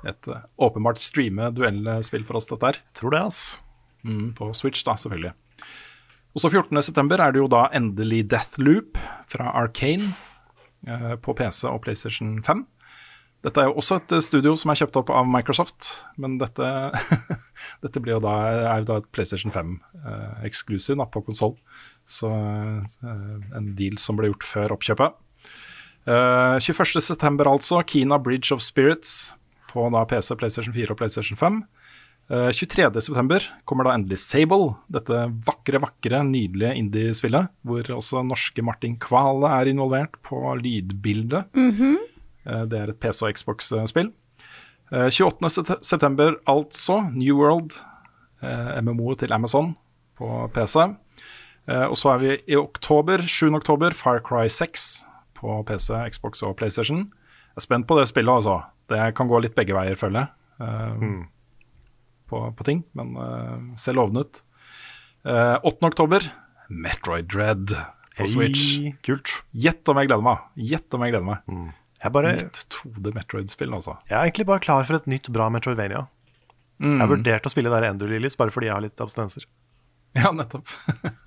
[0.07, 2.81] Et eh, åpenbart streame duellspill for oss, dette her.
[2.99, 3.43] Tror det, ass.
[4.07, 5.35] Mm, på Switch, da, selvfølgelig.
[6.37, 6.83] Og så 14.
[6.87, 8.99] september er det jo da endelig Deathloop
[9.31, 10.13] fra Arcane
[10.87, 12.67] eh, på PC og PlayStation 5.
[13.47, 15.89] Dette er jo også et eh, studio som er kjøpt opp av Microsoft,
[16.19, 16.69] men dette,
[17.85, 18.35] dette blir jo da,
[18.75, 21.57] er jo da et PlayStation 5-eksklusiv på konsoll.
[22.09, 23.25] Så eh,
[23.59, 25.25] en deal som ble gjort før oppkjøpet.
[26.09, 27.45] Uh, 21.9.
[27.51, 29.35] altså, Kina Bridge of Spirits
[29.69, 31.63] på da PC, PlayStation 4 og PlayStation 5.
[32.29, 33.39] Uh, 23.9.
[33.65, 37.49] kommer da endelig Sable, dette vakre, vakre, nydelige indie-spillet.
[37.65, 41.47] Hvor også norske Martin Kvale er involvert på lydbildet.
[42.49, 44.13] Eh, Det er et PC- og Xbox-spill.
[44.93, 46.37] 28.9.
[46.49, 47.73] altså New World,
[48.43, 49.75] uh, MMO til Amazon
[50.19, 50.77] på PC.
[51.69, 53.55] Eh, Og så er vi i oktober, 7.
[53.55, 55.05] oktober, Far Cry 6
[55.35, 56.99] på PC, Xbox og PlayStation.
[56.99, 58.63] Jeg er spent på det spillet, altså.
[58.89, 60.35] Det kan gå litt begge veier, føler jeg.
[60.65, 61.19] eh,
[62.29, 64.43] på, på ting, men uh, ser lovende ut.
[65.25, 65.79] Uh, 8.
[65.89, 66.27] oktober,
[66.69, 67.73] Metroid Dread
[68.19, 68.67] på Switch.
[69.07, 69.33] Kult.
[69.57, 70.43] Gjett om jeg gleder meg.
[70.61, 71.71] Gjett om jeg gleder meg.
[72.03, 73.97] Jeg, bare, Nytt 2D Metroid-spill, altså.
[74.11, 76.05] jeg er egentlig bare klar for et nytt bra Metroidvania.
[76.79, 79.49] Jeg har vurdert å spille der Ender Lilies bare fordi jeg har litt abstinenser.
[80.17, 80.71] Ja, nettopp.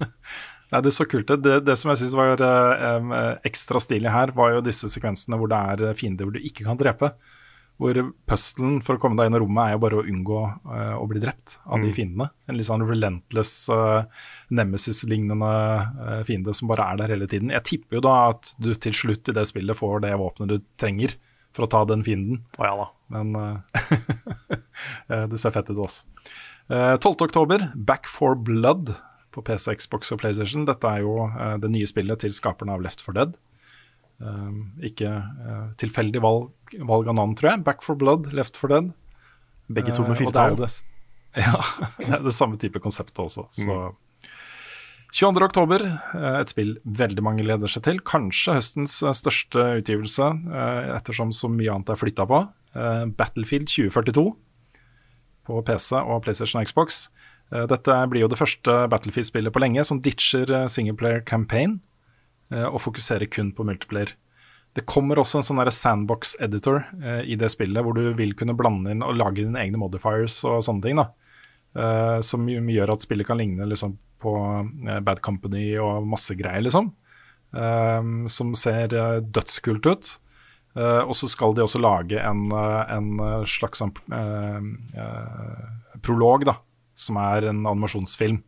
[0.72, 1.30] Nei, det så kult.
[1.44, 5.38] Det, det som jeg syns var eh, eh, ekstra stilig her, var jo disse sekvensene
[5.40, 7.12] hvor det er eh, fiender hvor du ikke kan drepe.
[7.82, 7.98] Hvor
[8.30, 11.08] puzzlen for å komme deg inn i rommet er jo bare å unngå uh, å
[11.10, 12.28] bli drept av de fiendene.
[12.46, 14.06] En litt sånn relentless, uh,
[14.54, 17.50] nemesis-lignende uh, fiende som bare er der hele tiden.
[17.56, 20.68] Jeg tipper jo da at du til slutt i det spillet får det våpenet du
[20.82, 21.18] trenger
[21.58, 22.44] for å ta den fienden.
[22.62, 22.88] Å ja da.
[23.18, 23.34] Men
[25.34, 26.06] det ser fett ut også.
[26.72, 27.18] Eh, 12.
[27.26, 28.94] oktober, Back for Blood
[29.34, 30.70] på PC, Xbox og PlayStation.
[30.70, 31.26] Dette er jo
[31.60, 33.34] det nye spillet til skaperne av Left for Dead.
[34.22, 36.52] Eh, ikke eh, tilfeldig valg,
[36.88, 37.64] valg av navn, tror jeg.
[37.66, 38.92] Back for Blood, Left for Dead.
[39.72, 40.56] Begge to med fire jo firetall.
[40.58, 40.88] det-
[41.42, 41.62] Ja,
[41.98, 43.46] det er det samme type konseptet også.
[43.56, 43.96] Så
[45.12, 45.44] 22.
[45.44, 45.82] oktober,
[46.16, 48.00] eh, et spill veldig mange leder seg til.
[48.00, 52.42] Kanskje høstens eh, største utgivelse, eh, ettersom så mye annet er flytta på.
[52.76, 54.36] Eh, Battlefield 2042
[55.48, 57.10] på PC og PlayStation og Xbox.
[57.52, 61.91] Eh, Dette blir jo det første Battlefield-spillet på lenge som ditcher eh, singleplayer campaign eh,
[62.52, 64.16] og fokusere kun på multiplayer.
[64.76, 68.56] Det kommer også en sånn sandbox editor eh, i det spillet, hvor du vil kunne
[68.56, 71.02] blande inn og lage dine egne modifiers og sånne ting.
[71.02, 71.10] da.
[71.72, 74.34] Eh, som gjør at spillet kan ligne liksom, på
[74.88, 76.92] eh, Bad Company og masse greier, liksom.
[77.52, 80.14] Eh, som ser eh, dødskult ut.
[80.80, 84.70] Eh, og så skal de også lage en, eh, en eh, slags eh,
[85.04, 86.56] eh, prolog, da,
[86.96, 88.40] som er en animasjonsfilm.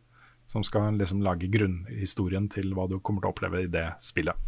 [0.54, 4.38] Som skal liksom lage grunnhistorien til hva du kommer til å oppleve i det spillet.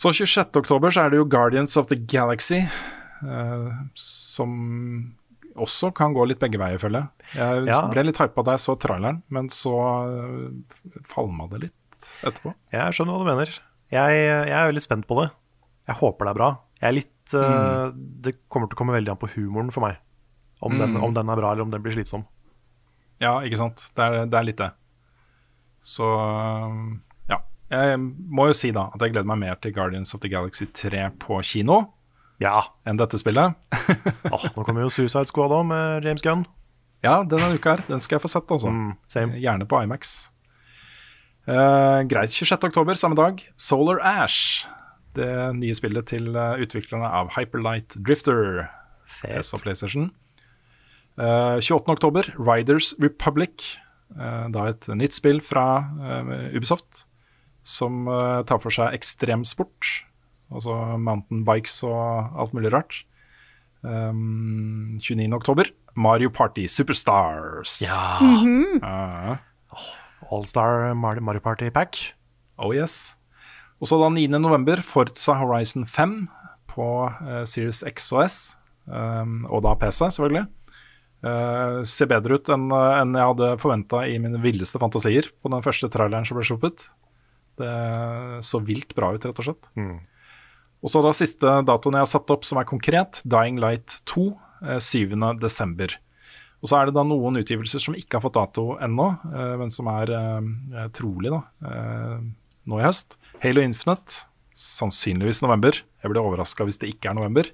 [0.00, 0.56] Så 26.
[0.62, 3.66] oktober så er det jo Guardians of the Galaxy, eh,
[4.00, 4.54] som
[5.60, 7.34] også kan gå litt begge veier, føler jeg.
[7.36, 7.82] Jeg Ja.
[7.90, 9.74] ble litt hypa da jeg så traileren, men så
[10.08, 10.48] uh,
[11.04, 12.54] falma det litt etterpå.
[12.72, 13.52] Jeg skjønner hva du mener.
[13.92, 15.30] Jeg, jeg er veldig spent på det.
[15.90, 16.50] Jeg håper det er bra.
[16.80, 17.90] Jeg er litt, eh,
[18.24, 19.98] Det kommer til å komme veldig an på humoren for meg.
[20.62, 21.02] Om, den, Mm.
[21.04, 22.24] om den er bra, eller om den blir slitsom.
[23.20, 23.82] Ja, ikke sant.
[23.96, 24.70] Det er, det er litt det.
[25.84, 26.06] Så
[27.30, 27.38] ja.
[27.72, 30.66] Jeg må jo si da at jeg gleder meg mer til Guardians of the Galaxy
[30.76, 31.82] 3 på kino
[32.40, 32.62] Ja.
[32.88, 33.56] enn dette spillet.
[34.32, 36.46] oh, nå kommer jo Suicide Squad òg, med James Gunn.
[37.04, 37.84] Ja, denne uka her.
[37.88, 38.68] Den skal jeg få sett, altså.
[38.72, 39.38] Mm, same.
[39.40, 40.30] Gjerne på Imax.
[41.48, 42.32] Uh, greit.
[42.32, 42.68] 26.
[42.68, 43.40] oktober, samme dag.
[43.56, 44.66] Solar Ash.
[45.16, 48.68] Det nye spillet til eh, utviklerne av Hyperlight Drifter.
[49.10, 50.10] PS og PlayStation.
[51.20, 51.92] Eh, 28.
[51.92, 53.76] oktober, Riders Republic.
[54.16, 55.66] Eh, da et nytt spill fra
[56.00, 57.04] eh, Ubisoft
[57.62, 59.90] som eh, tar for seg ekstremsport.
[60.50, 63.04] Altså mountain bikes og alt mulig rart.
[63.80, 65.30] Um, 29.
[65.32, 67.78] oktober, Mario Party Superstars.
[67.84, 68.18] Ja.
[68.82, 69.36] Ja.
[70.30, 71.96] Allstar Mario Party Pack.
[72.58, 73.16] Oh yes.
[73.80, 74.26] Og så da 9.
[74.36, 76.28] november, Forza Horizon 5
[76.68, 78.36] på eh, Series X og S.
[78.90, 80.44] Um, og da PC, selvfølgelig.
[81.20, 85.52] Eh, ser bedre ut enn eh, enn jeg hadde forventa i mine villeste fantasier på
[85.52, 86.86] den første traileren som ble sluppet.
[87.60, 87.72] Det
[88.46, 89.68] så vilt bra ut, rett og slett.
[90.80, 94.30] Og så da siste datoen jeg har satt opp som er konkret, Dying Light 2,
[94.64, 95.18] eh, 7.
[95.42, 95.98] desember.
[96.60, 99.72] Og så er det da noen utgivelser som ikke har fått dato ennå, eh, men
[99.72, 102.16] som er eh, trolig da, eh,
[102.68, 103.16] nå i høst.
[103.44, 104.24] Halo Infinite,
[104.56, 105.76] sannsynligvis november.
[106.00, 107.48] Jeg blir overraska hvis det ikke er november.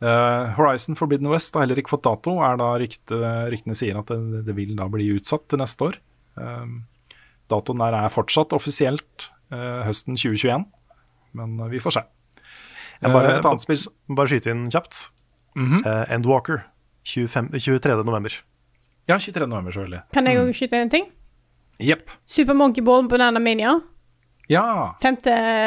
[0.00, 3.18] Eh, Horizon Forbidden West har heller ikke fått dato, er da rykte,
[3.52, 6.00] ryktene sier at det, det vil da bli utsatt til neste år.
[6.40, 6.72] Eh,
[7.52, 10.64] datoen der er fortsatt offisielt uh, høsten 2021,
[11.38, 12.02] men vi får se.
[13.00, 13.80] Jeg bare, et annet spill
[14.14, 15.08] bare skyte inn kjapt.
[15.58, 15.80] Mhm.
[15.82, 16.66] Eh, Endwalker.
[17.10, 18.04] 25, 23.
[18.04, 18.34] november.
[19.08, 19.46] Ja, 23.
[19.48, 20.02] november, selvfølgelig.
[20.14, 21.06] Kan jeg òg skyte inn en ting?
[21.80, 22.12] Jepp.
[22.28, 23.78] Super Monkey Ball Banana Mania.
[24.52, 24.94] Ja.
[25.00, 25.16] 5.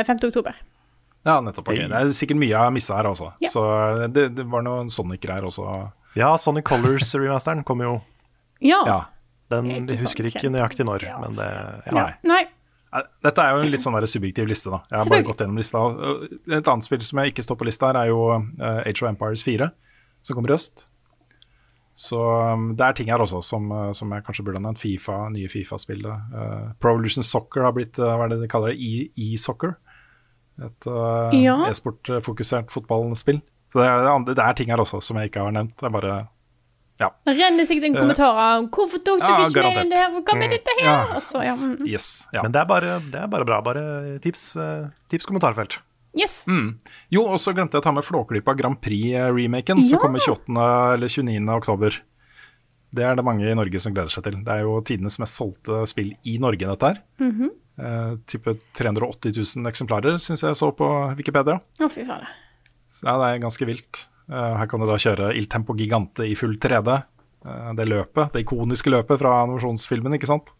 [0.06, 0.24] 5.
[0.30, 0.54] oktober.
[1.26, 1.70] Ja, nettopp.
[1.72, 1.88] Okay.
[1.88, 3.30] Det er sikkert mye jeg har missa her også.
[3.44, 3.50] Ja.
[3.54, 3.62] Så
[4.12, 5.68] det, det var noen Sonic-greier også.
[6.20, 7.94] Ja, Sonic Colors-remasteren kommer jo.
[8.64, 8.82] Ja.
[8.88, 8.98] Ja.
[9.52, 11.18] Den Jeg er husker ikke nøyaktig når, Ja.
[11.24, 11.94] men det ja.
[11.95, 12.10] Nei.
[12.28, 12.44] Nei.
[12.94, 14.84] Nei, Dette er jo en litt sånn der subjektiv liste, da.
[14.91, 15.80] Jeg har bare gått gjennom lista.
[16.54, 19.10] Et annet spill som jeg ikke står på lista her, er jo eh, Age of
[19.10, 19.70] Empires 4,
[20.22, 20.84] som kommer i øst.
[21.95, 22.18] Så
[22.54, 24.82] um, det er ting her også som, eh, som jeg kanskje burde ha nevnt.
[24.82, 26.30] Fifa, nye Fifa-spillet.
[26.34, 29.76] Uh, Pro Evolution Soccer har blitt, eh, hva er det de kaller det, E- e-soccer.
[30.62, 31.56] Et uh, Ja.
[31.70, 33.42] e-sportfokusert fotballspill.
[33.74, 35.74] Så det er, andre- det er ting her også som jeg ikke har nevnt.
[35.78, 36.28] Det er bare
[37.02, 37.10] ja.
[37.26, 40.12] renner sikkert inn kommentarer om 'Hvorfor tok du ja, ikke med det her?
[40.22, 41.16] Hva med dette her?' Ja.
[41.18, 41.56] Også, ja.
[41.56, 42.28] mm, yes.
[42.36, 42.44] Ja.
[42.44, 43.62] Men det er bare, det er bare bra.
[43.62, 45.80] Bare tips, eh, tips kommentarfelt.
[46.16, 46.46] Yes.
[46.48, 46.78] Mm.
[47.10, 49.84] Jo, og så glemte jeg å ta med Flåklypa Grand Prix-remaken, Ja.
[49.84, 50.94] som kommer 28.
[50.94, 51.50] eller 29.
[51.50, 52.00] oktober.
[52.94, 54.44] Det er det mange i Norge som gleder seg til.
[54.46, 57.02] Det er jo tidenes mest solgte spill i Norge, dette her.
[57.20, 57.50] Mhm.
[57.80, 61.60] Eh, type 380 000 eksemplarer, syns jeg så på Wikipedia.
[61.60, 62.30] Å, fy fader.
[62.94, 64.06] Så ja, det er ganske vilt.
[64.30, 67.02] Eh, her kan du da kjøre Il Tempo Gigante i full 3D.
[67.44, 70.54] Eh, det løpet, det ikoniske løpet fra animasjonsfilmen, ikke sant.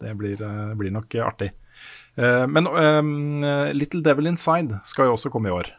[0.00, 1.50] Det blir, eh, blir nok artig.
[2.16, 2.64] Eh, men
[3.74, 5.70] Little Devil Inside skal jo også komme i år.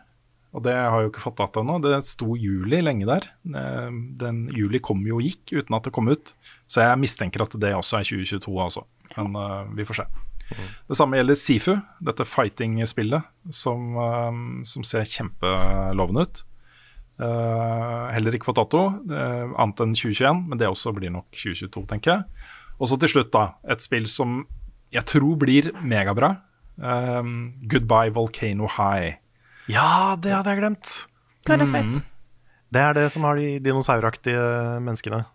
[0.53, 1.80] Og det har jeg jo ikke fått data ennå.
[1.81, 3.22] Det sto juli lenge der.
[3.45, 6.34] Den juli kom jo og gikk uten at det kom ut.
[6.68, 8.84] Så jeg mistenker at det også er 2022, altså.
[9.15, 10.06] Men uh, vi får se.
[10.90, 11.73] Det samme gjelder Sifu,
[12.03, 16.44] dette fighting-spillet som, eh, som ser kjempelovende ut.
[17.22, 21.86] Eh, heller ikke fått dato, eh, annet enn 2021, men det også blir nok 2022,
[21.88, 22.23] tenker jeg.
[22.82, 24.45] Og så til slutt, da, et spill som
[24.91, 26.38] jeg tror blir megabra.
[26.82, 27.22] Eh,
[27.69, 29.18] Goodbye Volcano High.
[29.69, 30.95] Ja, det hadde jeg glemt!
[31.45, 32.03] Hva er det Mm.
[32.72, 35.26] Det er det som har de dinosauraktige menneskene.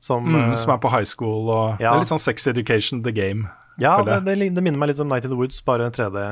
[0.00, 1.90] Som, Mm, som er på high school og Ja.
[1.92, 3.48] Det er litt sånn Sex Education The Game.
[3.78, 6.22] Ja, det, det, det minner meg litt om Night in the Woods, bare 3D.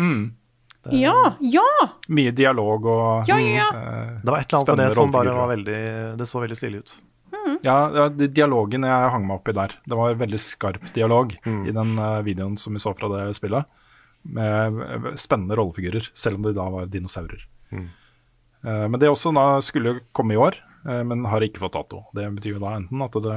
[0.00, 0.22] Mm.
[0.94, 1.34] Ja!
[1.40, 1.66] Ja!
[2.08, 3.66] Mye dialog og Ja, ja, ja.
[3.76, 5.80] eh, Det var et eller annet med det som bare var veldig
[6.16, 6.94] Det så veldig stilig ut.
[7.66, 9.74] Ja, ja det- dialogen jeg hang meg opp i der.
[9.84, 13.66] Det var veldig skarp dialog i den eh, videoen som vi så fra det spillet.
[14.24, 17.44] Med spennende rollefigurer, selv om de da var dinosaurer.
[17.72, 20.56] Eh, men det også da skulle komme i år,
[20.88, 22.04] uh, men har ikke fått dato.
[22.16, 23.36] Det betyr jo da enten at det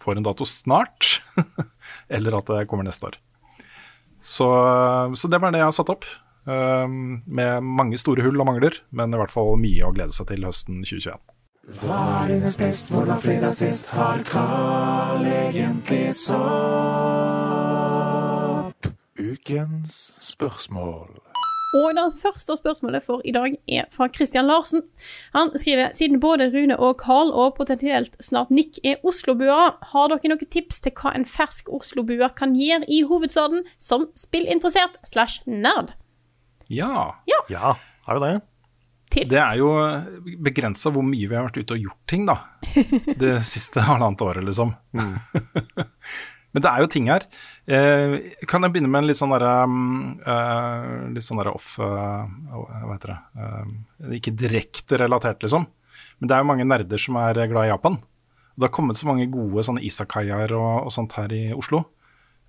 [0.00, 1.20] får en dato snart,
[2.14, 3.20] eller at det kommer neste år.
[4.20, 4.48] Så,
[5.16, 6.04] så det var det jeg har satt opp.
[6.48, 10.26] Um, med mange store hull og mangler, men i hvert fall mye å glede seg
[10.32, 11.20] til høsten 2021.
[11.80, 13.92] Hva er dines best, hvordan fredag sist?
[13.94, 16.40] Har Carl egentlig sopp?
[19.20, 21.29] Ukens spørsmål.
[21.76, 24.82] Og det første spørsmålet for i dag er fra Christian Larsen.
[25.36, 30.32] Han skriver siden både Rune og Carl, og potensielt snart Nick, er Oslo-buere, har dere
[30.32, 35.94] noen tips til hva en fersk Oslo-buer kan gjøre i hovedstaden som spillinteressert slash nerd?
[36.70, 37.14] Ja.
[37.30, 37.74] Ja, Ja,
[38.06, 38.34] har jo det.
[39.10, 39.30] Tilt.
[39.32, 39.70] Det er jo
[40.38, 42.36] begrensa hvor mye vi har vært ute og gjort ting, da.
[43.22, 44.74] Det siste halvannet året, liksom.
[46.50, 47.26] Men det er jo ting her.
[47.70, 48.14] Eh,
[48.50, 52.96] kan jeg begynne med en litt sånn derre eh, Litt sånn derre off uh, Hva
[52.96, 53.18] heter det?
[53.38, 55.68] uh, ikke direkte relatert, liksom.
[56.18, 58.00] Men det er jo mange nerder som er glad i Japan.
[58.00, 61.84] Og det har kommet så mange gode sånne isakayaer og, og sånt her i Oslo.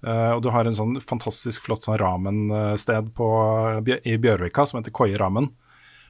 [0.02, 3.28] Og du har en sånn fantastisk flott sånn ramen-sted på,
[3.86, 5.52] i Bjørvika som heter Koie Ramen.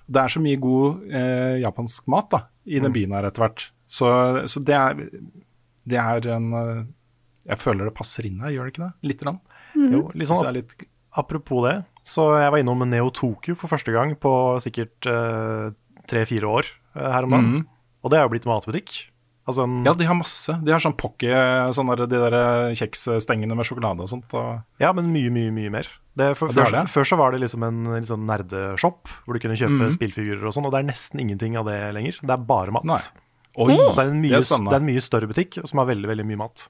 [0.08, 1.12] Det er så mye god
[1.60, 2.40] japansk mat da,
[2.72, 3.66] i den byen her etter hvert.
[3.84, 4.08] Så,
[4.48, 5.04] så det, er,
[5.92, 6.48] det er en
[7.48, 8.94] Jeg føler det passer inn her, gjør det ikke det?
[9.10, 9.40] Lite grann.
[9.76, 10.88] Jo, litt Så sånn, det er litt,
[11.18, 14.32] apropos det, så jeg var innom Neo Tokyo for første gang på
[14.62, 15.08] sikkert
[16.12, 17.52] tre-fire år uh, her om dagen.
[17.62, 17.66] Mhm.
[18.04, 18.94] Og det er jo blitt matbutikk.
[19.46, 20.54] Altså en, ja, de har masse.
[20.66, 21.30] De har sånn pocky,
[21.74, 24.34] sånn der, de der eh, kjeksstengene med sjokolade og sånt.
[24.38, 25.88] Og, Ja, men mye, mye mye mer.
[26.18, 26.84] Det, for, Ja, det før, det.
[26.94, 29.92] før så var det liksom en liksom nerdeshop, hvor du kunne kjøpe Mhm.
[29.98, 32.20] spillfigurer og sånn, og det er nesten ingenting av det lenger.
[32.22, 32.86] Det er bare mat.
[32.86, 33.02] Nei.
[33.58, 35.80] Oi, Så det er, en det mye, er det er en mye større butikk som
[35.80, 36.68] har veldig, veldig mye mat.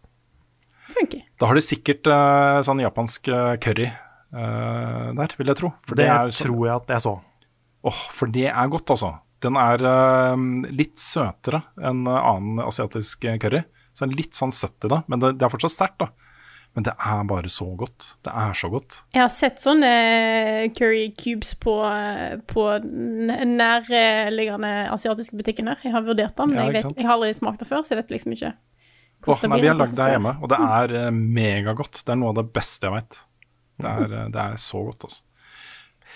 [0.96, 1.26] Funker.
[1.40, 5.74] Da har de sikkert uh, sånn japansk eh, curry uh, der, vil jeg tro.
[5.88, 7.18] For Det, er sånn- tror jeg at jeg så.
[7.92, 9.14] Åh, for det er godt, altså.
[9.42, 10.36] Den er uh,
[10.70, 13.64] litt søtere enn annen asiatisk curry.
[13.92, 16.12] Så den er litt sånn søtt i det, men det, det er fortsatt sterkt, da.
[16.72, 18.14] Men det er bare så godt.
[18.24, 19.02] Det er så godt.
[19.12, 19.90] Jeg har sett sånne
[20.78, 21.74] curry cubes på,
[22.48, 25.82] på nærliggende asiatiske butikken her.
[25.84, 27.92] Jeg har vurdert den, men Ja, jeg, vet, jeg har aldri smakt det før, så
[27.96, 28.54] jeg vet liksom ikke
[29.22, 30.70] Åh, hvordan nei, vi har lagd det hjemme, og det Mm.
[30.82, 32.04] er eh, megagodt.
[32.06, 33.20] Det er noe av det beste jeg veit.
[33.82, 35.22] Det, er, eh, det er så godt, altså.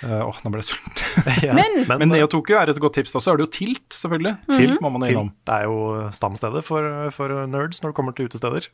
[0.03, 1.43] Eh, Åh, nå ble jeg sulten.
[1.45, 1.53] Ja.
[1.53, 3.13] Men- Men Neo Tokyo er et godt tips.
[3.13, 4.33] Da så er det jo Tilt, selvfølgelig.
[4.57, 5.29] Tilt må man innom.
[5.45, 8.67] det er jo stamstedet for, for nerds når det kommer til utesteder.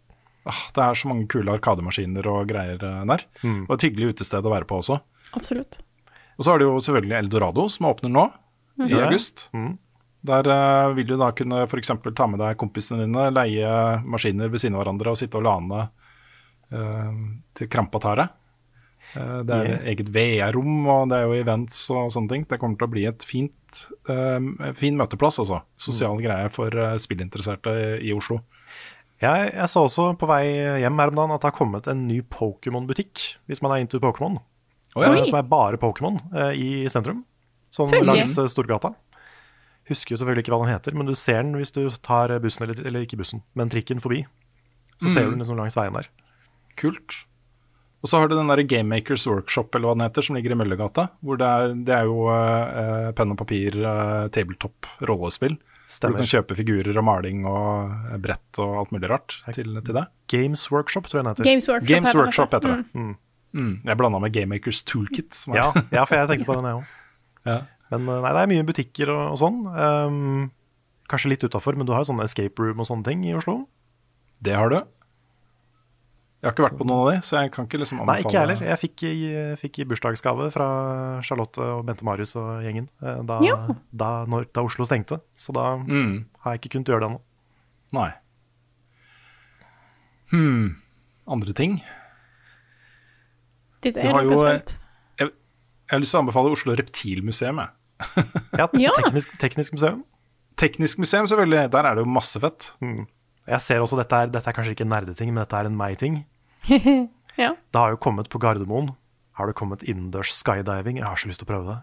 [0.48, 3.22] Ah, det er så mange kule arkademaskiner og greier der.
[3.44, 3.68] Mm.
[3.70, 4.99] Og et hyggelig utested å være på også.
[5.38, 5.78] Absolutt.
[6.40, 8.24] Og så har du jo selvfølgelig Eldorado, som åpner nå,
[8.82, 9.06] i Ja.
[9.06, 9.49] august.
[9.53, 9.78] Mhm.
[10.23, 11.91] Der eh, vil du da kunne f.eks.
[12.15, 13.72] ta med deg kompisene dine, leie
[14.06, 15.88] maskiner ved siden av hverandre og sitte og lane
[16.72, 17.15] uh,
[17.57, 18.38] til krampa tar deg.
[19.15, 19.81] Uh, det er Yeah.
[19.91, 22.45] eget VR-rom, og det er jo events og sånne ting.
[22.48, 25.64] Det kommer til å bli et fint, uh, fin møteplass, altså.
[25.81, 26.22] Sosial Mm.
[26.23, 27.73] greie for eh, spillinteresserte
[28.06, 28.39] i Oslo.
[29.22, 30.45] Jeg, jeg så også på vei
[30.81, 33.99] hjem her om dagen at det har kommet en ny Pokémon-butikk, hvis man er into
[33.99, 34.39] Pokémon.
[34.95, 35.11] Oh, ja.
[35.14, 37.23] Eh, Som er bare Pokémon eh, i sentrum,
[37.73, 38.06] sånn Følge.
[38.06, 38.93] langs eh, Storgata.
[39.91, 42.63] Husker jo selvfølgelig ikke hva den heter, men du ser den hvis du tar bussen,
[42.68, 44.23] eller, eller ikke bussen, men trikken forbi.
[45.01, 46.07] Så ser du den liksom langs veien der.
[46.80, 47.23] Kult.
[48.01, 50.57] Og så har du den der Gamemakers Workshop eller hva den heter, som ligger i
[50.57, 51.07] Møllergata.
[51.22, 55.57] Hvor det er, det er jo eh, penn og papir, eh, tabletop, rollespill.
[55.91, 59.76] Hvor du kan kjøpe figurer og maling og eh, brett og alt mulig rart til,
[59.85, 60.05] til det.
[60.34, 61.49] Games Workshop, tror jeg den heter.
[61.51, 61.91] Games Workshop.
[61.91, 62.26] Games heter det.
[62.26, 62.80] Workshop heter det.
[62.97, 63.13] Mm.
[63.51, 63.73] Mm.
[63.85, 65.35] Jeg blanda med Gamemakers Toolkit.
[65.38, 66.89] Som Ja, ja, for jeg tenkte på den, jeg òg.
[67.51, 67.59] Ja.
[67.91, 69.59] Men eh, nei, det er mye butikker og, og sånn.
[69.68, 70.49] Um,
[71.11, 73.65] kanskje litt utafor, men du har jo sånne escape room og sånne ting i Oslo.
[74.41, 74.80] Det har du.
[76.41, 78.31] Jeg har ikke vært på noen av de, så jeg kan ikke liksom Nei, ikke
[78.34, 78.61] jeg heller.
[78.65, 79.11] Jeg fikk i,
[79.61, 80.68] fikk i bursdagsgave fra
[81.22, 83.57] Charlotte og Bente Marius og gjengen eh, da, Ja.
[83.93, 85.19] da, når, da Oslo stengte.
[85.38, 86.23] Så da Mm.
[86.41, 87.22] har jeg ikke kunnet gjøre det ennå.
[87.99, 88.07] Nei.
[90.31, 90.76] Hm.
[91.27, 91.77] Andre ting?
[93.84, 94.77] Ditt Du har er jo, noe eh.
[95.22, 95.30] Jeg
[95.91, 97.57] har lyst til å anbefale Oslo Reptilmuseum.
[97.59, 97.69] Jeg.
[98.60, 98.91] Ja, Ja.
[98.98, 100.03] Teknisk, teknisk museum.
[100.60, 101.72] Teknisk museum, selvfølgelig.
[101.72, 102.72] Der er det jo masse fett.
[103.48, 105.78] Jeg ser også dette er, dette er kanskje ikke en nerdeting, men dette er en
[105.78, 106.23] meg-ting.
[107.40, 107.53] Ja.
[107.72, 108.90] Det har jo kommet på Gardermoen.
[109.40, 110.98] Har det kommet innendørs skydiving?
[110.99, 111.78] Jeg har så lyst til å prøve det.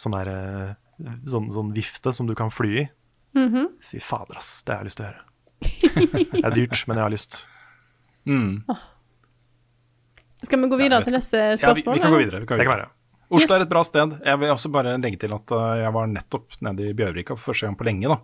[0.00, 0.70] Sånn der eh,
[1.28, 2.86] sånn, sånn vifte som du kan fly i.
[3.36, 3.68] Mhm.
[3.84, 4.62] Fy fader, ass.
[4.64, 5.22] Det har jeg lyst til å gjøre.
[6.32, 7.38] Det er dyrt, men jeg har lyst.
[8.26, 8.64] Mm.
[10.42, 12.40] Skal vi gå videre ja, til neste Ja, vi, vi kan gå videre.
[12.42, 12.96] Vi kan Det kan være, være.
[13.32, 13.52] Oslo Yes.
[13.56, 14.16] er et bra sted.
[14.28, 17.50] Jeg vil også bare legge til at uh, jeg var nettopp nede i Bjørvika for
[17.52, 18.10] første gang på lenge.
[18.12, 18.18] da.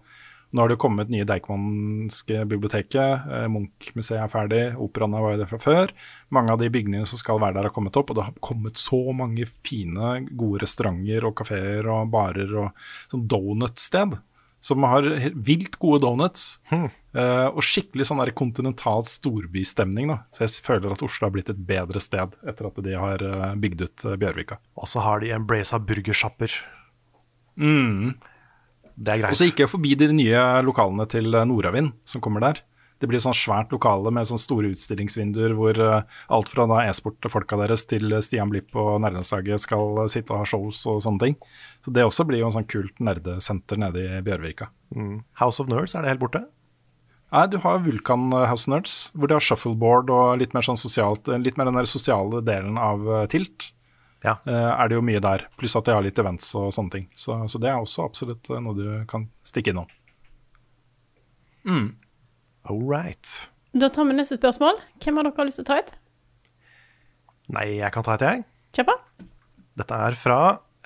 [0.48, 5.40] Nå har det jo kommet nye Deichmanske biblioteket, uh, Munch-museet er ferdig, operaen var jo
[5.42, 5.92] det fra før.
[6.32, 8.80] Mange av de bygningene som skal være der har kommet opp, og det har kommet
[8.80, 14.16] så mange fine, gode restauranter og kafeer og barer og sånn donutsted.
[14.60, 15.04] Som har
[15.36, 16.58] vilt gode donuts.
[16.72, 16.88] Hmm.
[17.16, 20.12] Eh, og skikkelig sånn der kontinental storbystemning.
[20.12, 20.18] da.
[20.34, 23.52] Så jeg føler at Oslo har blitt et bedre sted etter at de har uh,
[23.58, 24.60] bygd ut uh, Bjørvika.
[24.76, 26.56] Og så har de Embrace burgersjapper.
[27.56, 28.18] Mm.
[28.98, 29.30] Det er greit.
[29.30, 32.60] Og så gikk jeg forbi de nye lokalene til Nordavind som kommer der.
[32.98, 38.10] Det blir sånn svært lokale med sånn store utstillingsvinduer hvor alt fra e-sport-folka deres til
[38.26, 41.36] Stian Blipp og nerdelandslaget skal sitte og ha shows og sånne ting.
[41.86, 44.72] Så det også blir jo en sånn kult nerdesenter nede i Bjørvika.
[44.90, 45.20] Mm.
[45.38, 46.42] House of Nerds, er det helt borte?
[47.28, 50.80] Nei, du har Vulkan eh, House Nerds, hvor de har shuffleboard og litt mer sånn
[50.80, 53.70] sosialt, eh, litt mer den der sosiale delen av eh, Tilt.
[54.24, 54.38] Ja.
[54.48, 57.06] Eh, er det jo mye der, pluss at de har litt events og sånne ting.
[57.14, 59.90] Så, så det er også absolutt noe du kan stikke innom.
[61.68, 61.92] Mm.
[62.68, 63.34] All right.
[63.76, 64.80] Da tar vi neste spørsmål.
[65.04, 65.92] Hvem av dere har lyst til å ta et?
[67.52, 68.44] Nei, jeg kan ta et, jeg.
[68.76, 68.96] Kjør på.
[69.78, 70.38] Dette er fra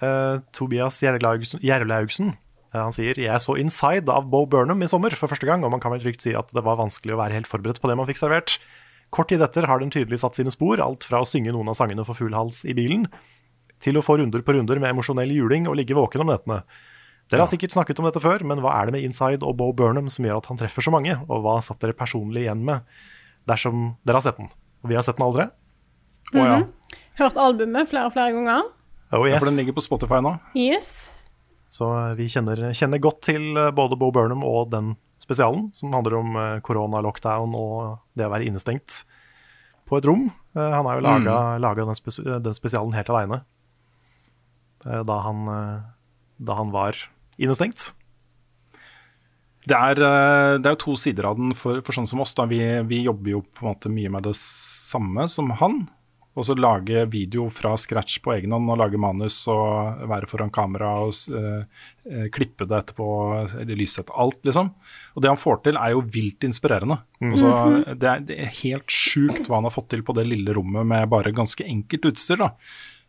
[0.03, 2.35] uh, Tobias Gjerlaugsen.
[2.73, 5.73] Eh, Han sier jeg så Inside av Bo Burnham i sommer for første gang, og
[5.75, 7.99] man kan vel trygt si at det var vanskelig å være helt forberedt på det
[8.01, 8.59] man fikk servert.
[9.13, 11.77] Kort tid etter har den tydelig satt sine spor, alt fra å synge noen av
[11.77, 13.07] sangene for full hals i bilen,
[13.83, 16.63] til å få runder på runder med emosjonell juling og ligge våken om nettene.
[17.33, 19.71] Dere har sikkert snakket om dette før, men hva er det med Inside og Bo
[19.77, 22.85] Burnham som gjør at han treffer så mange, og hva satt dere personlig igjen med
[23.49, 24.51] dersom dere har sett den?
[24.83, 25.49] Og vi har sett den aldri?
[26.33, 26.59] Å ja.
[27.21, 28.69] Hørt albumet flere og flere ganger.
[29.13, 30.39] Oh ja, for den ligger på Spotify nå.
[30.57, 31.13] Yes.
[31.73, 35.95] Så eh, vi kjenner, kjenner godt til eh, både Bo Burnham og den spesialen, som
[35.95, 39.03] handler om eh, korona, lockdown og det å være innestengt
[39.89, 40.29] på et rom.
[40.57, 41.81] Eh, Han har jo laga, mm.
[41.87, 43.43] den, spes den spesialen helt aleine
[44.83, 45.83] da, han, eh,
[46.43, 46.99] da han var
[47.39, 47.93] innestengt.
[49.63, 52.35] Det er, eh, det er jo to sider av den for, for sånn som oss.
[52.51, 55.85] Vi, vi jobber jo på en måte mye med det samme som han.
[56.33, 60.53] Og så lage video fra scratch på egen hånd og lage manus og være foran
[60.55, 63.09] kamera og eh, eh, klippe det etterpå,
[63.61, 64.71] eller lyssette alt, liksom.
[65.13, 67.03] Og det han får til, er jo vilt inspirerende.
[67.21, 67.53] Altså,
[67.93, 70.89] det, er, det er helt sjukt hva han har fått til på det lille rommet
[70.89, 72.41] med bare ganske enkelt utstyr.
[72.41, 72.55] da.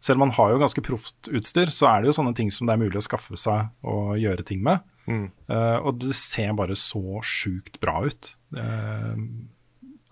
[0.04, 2.68] Selv om han har jo ganske proft utstyr, så er det jo sånne ting som
[2.68, 4.84] det er mulig å skaffe seg og gjøre ting med.
[5.08, 8.34] Eh, og det ser bare så sjukt bra ut.
[8.56, 9.16] Eh,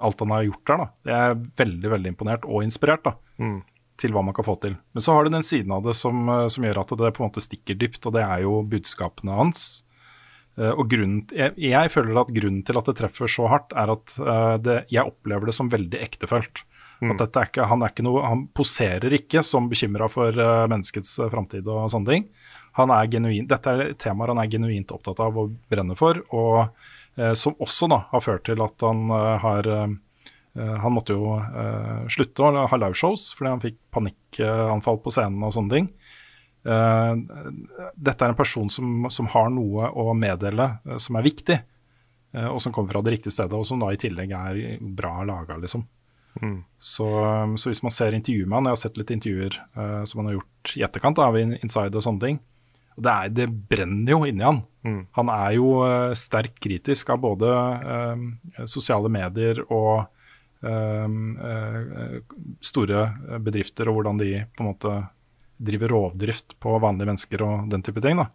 [0.01, 0.87] alt han har gjort der, da.
[1.11, 3.15] Jeg er veldig veldig imponert og inspirert da,
[4.01, 4.75] til hva man kan få til.
[4.95, 7.23] Men så har du den siden av det som, eh, som gjør at det på
[7.23, 9.83] en måte stikker dypt, og det er jo budskapene hans.
[10.57, 13.93] Eh, og grunnen, jeg, jeg føler at grunnen til at det treffer så hardt, er
[13.93, 16.65] at eh, det, jeg opplever det som veldig ektefølt.
[17.01, 20.37] At dette er ikke, han, er ikke noe, han poserer ikke som bekymra for
[20.69, 22.27] menneskets framtid og sånne ting.
[22.77, 26.69] Han er genuin, dette er temaer han er genuint opptatt av og brenner for, og
[27.35, 29.91] som også da har ført til at han eh, har eh,
[30.83, 35.53] Han måtte jo eh, slutte å ha liveshows fordi han fikk panikkanfall på scenen og
[35.55, 35.87] sånne ting.
[36.67, 37.13] Eh,
[37.95, 41.57] dette er en person som, som har noe å meddele eh, som er viktig,
[42.35, 45.21] eh, og som kommer fra det riktige stedet, og som da i tillegg er bra
[45.23, 45.87] laga, liksom.
[46.79, 47.07] Så,
[47.59, 50.29] så hvis man ser intervjuet med han, jeg har sett litt intervjuer eh, som han
[50.29, 52.39] har gjort i etterkant av Inside og sånne ting,
[52.95, 54.61] det, er, det brenner jo inni han.
[55.17, 60.07] Han er jo uh, sterkt kritisk av både uh, sosiale medier og
[60.65, 61.07] uh,
[62.61, 63.07] store
[63.39, 64.95] bedrifter, og hvordan de på en måte
[65.61, 68.17] driver rovdrift på vanlige mennesker og den type ting.
[68.17, 68.31] da.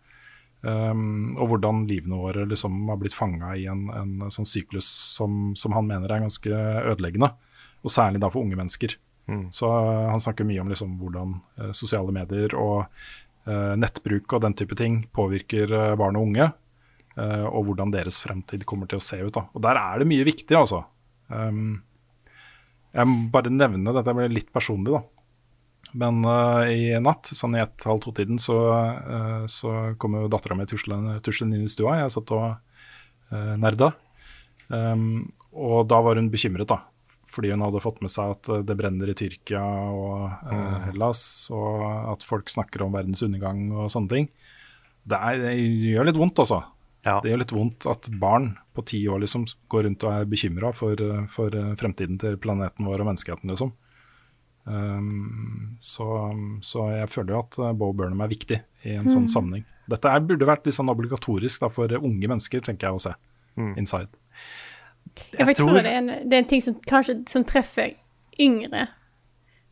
[0.67, 5.53] Um, og hvordan livene våre liksom har blitt fanga i en, en sånn syklus som,
[5.59, 6.63] som han mener er ganske
[6.95, 7.33] ødeleggende.
[7.85, 8.97] Og særlig da for unge mennesker.
[9.51, 12.87] Så uh, han snakker mye om liksom hvordan uh, sosiale medier og
[13.79, 16.49] nettbruk og den type ting påvirker uh, barn og unge.
[17.17, 19.35] uh, og hvordan deres fremtid kommer til å se ut.
[19.35, 19.47] da.
[19.55, 20.83] Og der er det mye viktig, altså.
[21.29, 21.83] Um,
[22.97, 25.03] jeg må bare nevne, dette blir litt personlig, da.
[25.97, 30.67] Men eh, i natt, sånn i ett-halv to-tiden, så, eh, så kom jo dattera mi
[30.69, 31.99] tuslende inn i stua.
[32.01, 32.57] Jeg satt og
[33.61, 33.93] nerda.
[34.69, 36.83] Um, og da var hun bekymret, da.
[37.37, 39.61] Fordi hun hadde fått med seg at eh, det brenner i Tyrkia
[39.93, 41.21] og eh, Hellas,
[41.53, 41.85] og
[42.15, 44.31] at folk snakker om verdens undergang og sånne ting.
[45.07, 45.53] Det, er, det
[45.93, 46.63] gjør litt vondt, altså.
[47.23, 50.73] Det gjør litt vondt at barn på ti år liksom går rundt og er bekymra
[50.75, 53.75] for, eh, for eh, fremtiden til planeten vår og menneskeheten, liksom.
[54.67, 56.07] Um, så,
[56.67, 59.31] så jeg føler jo at Bo Burnham er viktig i en sånn Mm.
[59.31, 59.65] sammenheng.
[59.87, 63.13] Dette er, burde vært litt sånn obligatorisk da, for unge mennesker, tenker jeg å se.
[63.79, 64.09] Inside.
[65.15, 67.95] For jeg tror, det, er en, det er en ting som kanskje som treffer
[68.43, 68.87] yngre,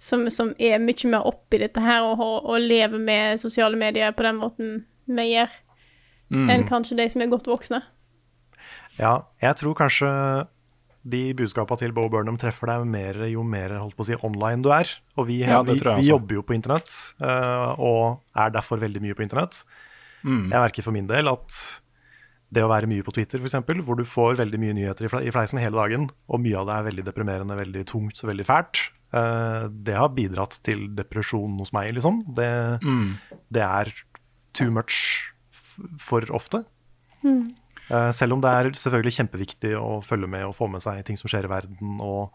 [0.00, 4.24] som, som er mye mer oppi dette her og, og lever med sosiale medier på
[4.26, 4.74] den måten
[5.06, 5.60] vi gjør,
[6.32, 6.48] Mm.
[6.50, 7.82] enn kanskje de som er godt voksne.
[8.96, 10.08] Ja, jeg tror kanskje
[11.04, 14.64] de budskapene til Bo Burnham treffer deg mer jo mer holdt på å si, online
[14.64, 14.88] du er.
[15.20, 16.90] Og vi, Ja, vi, vi jobber jo på internett,
[17.20, 19.60] uh, og er derfor veldig mye på internett.
[20.24, 20.48] Mm.
[20.48, 21.60] Jeg merker for min del at
[22.54, 23.56] det å være mye på Twitter, f.eks.,
[23.86, 26.86] hvor du får veldig mye nyheter i fleisen hele dagen, og mye av det er
[26.90, 28.84] veldig deprimerende, veldig tungt og veldig fælt,
[29.16, 32.22] eh, det har bidratt til depresjon hos meg, liksom.
[32.38, 32.50] Det,
[32.84, 33.18] Mm.
[33.50, 33.92] det er
[34.54, 35.32] too much
[35.98, 36.64] for ofte.
[37.24, 37.54] Mm.
[37.90, 41.16] Eh, selv om det er selvfølgelig kjempeviktig å følge med og få med seg ting
[41.20, 42.30] som skjer i verden, og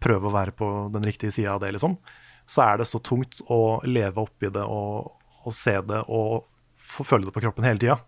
[0.00, 1.98] prøve å være på den riktige sida av det, liksom,
[2.46, 5.12] så er det så tungt å leve oppi det og,
[5.44, 6.44] og se det og
[6.84, 7.98] få føle det på kroppen hele tida.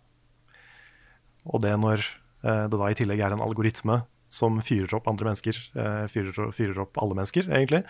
[1.46, 2.02] Og det når
[2.44, 6.50] eh, det da i tillegg er en algoritme som fyrer opp andre mennesker, eh, fyrer,
[6.52, 7.84] fyrer opp alle mennesker, egentlig.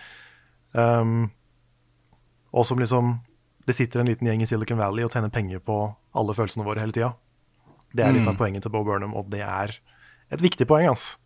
[0.76, 1.30] Um,
[2.52, 3.20] og som liksom
[3.66, 5.74] Det sitter en liten gjeng i Silicon Valley og tjener penger på
[6.14, 7.08] alle følelsene våre hele tida.
[7.90, 8.28] Det er litt Mm.
[8.28, 9.72] av poenget til Bo Burnham, og det er
[10.30, 11.16] et viktig poeng, altså.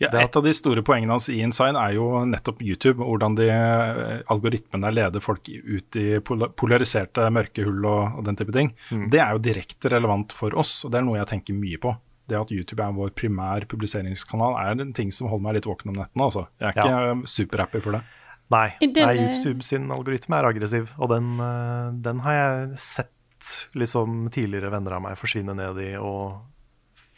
[0.00, 3.02] Ja, et av de store poengene hans i InSign er jo nettopp YouTube.
[3.02, 8.54] Hvordan de eh, algoritmene leder folk ut i polariserte mørke hull og, og den type
[8.54, 8.72] ting.
[8.90, 9.08] Mm.
[9.10, 11.94] Det er jo direkte relevant for oss, og det er noe jeg tenker mye på.
[12.28, 15.90] Det at YouTube er vår primær publiseringskanal er en ting som holder meg litt våken
[15.94, 16.26] om nettene.
[16.28, 16.46] Altså.
[16.60, 17.10] Jeg er ikke Ja.
[17.12, 18.02] eh, superhappy for det.
[18.50, 24.30] Nei, nei, YouTube sin algoritme er aggressiv, og den, eh, den har jeg sett liksom
[24.32, 26.40] tidligere venner av meg forsvinne ned i og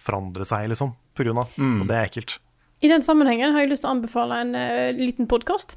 [0.00, 0.94] forandre seg, liksom,
[1.28, 1.52] av.
[1.56, 1.82] Mm.
[1.82, 2.38] Og det er ekkelt.
[2.80, 5.76] I den sammenhengen har jeg lyst til å anbefale en uh, liten podkast.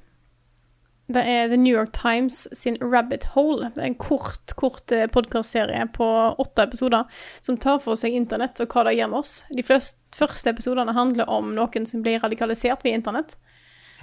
[1.14, 3.74] Det er The New York Times sin Rabbit Hole.
[3.76, 6.08] Det er en kort kort uh, podkastserie på
[6.40, 7.04] åtte episoder
[7.44, 9.34] som tar for seg internett og hva det gjør med oss.
[9.52, 13.36] De flest, første episodene handler om noen som blir radikalisert via internett.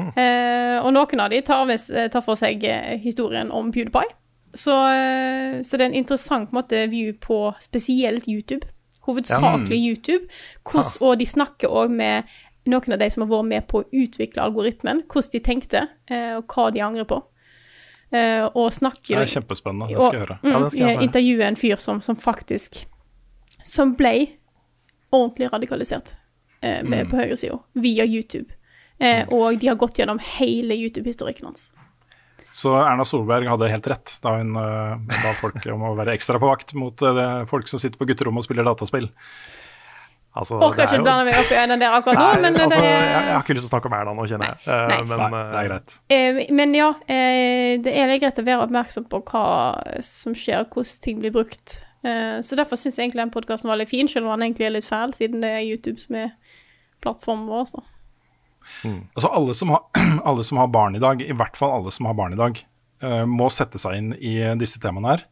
[0.00, 4.14] Uh, og noen av de tar, vis- eh, tar for seg eh, historien om PewDiePie.
[4.56, 8.64] Så, uh, så det er en interessant måte, view på spesielt YouTube.
[9.14, 9.80] Hovedsakelig.
[9.88, 10.28] YouTube.
[10.64, 12.24] Hvordan, og de snakker òg med
[12.66, 15.02] noen av de som har vært med på å utvikle algoritmen.
[15.08, 17.22] Hvordan de tenkte, eh, og hva de angrer på.
[18.12, 20.38] Eh, og snakker Det er kjempespennende, det skal jeg høre.
[20.42, 21.02] Mm, Ja, skal jeg.
[21.02, 22.84] Intervjue en fyr som, som faktisk
[23.64, 24.28] Som ble
[25.12, 26.16] ordentlig radikalisert
[26.62, 27.10] eh, med, Mm.
[27.10, 28.52] på høyresida via YouTube.
[28.98, 31.70] Eh, og de har gått gjennom hele YouTube-historikken hans.
[32.52, 36.40] Så Erna Solberg hadde helt rett da hun uh, ba folk om å være ekstra
[36.42, 39.06] på vakt mot eh, det, folk som sitter på gutterommet og spiller dataspill.
[40.30, 42.54] Altså, Orker er ikke jo- blande meg opp i den der akkurat nå, Nei, men
[42.54, 44.50] det altså, er jeg, jeg har ikke lyst til å snakke om Erna nå, kjenner
[44.52, 44.58] jeg.
[44.66, 44.98] Eh, Nei.
[45.10, 45.94] Men, Nei, det er greit.
[46.16, 49.44] Eh, men ja, eh, det er greit å være oppmerksom på hva
[50.06, 51.80] som skjer, hvordan ting blir brukt.
[52.06, 54.68] Eh, så derfor syns jeg egentlig den podkasten var litt fin, selv om den egentlig
[54.70, 56.30] er litt fæl, siden det er YouTube som er
[57.02, 57.66] plattformen vår.
[57.74, 57.82] Så.
[59.14, 59.84] Altså alle som, har,
[60.24, 62.58] alle som har barn i dag, i hvert fall alle som har barn i dag,
[63.04, 65.24] uh, må sette seg inn i disse temaene her.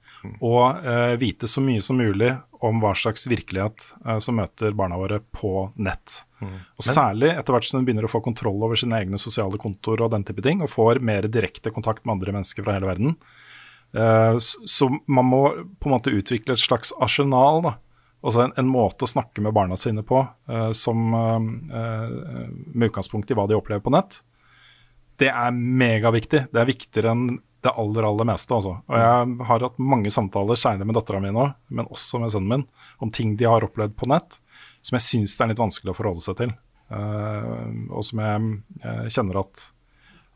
[0.42, 2.32] Og uh, vite så mye som mulig
[2.66, 6.24] om hva slags virkelighet uh, som møter barna våre på nett.
[6.78, 10.02] Og særlig etter hvert som de begynner å få kontroll over sine egne sosiale kontor
[10.04, 13.16] og den type ting, og får mer direkte kontakt med andre mennesker fra hele verden.
[13.94, 15.40] Eh, s- så man må
[15.80, 17.72] på en måte utvikle et slags arsenal, da.
[18.18, 21.38] Altså en, en måte å snakke med barna sine på uh, som eh,
[22.74, 24.20] med utgangspunkt i hva de opplever på nett.
[25.18, 26.48] Det er megaviktig.
[26.50, 27.28] Det er viktigere enn
[27.62, 28.54] det aller, aller meste.
[28.54, 28.76] Altså.
[28.86, 32.52] Og jeg har hatt mange samtaler, særlig med dattera mi nå, men også med sønnen
[32.52, 32.66] min,
[33.02, 34.38] om ting de har opplevd på nett,
[34.82, 36.54] som jeg syns det er litt vanskelig å forholde seg til.
[36.88, 39.62] Uh, og som jeg jeg kjenner at,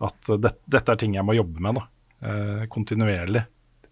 [0.07, 1.87] at det, dette er ting jeg må jobbe med da,
[2.71, 3.43] kontinuerlig.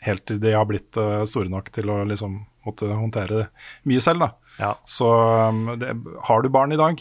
[0.06, 3.46] Helt til de har blitt store nok til å liksom måtte håndtere
[3.88, 4.20] mye selv.
[4.26, 4.30] da.
[4.60, 4.74] Ja.
[4.84, 5.08] Så
[5.48, 5.94] um, det,
[6.28, 7.00] har du barn i dag,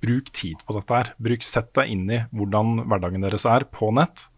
[0.00, 1.12] bruk tid på dette her.
[1.18, 4.28] Bruk, sett deg inn i hvordan hverdagen deres er på nett.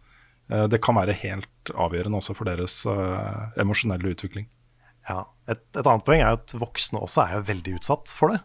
[0.51, 4.47] Eh, det kan være helt avgjørende også for deres uh, emosjonelle utvikling.
[5.09, 5.23] Ja.
[5.49, 8.41] Et, et annet poeng er at voksne også er jo veldig utsatt for det.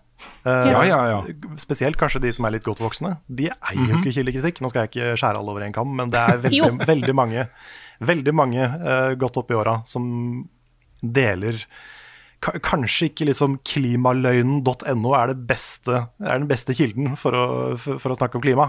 [0.47, 1.19] Uh, Ja, ja, ja.
[1.61, 3.16] Spesielt kanskje de som er litt godt voksne.
[3.28, 4.05] De eier jo Mhm.
[4.05, 4.62] ikke kildekritikk.
[4.65, 7.49] Nå skal jeg ikke skjære alle over en kam, men det er veldig, veldig mange,
[8.01, 10.07] veldig mange uh, godt opp i åra som
[11.15, 11.61] deler
[12.47, 17.47] Kanskje ikke liksom klimaløgnen.no er, beste, er den beste kilden for å,
[17.81, 18.69] for, for å snakke om klima.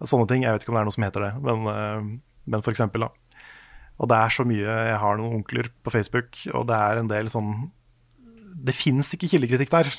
[0.00, 0.46] Sånne ting.
[0.46, 2.06] Jeg vet ikke om det er noe som heter det, men, eh,
[2.50, 3.10] men for eksempel, da.
[4.00, 7.10] Og det er så mye Jeg har noen onkler på Facebook, og det er en
[7.10, 7.50] del sånn
[8.64, 9.92] Det fins ikke kildekritikk der,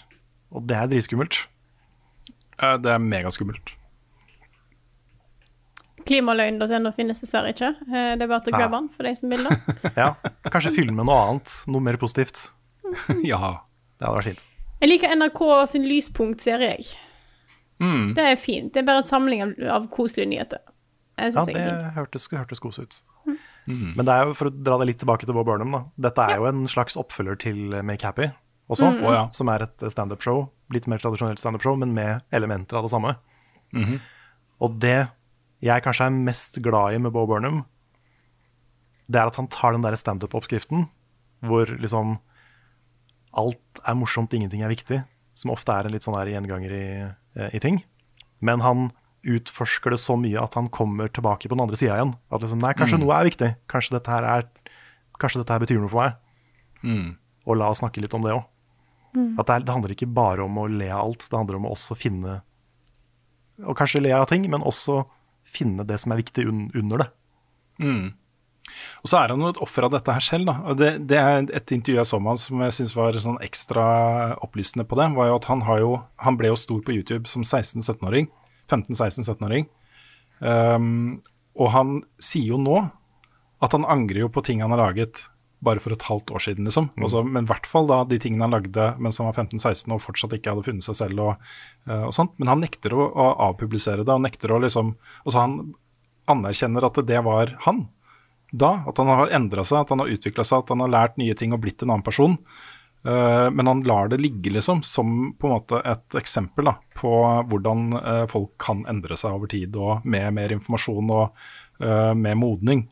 [0.49, 1.43] og det er dritskummelt.
[2.57, 3.75] Det er megaskummelt.
[6.05, 7.69] Klimaløgn.no finnes dessverre ikke.
[7.87, 8.67] Eh, Det er bare til å Ja.
[8.67, 9.93] glemme den for de som vil det.
[9.97, 10.15] Ja,
[10.49, 12.49] kanskje fylle med noe annet, noe mer positivt.
[13.23, 13.59] ja.
[13.99, 14.45] Det hadde vært fint.
[14.81, 16.97] Jeg liker NRK sin Lyspunkt-serie, jeg.
[17.81, 18.13] Mm.
[18.17, 18.73] Det er fint.
[18.73, 20.59] Det er bare en samling av, av koselige nyheter.
[21.21, 23.01] Jeg Ja, det jeg hørtes, hørtes kos ut.
[23.67, 25.83] Men det er jo, for å dra det litt tilbake til Bob Burnham, da.
[26.09, 28.31] Dette er jo en slags oppfølger til Make Happy
[28.71, 29.03] også, Mm.
[29.13, 29.29] Ja.
[29.31, 30.49] som er et standup-show.
[30.73, 33.15] Litt mer tradisjonelt standup-show, men med elementer av det samme.
[33.73, 33.99] -hmm.
[34.61, 35.09] Og det
[35.61, 37.63] jeg kanskje er mest glad i med Bo Burnham,
[39.11, 40.87] det er at han tar den der standup-oppskriften
[41.45, 42.19] hvor liksom
[43.37, 45.01] alt er morsomt, ingenting er viktig,
[45.35, 46.85] som ofte er en litt sånn her gjenganger i,
[47.55, 47.79] i ting.
[48.43, 48.89] Men han
[49.21, 52.15] utforsker det så mye at han kommer tilbake på den andre sida igjen.
[52.33, 53.03] At liksom, nei, kanskje Mm.
[53.05, 53.49] noe er viktig.
[53.69, 54.47] Kanskje dette her er
[55.21, 56.15] Kanskje dette her betyr noe for meg.
[56.81, 57.09] Mm.
[57.45, 58.41] Og la oss snakke litt om det òg.
[59.13, 59.35] Mm.
[59.37, 61.67] At det, er, det handler ikke bare om å le av alt, det handler om
[61.69, 62.39] å også finne
[63.61, 65.03] Og kanskje le av ting, men også
[65.51, 67.07] finne det som er viktig un under det.
[67.81, 68.11] Mm.
[69.01, 70.51] Og så er han jo et offer av dette her selv.
[70.79, 73.85] Det, det er et intervju jeg så med han som jeg syns var sånn ekstra
[74.45, 75.09] opplysende på det.
[75.17, 75.91] var jo at Han, jo,
[76.21, 78.29] han ble jo stor på YouTube som 16-17-åring.
[78.71, 79.67] 15-16-17-åring.
[80.39, 81.21] Um,
[81.59, 82.79] og han sier jo nå
[83.61, 85.19] at han angrer jo på ting han har laget
[85.61, 86.89] bare for et halvt år siden, liksom.
[87.05, 90.01] Også, men i hvert fall da de tingene han lagde mens han var 15-16 og
[90.01, 91.47] fortsatt ikke hadde funnet seg selv og,
[91.87, 92.33] eh, og sånt.
[92.41, 95.57] Men han nekter å, å avpublisere det, og nekter å liksom Altså han
[96.31, 97.85] anerkjenner at det var han
[98.51, 98.81] da.
[98.89, 101.35] At han har endra seg, at han har utvikla seg, at han har lært nye
[101.37, 102.37] ting og blitt en annen person.
[103.01, 107.11] Uh, men han lar det ligge, liksom, som på en måte et eksempel da, på
[107.49, 111.31] hvordan uh, folk kan endre seg over tid, og med mer informasjon og
[111.81, 112.85] uh, med modning.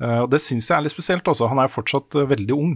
[0.00, 1.28] Eh, og Det syns jeg er litt spesielt.
[1.28, 1.48] Også.
[1.50, 2.72] Han er fortsatt uh, veldig ung,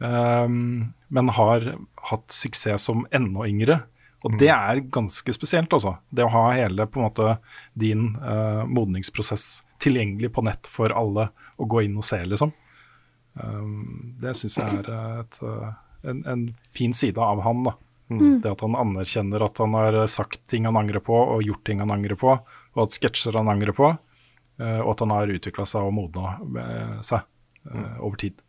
[0.00, 1.68] um, men har
[2.10, 3.82] hatt suksess som enda yngre.
[4.26, 5.98] Og det er ganske spesielt, altså.
[6.10, 7.36] Det å ha hele på en måte
[7.78, 11.28] din uh, modningsprosess tilgjengelig på nett for alle
[11.60, 12.54] å gå inn og se, liksom.
[13.36, 14.88] Um, det syns jeg er
[15.20, 15.40] et,
[16.08, 17.62] en, en fin side av han.
[17.68, 17.76] da.
[18.08, 18.40] Mm.
[18.40, 21.84] Det at han anerkjenner at han har sagt ting han angrer på, og gjort ting
[21.84, 23.92] han angrer på, og at sketsjer han angrer på,
[24.82, 27.24] og at han har utvikla seg og modna eh, seg
[27.68, 28.00] mm.
[28.00, 28.40] over tid.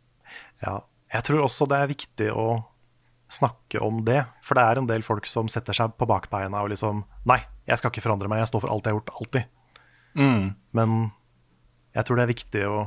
[0.64, 0.78] Ja,
[1.12, 2.48] jeg tror også det er viktig å
[3.28, 4.22] snakke om det.
[4.44, 7.76] For det er en del folk som setter seg på bakbeina og liksom Nei, jeg
[7.80, 9.50] skal ikke forandre meg, jeg står for alt jeg har gjort, alltid.
[10.16, 10.46] Mm.
[10.76, 10.94] Men
[11.96, 12.78] jeg tror det er viktig å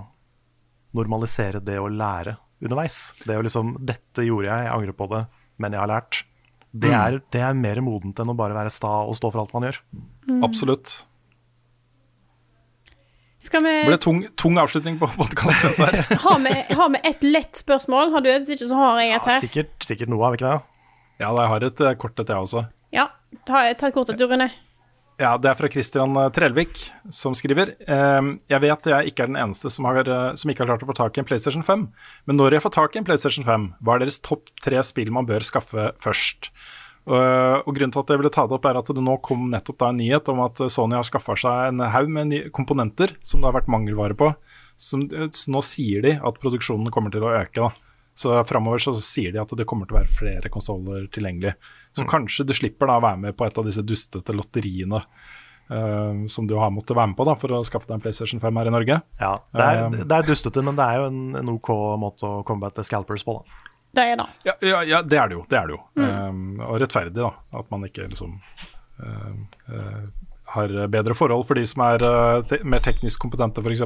[0.97, 3.13] normalisere det å lære underveis.
[3.23, 5.21] Det å liksom Dette gjorde jeg, jeg angrer på det,
[5.61, 6.23] men jeg har lært.
[6.71, 7.01] Det Mm.
[7.01, 9.65] er, det er mer modent enn å bare være sta og stå for alt man
[9.67, 9.79] gjør.
[10.27, 10.43] Mm.
[10.47, 11.05] Absolutt.
[13.41, 16.17] Skal vi Det ble tung, tung avslutning på podkasten.
[16.25, 18.11] Har vi, har vi et lett spørsmål?
[18.13, 18.43] Har du et?
[18.43, 19.39] Hvis ikke, så har jeg et her.
[19.41, 20.59] Sikkert, sikkert noe, har vi ikke det?
[21.23, 22.67] Ja, jeg har et eh, kort et, jeg også.
[22.93, 23.07] Ja,
[23.49, 24.51] ta, ta et kort et, Rune.
[25.21, 26.79] Ja, Det er fra Christian Trelvik,
[27.13, 30.63] som skriver ehm, Jeg vet jeg ikke er den eneste som, har, eh, som ikke
[30.63, 31.87] har klart å få tak i en PlayStation 5,
[32.29, 35.13] men når jeg får tak i en PlayStation 5, hva er deres topp tre spill
[35.13, 36.49] man bør skaffe først?
[37.09, 39.47] Og, og grunnen til at jeg ville ta det opp, er at det nå kom
[39.49, 43.41] nettopp da en nyhet om at Sony har skaffa seg en haug med komponenter som
[43.41, 44.29] det har vært mangelvare på.
[44.81, 47.57] Som, så nå sier de at produksjonen kommer til å øke.
[47.57, 47.71] da.
[48.17, 51.55] Så framover så sier de at det kommer til å være flere konsoller tilgjengelig.
[51.97, 55.05] Så kanskje du slipper da å være med på et av disse dustete lotteriene
[55.71, 58.41] Uh, som du har måttet være med på da, for å skaffe deg en PlayStation
[58.43, 58.95] 5 her i Norge.
[59.21, 61.69] Ja, det er, det er dustete, men det er jo en, en OK
[62.01, 63.70] måte å combatte scalpers på, da.
[63.91, 64.27] Det er det.
[64.47, 65.43] Ja, ja, ja det er det jo.
[65.51, 65.81] Det er det jo.
[65.99, 67.31] Um, og rettferdig, da.
[67.59, 68.37] At man ikke liksom
[69.03, 70.05] um, uh,
[70.55, 73.83] har bedre forhold for de som er uh, te mer teknisk kompetente, f.eks.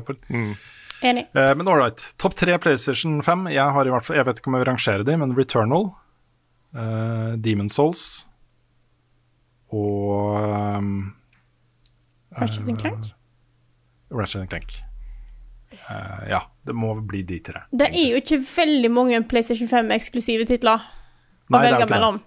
[1.05, 1.25] Enig.
[1.33, 2.05] Uh, men ålreit.
[2.21, 3.49] Topp tre PlayStation 5.
[3.55, 5.89] Jeg har i hvert fall, jeg vet ikke om jeg vil rangere de, men Returnal,
[6.77, 8.05] uh, Demon Souls
[9.75, 10.91] og um,
[12.37, 13.09] Ratchet and Clank.
[14.13, 14.77] Ratchet and Clank.
[16.29, 17.61] Ja, det må bli de tre.
[17.71, 21.91] Det er jo ikke veldig mange PlayStation 5-eksklusive titler å Nei, er velge det.
[21.93, 22.19] mellom.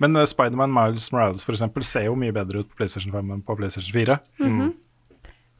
[0.00, 3.32] Men uh, Spiderman Miles Morales for eksempel, ser jo mye bedre ut på PlayStation 5
[3.36, 4.18] enn på PlayStation 4.
[4.44, 4.74] Mhm.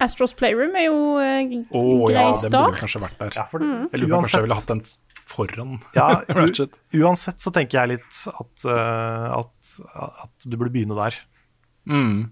[0.04, 3.36] Astros Playroom er jo eh, Å grei ja, det burde kanskje vært der.
[3.48, 3.86] for Mm.
[3.92, 4.82] Jeg lurer på kanskje jeg ville hatt den
[5.26, 6.74] foran Ja, Ratchet.
[7.00, 9.70] uansett så tenker jeg litt at, uh, at,
[10.26, 11.16] at du burde begynne der.
[11.88, 12.26] Mm.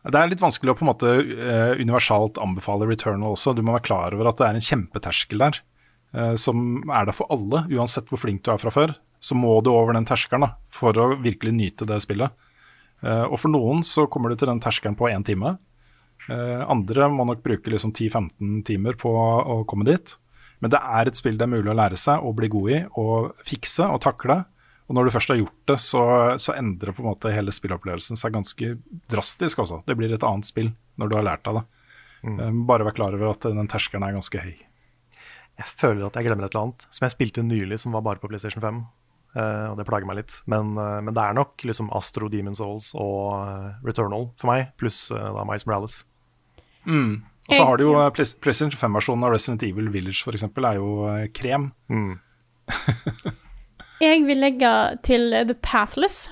[0.00, 3.52] Det er litt vanskelig å på en måte uh, universalt anbefale Returnal også.
[3.52, 5.58] Du må være klar over at det er en kjempeterskel der,
[6.16, 7.66] uh, som er der for alle.
[7.68, 11.10] Uansett hvor flink du er fra før, så må du over den terskelen for å
[11.20, 12.32] virkelig nyte det spillet.
[13.04, 15.58] Uh, og for noen så kommer du til den terskelen på én time.
[16.30, 20.12] Andre må nok bruke liksom 10-15 timer på å komme dit.
[20.62, 22.76] Men det er et spill det er mulig å lære seg og bli god i
[23.00, 24.36] og fikse og takle.
[24.90, 26.04] Og når du først har gjort det, så,
[26.42, 28.72] så endrer på en måte hele spillopplevelsen seg ganske
[29.12, 29.84] drastisk også.
[29.86, 31.66] Det blir et annet spill når du har lært deg det.
[32.26, 32.64] Mm.
[32.66, 34.56] Bare vær klar over at den terskelen er ganske høy.
[35.60, 38.18] Jeg føler at jeg glemmer et eller annet som jeg spilte nylig, som var bare
[38.18, 38.80] på PlayStation 5.
[39.30, 40.40] Uh, og det plager meg litt.
[40.50, 44.72] Men, uh, men det er nok liksom Astro Demon Souls og uh, Returnal for meg,
[44.80, 46.00] pluss eh, da Miles Morales.
[46.82, 47.20] Mm.
[47.46, 50.48] Og så har du jo eh, PlayStation 5-versjonen av Resident Evil Village f.eks.
[50.50, 50.90] er jo
[51.36, 51.70] krem.
[51.86, 52.10] krem.
[54.00, 54.70] Jeg vil legge
[55.06, 56.30] til eh, The Pathless,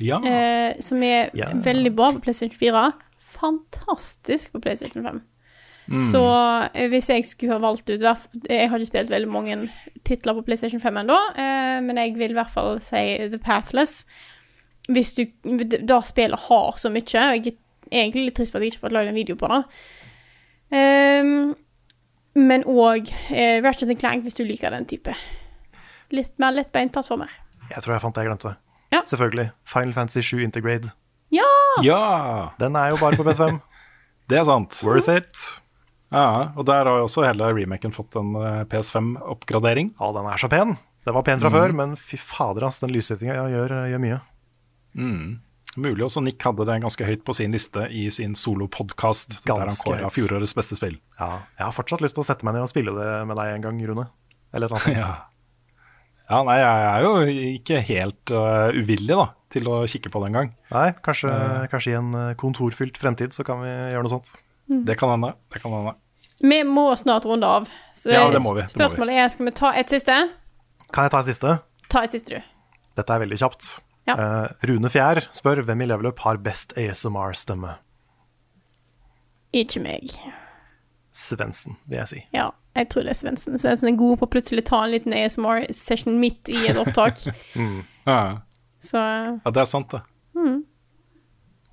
[0.00, 0.18] Ja.
[0.22, 1.52] eh, som er Ja.
[1.54, 2.92] veldig bra på PlayStation 4.
[3.38, 5.20] Fantastisk på PlayStation 5.
[5.88, 5.98] Mm.
[5.98, 6.20] Så
[6.74, 9.70] eh, hvis jeg skulle ha valgt ut Jeg har ikke spilt veldig mange
[10.04, 14.04] titler på PlayStation 5 ennå, eh, men jeg vil i hvert fall si The Pathless.
[14.88, 15.24] Hvis du
[15.86, 17.54] Da spillet har så mye, og jeg
[17.92, 19.64] er egentlig litt trist for at jeg ikke har fått lagd en video på det.
[20.70, 21.54] Um,
[22.36, 25.14] men òg eh, Ratchet Clank, hvis du liker den type.
[26.14, 27.30] Litt mer lettbeint plattformer.
[27.68, 28.54] Jeg tror jeg fant det jeg glemte.
[28.94, 29.02] Ja.
[29.04, 29.50] Selvfølgelig.
[29.68, 30.92] Final Fantasy 7 Integrate.
[31.34, 31.44] Ja!
[31.84, 31.98] ja!
[32.58, 33.58] Den er jo bare på PS5.
[34.28, 34.76] Det er sant.
[34.84, 35.40] Worth it.
[36.12, 39.90] Ja, og der har jo også hele remaken fått en eh, PS5-oppgradering.
[40.00, 40.74] Ja, den er så pen.
[41.04, 41.56] Den var pen fra Mm.
[41.56, 44.18] før, men fy fader, ass, den lyssettinga gjør, gjør mye.
[44.96, 45.38] Mm.
[45.78, 49.68] Mulig også Nick hadde det ganske høyt på sin liste i sin solopodkast, der han
[49.84, 50.96] kåra fjorårets beste spill.
[51.20, 53.54] Ja, jeg har fortsatt lyst til å sette meg ned og spille det med deg
[53.54, 54.06] en gang, Rune.
[54.52, 54.98] Eller annet sånt.
[55.04, 55.27] Ja.
[56.28, 57.12] Ja, nei, jeg er jo
[57.54, 60.50] ikke helt uh, uvillig da, til å kikke på det en gang.
[60.74, 64.34] Nei, kanskje, uh, kanskje i en eh, kontorfylt fremtid så kan vi gjøre noe sånt.
[64.68, 65.32] Det kan hende.
[65.48, 65.94] Det kan hende.
[66.44, 67.70] Vi må snart runde av.
[67.96, 68.76] Så Ja, det må vi, det må vi.
[68.76, 70.18] spørsmålet er skal vi ta et siste.
[70.92, 71.54] Kan jeg ta et siste?
[71.88, 72.76] Ta et siste, du.
[73.00, 73.70] Dette er veldig kjapt.
[74.08, 74.16] Ja.
[74.20, 77.78] Uh, Rune Fjær spør hvem i leveløp har best ASMR-stemme.
[79.56, 80.12] Ikke meg.
[81.16, 82.22] Svendsen, vil jeg si.
[82.36, 83.58] Ja, jeg tror det er Svendsen.
[83.60, 87.20] Svendsen er god på å plutselig ta en liten ASMR-session midt i et opptak.
[87.58, 87.80] Mm.
[88.08, 88.18] Ja.
[88.80, 90.00] Så ja, det er sant, det.
[90.38, 90.60] mm.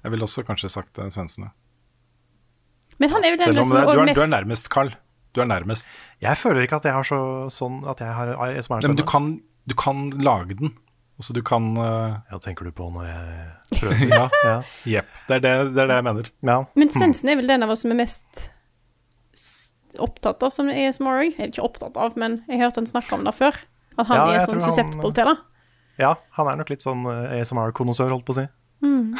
[0.05, 1.47] Jeg ville også kanskje sagt uh, Svendsen.
[1.47, 1.53] ja.
[3.01, 4.93] Men han er jo den som er er, mest du er nærmest, Carl.
[5.35, 5.89] Du er nærmest.
[6.23, 7.19] Jeg føler ikke at jeg har så,
[7.51, 8.95] sånn at jeg har Nei, men ASMR-stemme.
[8.99, 9.29] du kan,
[9.67, 10.71] du kan lage den.
[11.19, 13.47] Altså, du kan uh, Ja, tenker du på når jeg
[13.81, 14.05] prøver?
[14.11, 14.23] Ja.
[14.47, 14.55] Ja.
[14.97, 15.11] Jepp.
[15.27, 16.31] Det, er det, det er det jeg mener.
[16.51, 16.57] Ja.
[16.75, 18.45] Men Svendsen er vel den av oss som er mest
[20.03, 21.35] opptatt av som ASMR òg.
[21.37, 23.55] Eller ikke opptatt av, men jeg hørte han snakke om det før.
[23.97, 25.35] At han Ja, er sånn susceptible til det.
[25.99, 28.47] ja, han er nok litt sånn eh, ASMR-konnoissør, holdt på å si.
[28.83, 29.15] Mm.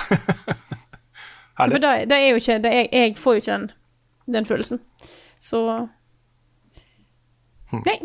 [1.56, 3.70] For det, det er jo ikke det er, Jeg får jo ikke den,
[4.36, 4.82] den følelsen.
[5.40, 5.62] Så
[7.72, 7.96] Nei.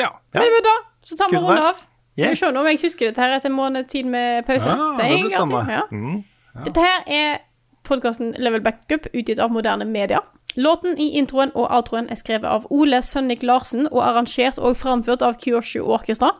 [0.00, 0.10] Ja.
[0.32, 1.80] Men da så tar vi og runde av.
[2.18, 2.30] Yeah.
[2.30, 4.68] Vi får se om jeg husker dette her etter en måned tid med pause.
[4.72, 5.72] Ja, det er blir spennende.
[5.72, 5.84] Ja.
[5.90, 6.64] Mm.
[6.66, 7.38] Dette her er
[7.88, 10.20] podkasten Level Backup, utgitt av moderne media.
[10.56, 15.22] Låten i introen og outroen er skrevet av Ole Sønnik Larsen og arrangert og framført
[15.22, 16.32] av Kyoshu Orkestra.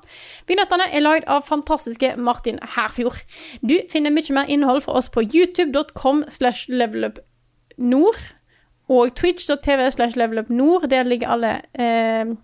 [0.50, 3.22] Vignettene er lagd av fantastiske Martin Herfjord.
[3.62, 8.20] Du finner mye mer innhold fra oss på youtube.com slash levelupnord
[8.90, 10.88] og twitch.tv slash levelupnord.
[10.90, 12.34] Der ligger alle eh,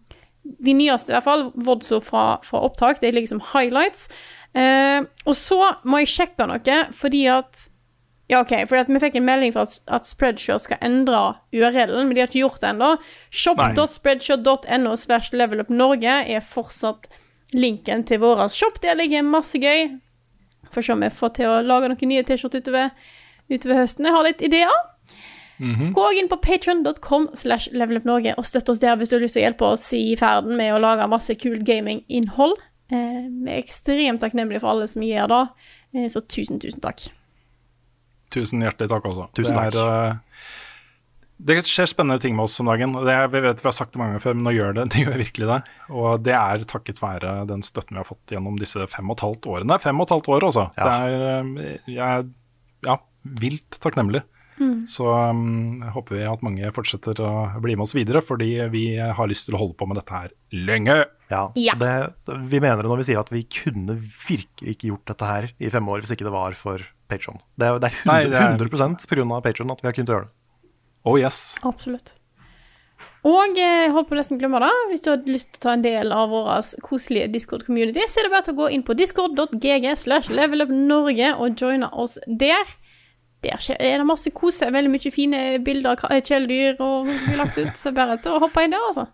[0.66, 3.01] de nyeste, i hvert fall, Vodso fra, fra opptak.
[3.02, 4.06] Det ligger som highlights.
[4.55, 7.66] Eh, og så må jeg sjekke noe, fordi at
[8.27, 12.16] Ja, OK, fordi vi fikk en melding for at, at Spreadshirt skal endre URL-en, men
[12.16, 12.89] de har ikke gjort det ennå.
[13.31, 17.07] Shop.spreadshirt.no slash levelupnorge er fortsatt
[17.55, 18.81] linken til vår shop.
[18.82, 19.94] Der ligger masse gøy.
[20.74, 22.90] Får se om jeg får til å lage noen nye T-skjorter utover,
[23.53, 24.09] utover høsten.
[24.09, 24.74] Jeg har litt ideer.
[25.97, 29.44] Gå inn på patreon.com slash levelupnorge og støtt oss der hvis du har lyst til
[29.44, 32.59] å hjelpe oss i ferden med å lage masse kult gaminginnhold.
[32.93, 35.40] Eh, vi er ekstremt takknemlige for alle som gjør det,
[35.97, 37.09] eh, så tusen, tusen takk.
[38.36, 39.28] Tusen hjertelig takk også.
[39.36, 39.80] Tusen det, takk.
[39.80, 40.54] er, eh,
[41.48, 42.94] det skjer spennende ting med oss om dagen.
[43.06, 44.86] Det er, vi vet vi har sagt det mange ganger før, men nå gjør det,
[44.94, 45.58] det gjør virkelig det.
[45.90, 49.26] Og det er takket være den støtten vi har fått gjennom disse fem og et
[49.26, 49.80] halvt årene.
[49.82, 50.70] Fem og et halvt år, altså.
[50.78, 50.86] Ja.
[50.86, 52.32] Det er, eh, jeg
[52.86, 53.00] ja,
[53.44, 54.24] vilt takknemlig.
[54.88, 57.30] Så um, håper vi at mange fortsetter å
[57.60, 60.32] bli med oss videre, fordi vi har lyst til å holde på med dette her
[60.56, 60.96] lenge.
[61.28, 61.74] Ja, Ja.
[61.76, 61.92] Det,
[62.48, 65.72] vi mener det når vi sier at vi kunne virkelig ikke gjort dette her i
[65.72, 67.41] fem år hvis ikke det var for Patron.
[67.57, 70.12] Det, det er 100, Nei, er- 100 på grunn av Patron at vi har kunnet
[70.15, 70.70] gjøre det.
[71.07, 71.41] Oh yes.
[71.66, 72.15] Absolutt.
[73.27, 75.73] Og eh, holdt på å nesten glemme det, hvis du har lyst til å ta
[75.74, 76.51] en del av vår
[76.87, 81.57] koselige Discord-community, så er det bare til å gå inn på discord.gg slash levelupnorge og
[81.59, 82.70] joine oss der.
[83.45, 87.59] Der er det masse kose, veldig mye fine bilder av ka- kjæledyr og vi lagt
[87.59, 89.09] ut, så bare til å hoppe inn der, altså.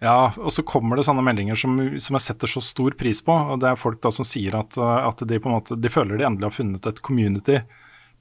[0.00, 3.34] Ja, og så kommer det sånne meldinger som, som jeg setter så stor pris på.
[3.36, 6.16] og Det er folk da som sier at, at de på en måte, de føler
[6.16, 7.58] de endelig har funnet et community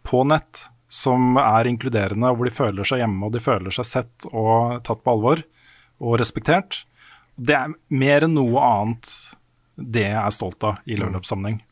[0.04, 3.88] på nett som er inkluderende, og hvor de føler seg hjemme og de føler seg
[3.88, 5.44] sett og tatt på alvor
[6.02, 6.82] og respektert.
[7.40, 9.12] Det er mer enn noe annet
[9.80, 11.22] det jeg er stolt av i Level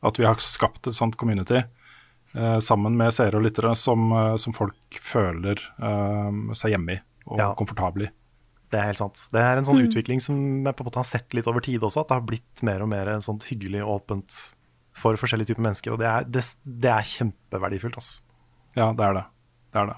[0.05, 4.35] At vi har skapt et sånt community eh, sammen med seere og lyttere som, eh,
[4.39, 7.49] som folk føler eh, seg hjemme i og Ja.
[7.59, 8.13] komfortable i.
[8.67, 9.21] Det er helt sant.
[9.31, 11.83] Det er en sånn utvikling som jeg på en måte har sett litt over tid
[11.87, 14.39] også, at det har blitt mer og mer sånt hyggelig og åpent
[14.97, 15.95] for forskjellige typer mennesker.
[15.95, 18.01] Og det er, det, det er kjempeverdifullt.
[18.01, 18.19] Altså.
[18.75, 19.23] Ja, det er det.
[19.71, 19.97] Det er det.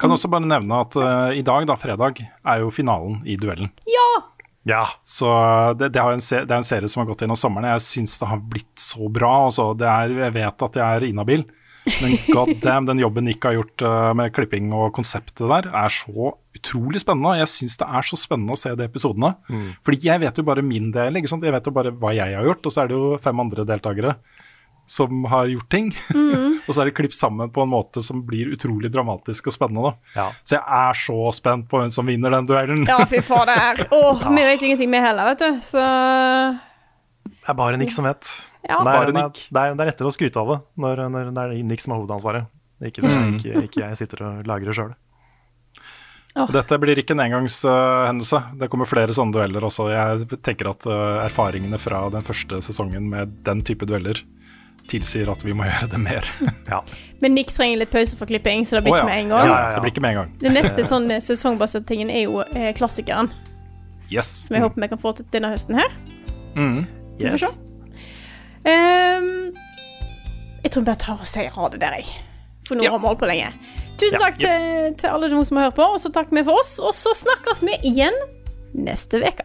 [0.00, 3.70] Kan også bare nevne at uh, i dag, da, fredag, er jo finalen i duellen.
[3.86, 4.08] Ja,
[4.66, 5.30] ja Så
[5.78, 7.70] det, det, har en se, det er en serie som har gått gjennom sommeren.
[7.76, 9.32] Jeg syns det har blitt så bra.
[9.46, 9.70] Altså.
[9.78, 11.46] Det er, jeg vet at jeg er inhabil,
[12.02, 15.94] men god damn, den jobben Nick har gjort eh, med klipping og konseptet der, er
[15.94, 17.38] så utrolig spennende.
[17.40, 19.32] Jeg syns det er så spennende å se de episodene.
[19.86, 21.16] Fordi jeg vet jo bare min del.
[21.16, 21.46] ikke sant?
[21.46, 23.66] Jeg vet jo bare hva jeg har gjort, og så er det jo fem andre
[23.68, 24.16] deltakere
[24.90, 25.92] som har gjort ting.
[26.66, 29.92] og så er det klippet sammen på en måte som blir utrolig dramatisk og spennende.
[29.92, 30.16] da.
[30.16, 30.26] Ja.
[30.42, 32.82] Så jeg er så spent på hvem som vinner den duellen.
[32.90, 33.84] Ja, fy fader.
[33.94, 35.84] Åh, vi vet ingenting vi heller, vet du, så
[37.40, 38.28] det er bare Nick som vet.
[38.68, 38.80] Ja.
[38.84, 41.44] det, er, det, er, det, er, er lettere å skryte av det når, når det
[41.44, 42.50] er Nick som har hovedansvaret.
[42.80, 44.92] Ikke, det, ikke, ikke jeg sitter og lager det sjøl.
[46.38, 46.46] Oh.
[46.54, 48.38] Dette blir ikke en engangshendelse.
[48.60, 49.88] det kommer flere sånne dueller også.
[49.90, 54.20] Jeg tenker at uh, erfaringene fra den første sesongen med den type dueller
[54.90, 56.28] tilsier at vi må gjøre det mer.
[56.70, 56.80] Ja.
[57.22, 59.10] Men Nick trenger litt pause for klipping, så det blir ikke ja.
[59.10, 59.48] med en gang.
[59.50, 60.36] Ja, ja, Det blir ikke med en gang.
[60.42, 63.32] Den neste sånn eh, sesongbaserte tingen er jo eh, klassikeren,
[64.10, 64.30] Yes.
[64.46, 65.98] som jeg håper vi kan få til denne høsten her.
[66.58, 66.80] Mm.
[67.20, 67.52] Yes.
[68.68, 69.52] Ehm,
[70.64, 72.06] jeg tror vi bare tar og sier ha det der, jeg.
[72.68, 72.90] For nå Ja.
[72.90, 73.52] har vi holdt på lenge.
[74.00, 76.42] Tusen Ja, takk til, til alle dere som har hørt på, og så takk vi
[76.44, 76.78] for oss.
[76.80, 78.14] Og så snakkes vi igjen
[78.74, 79.44] neste uke.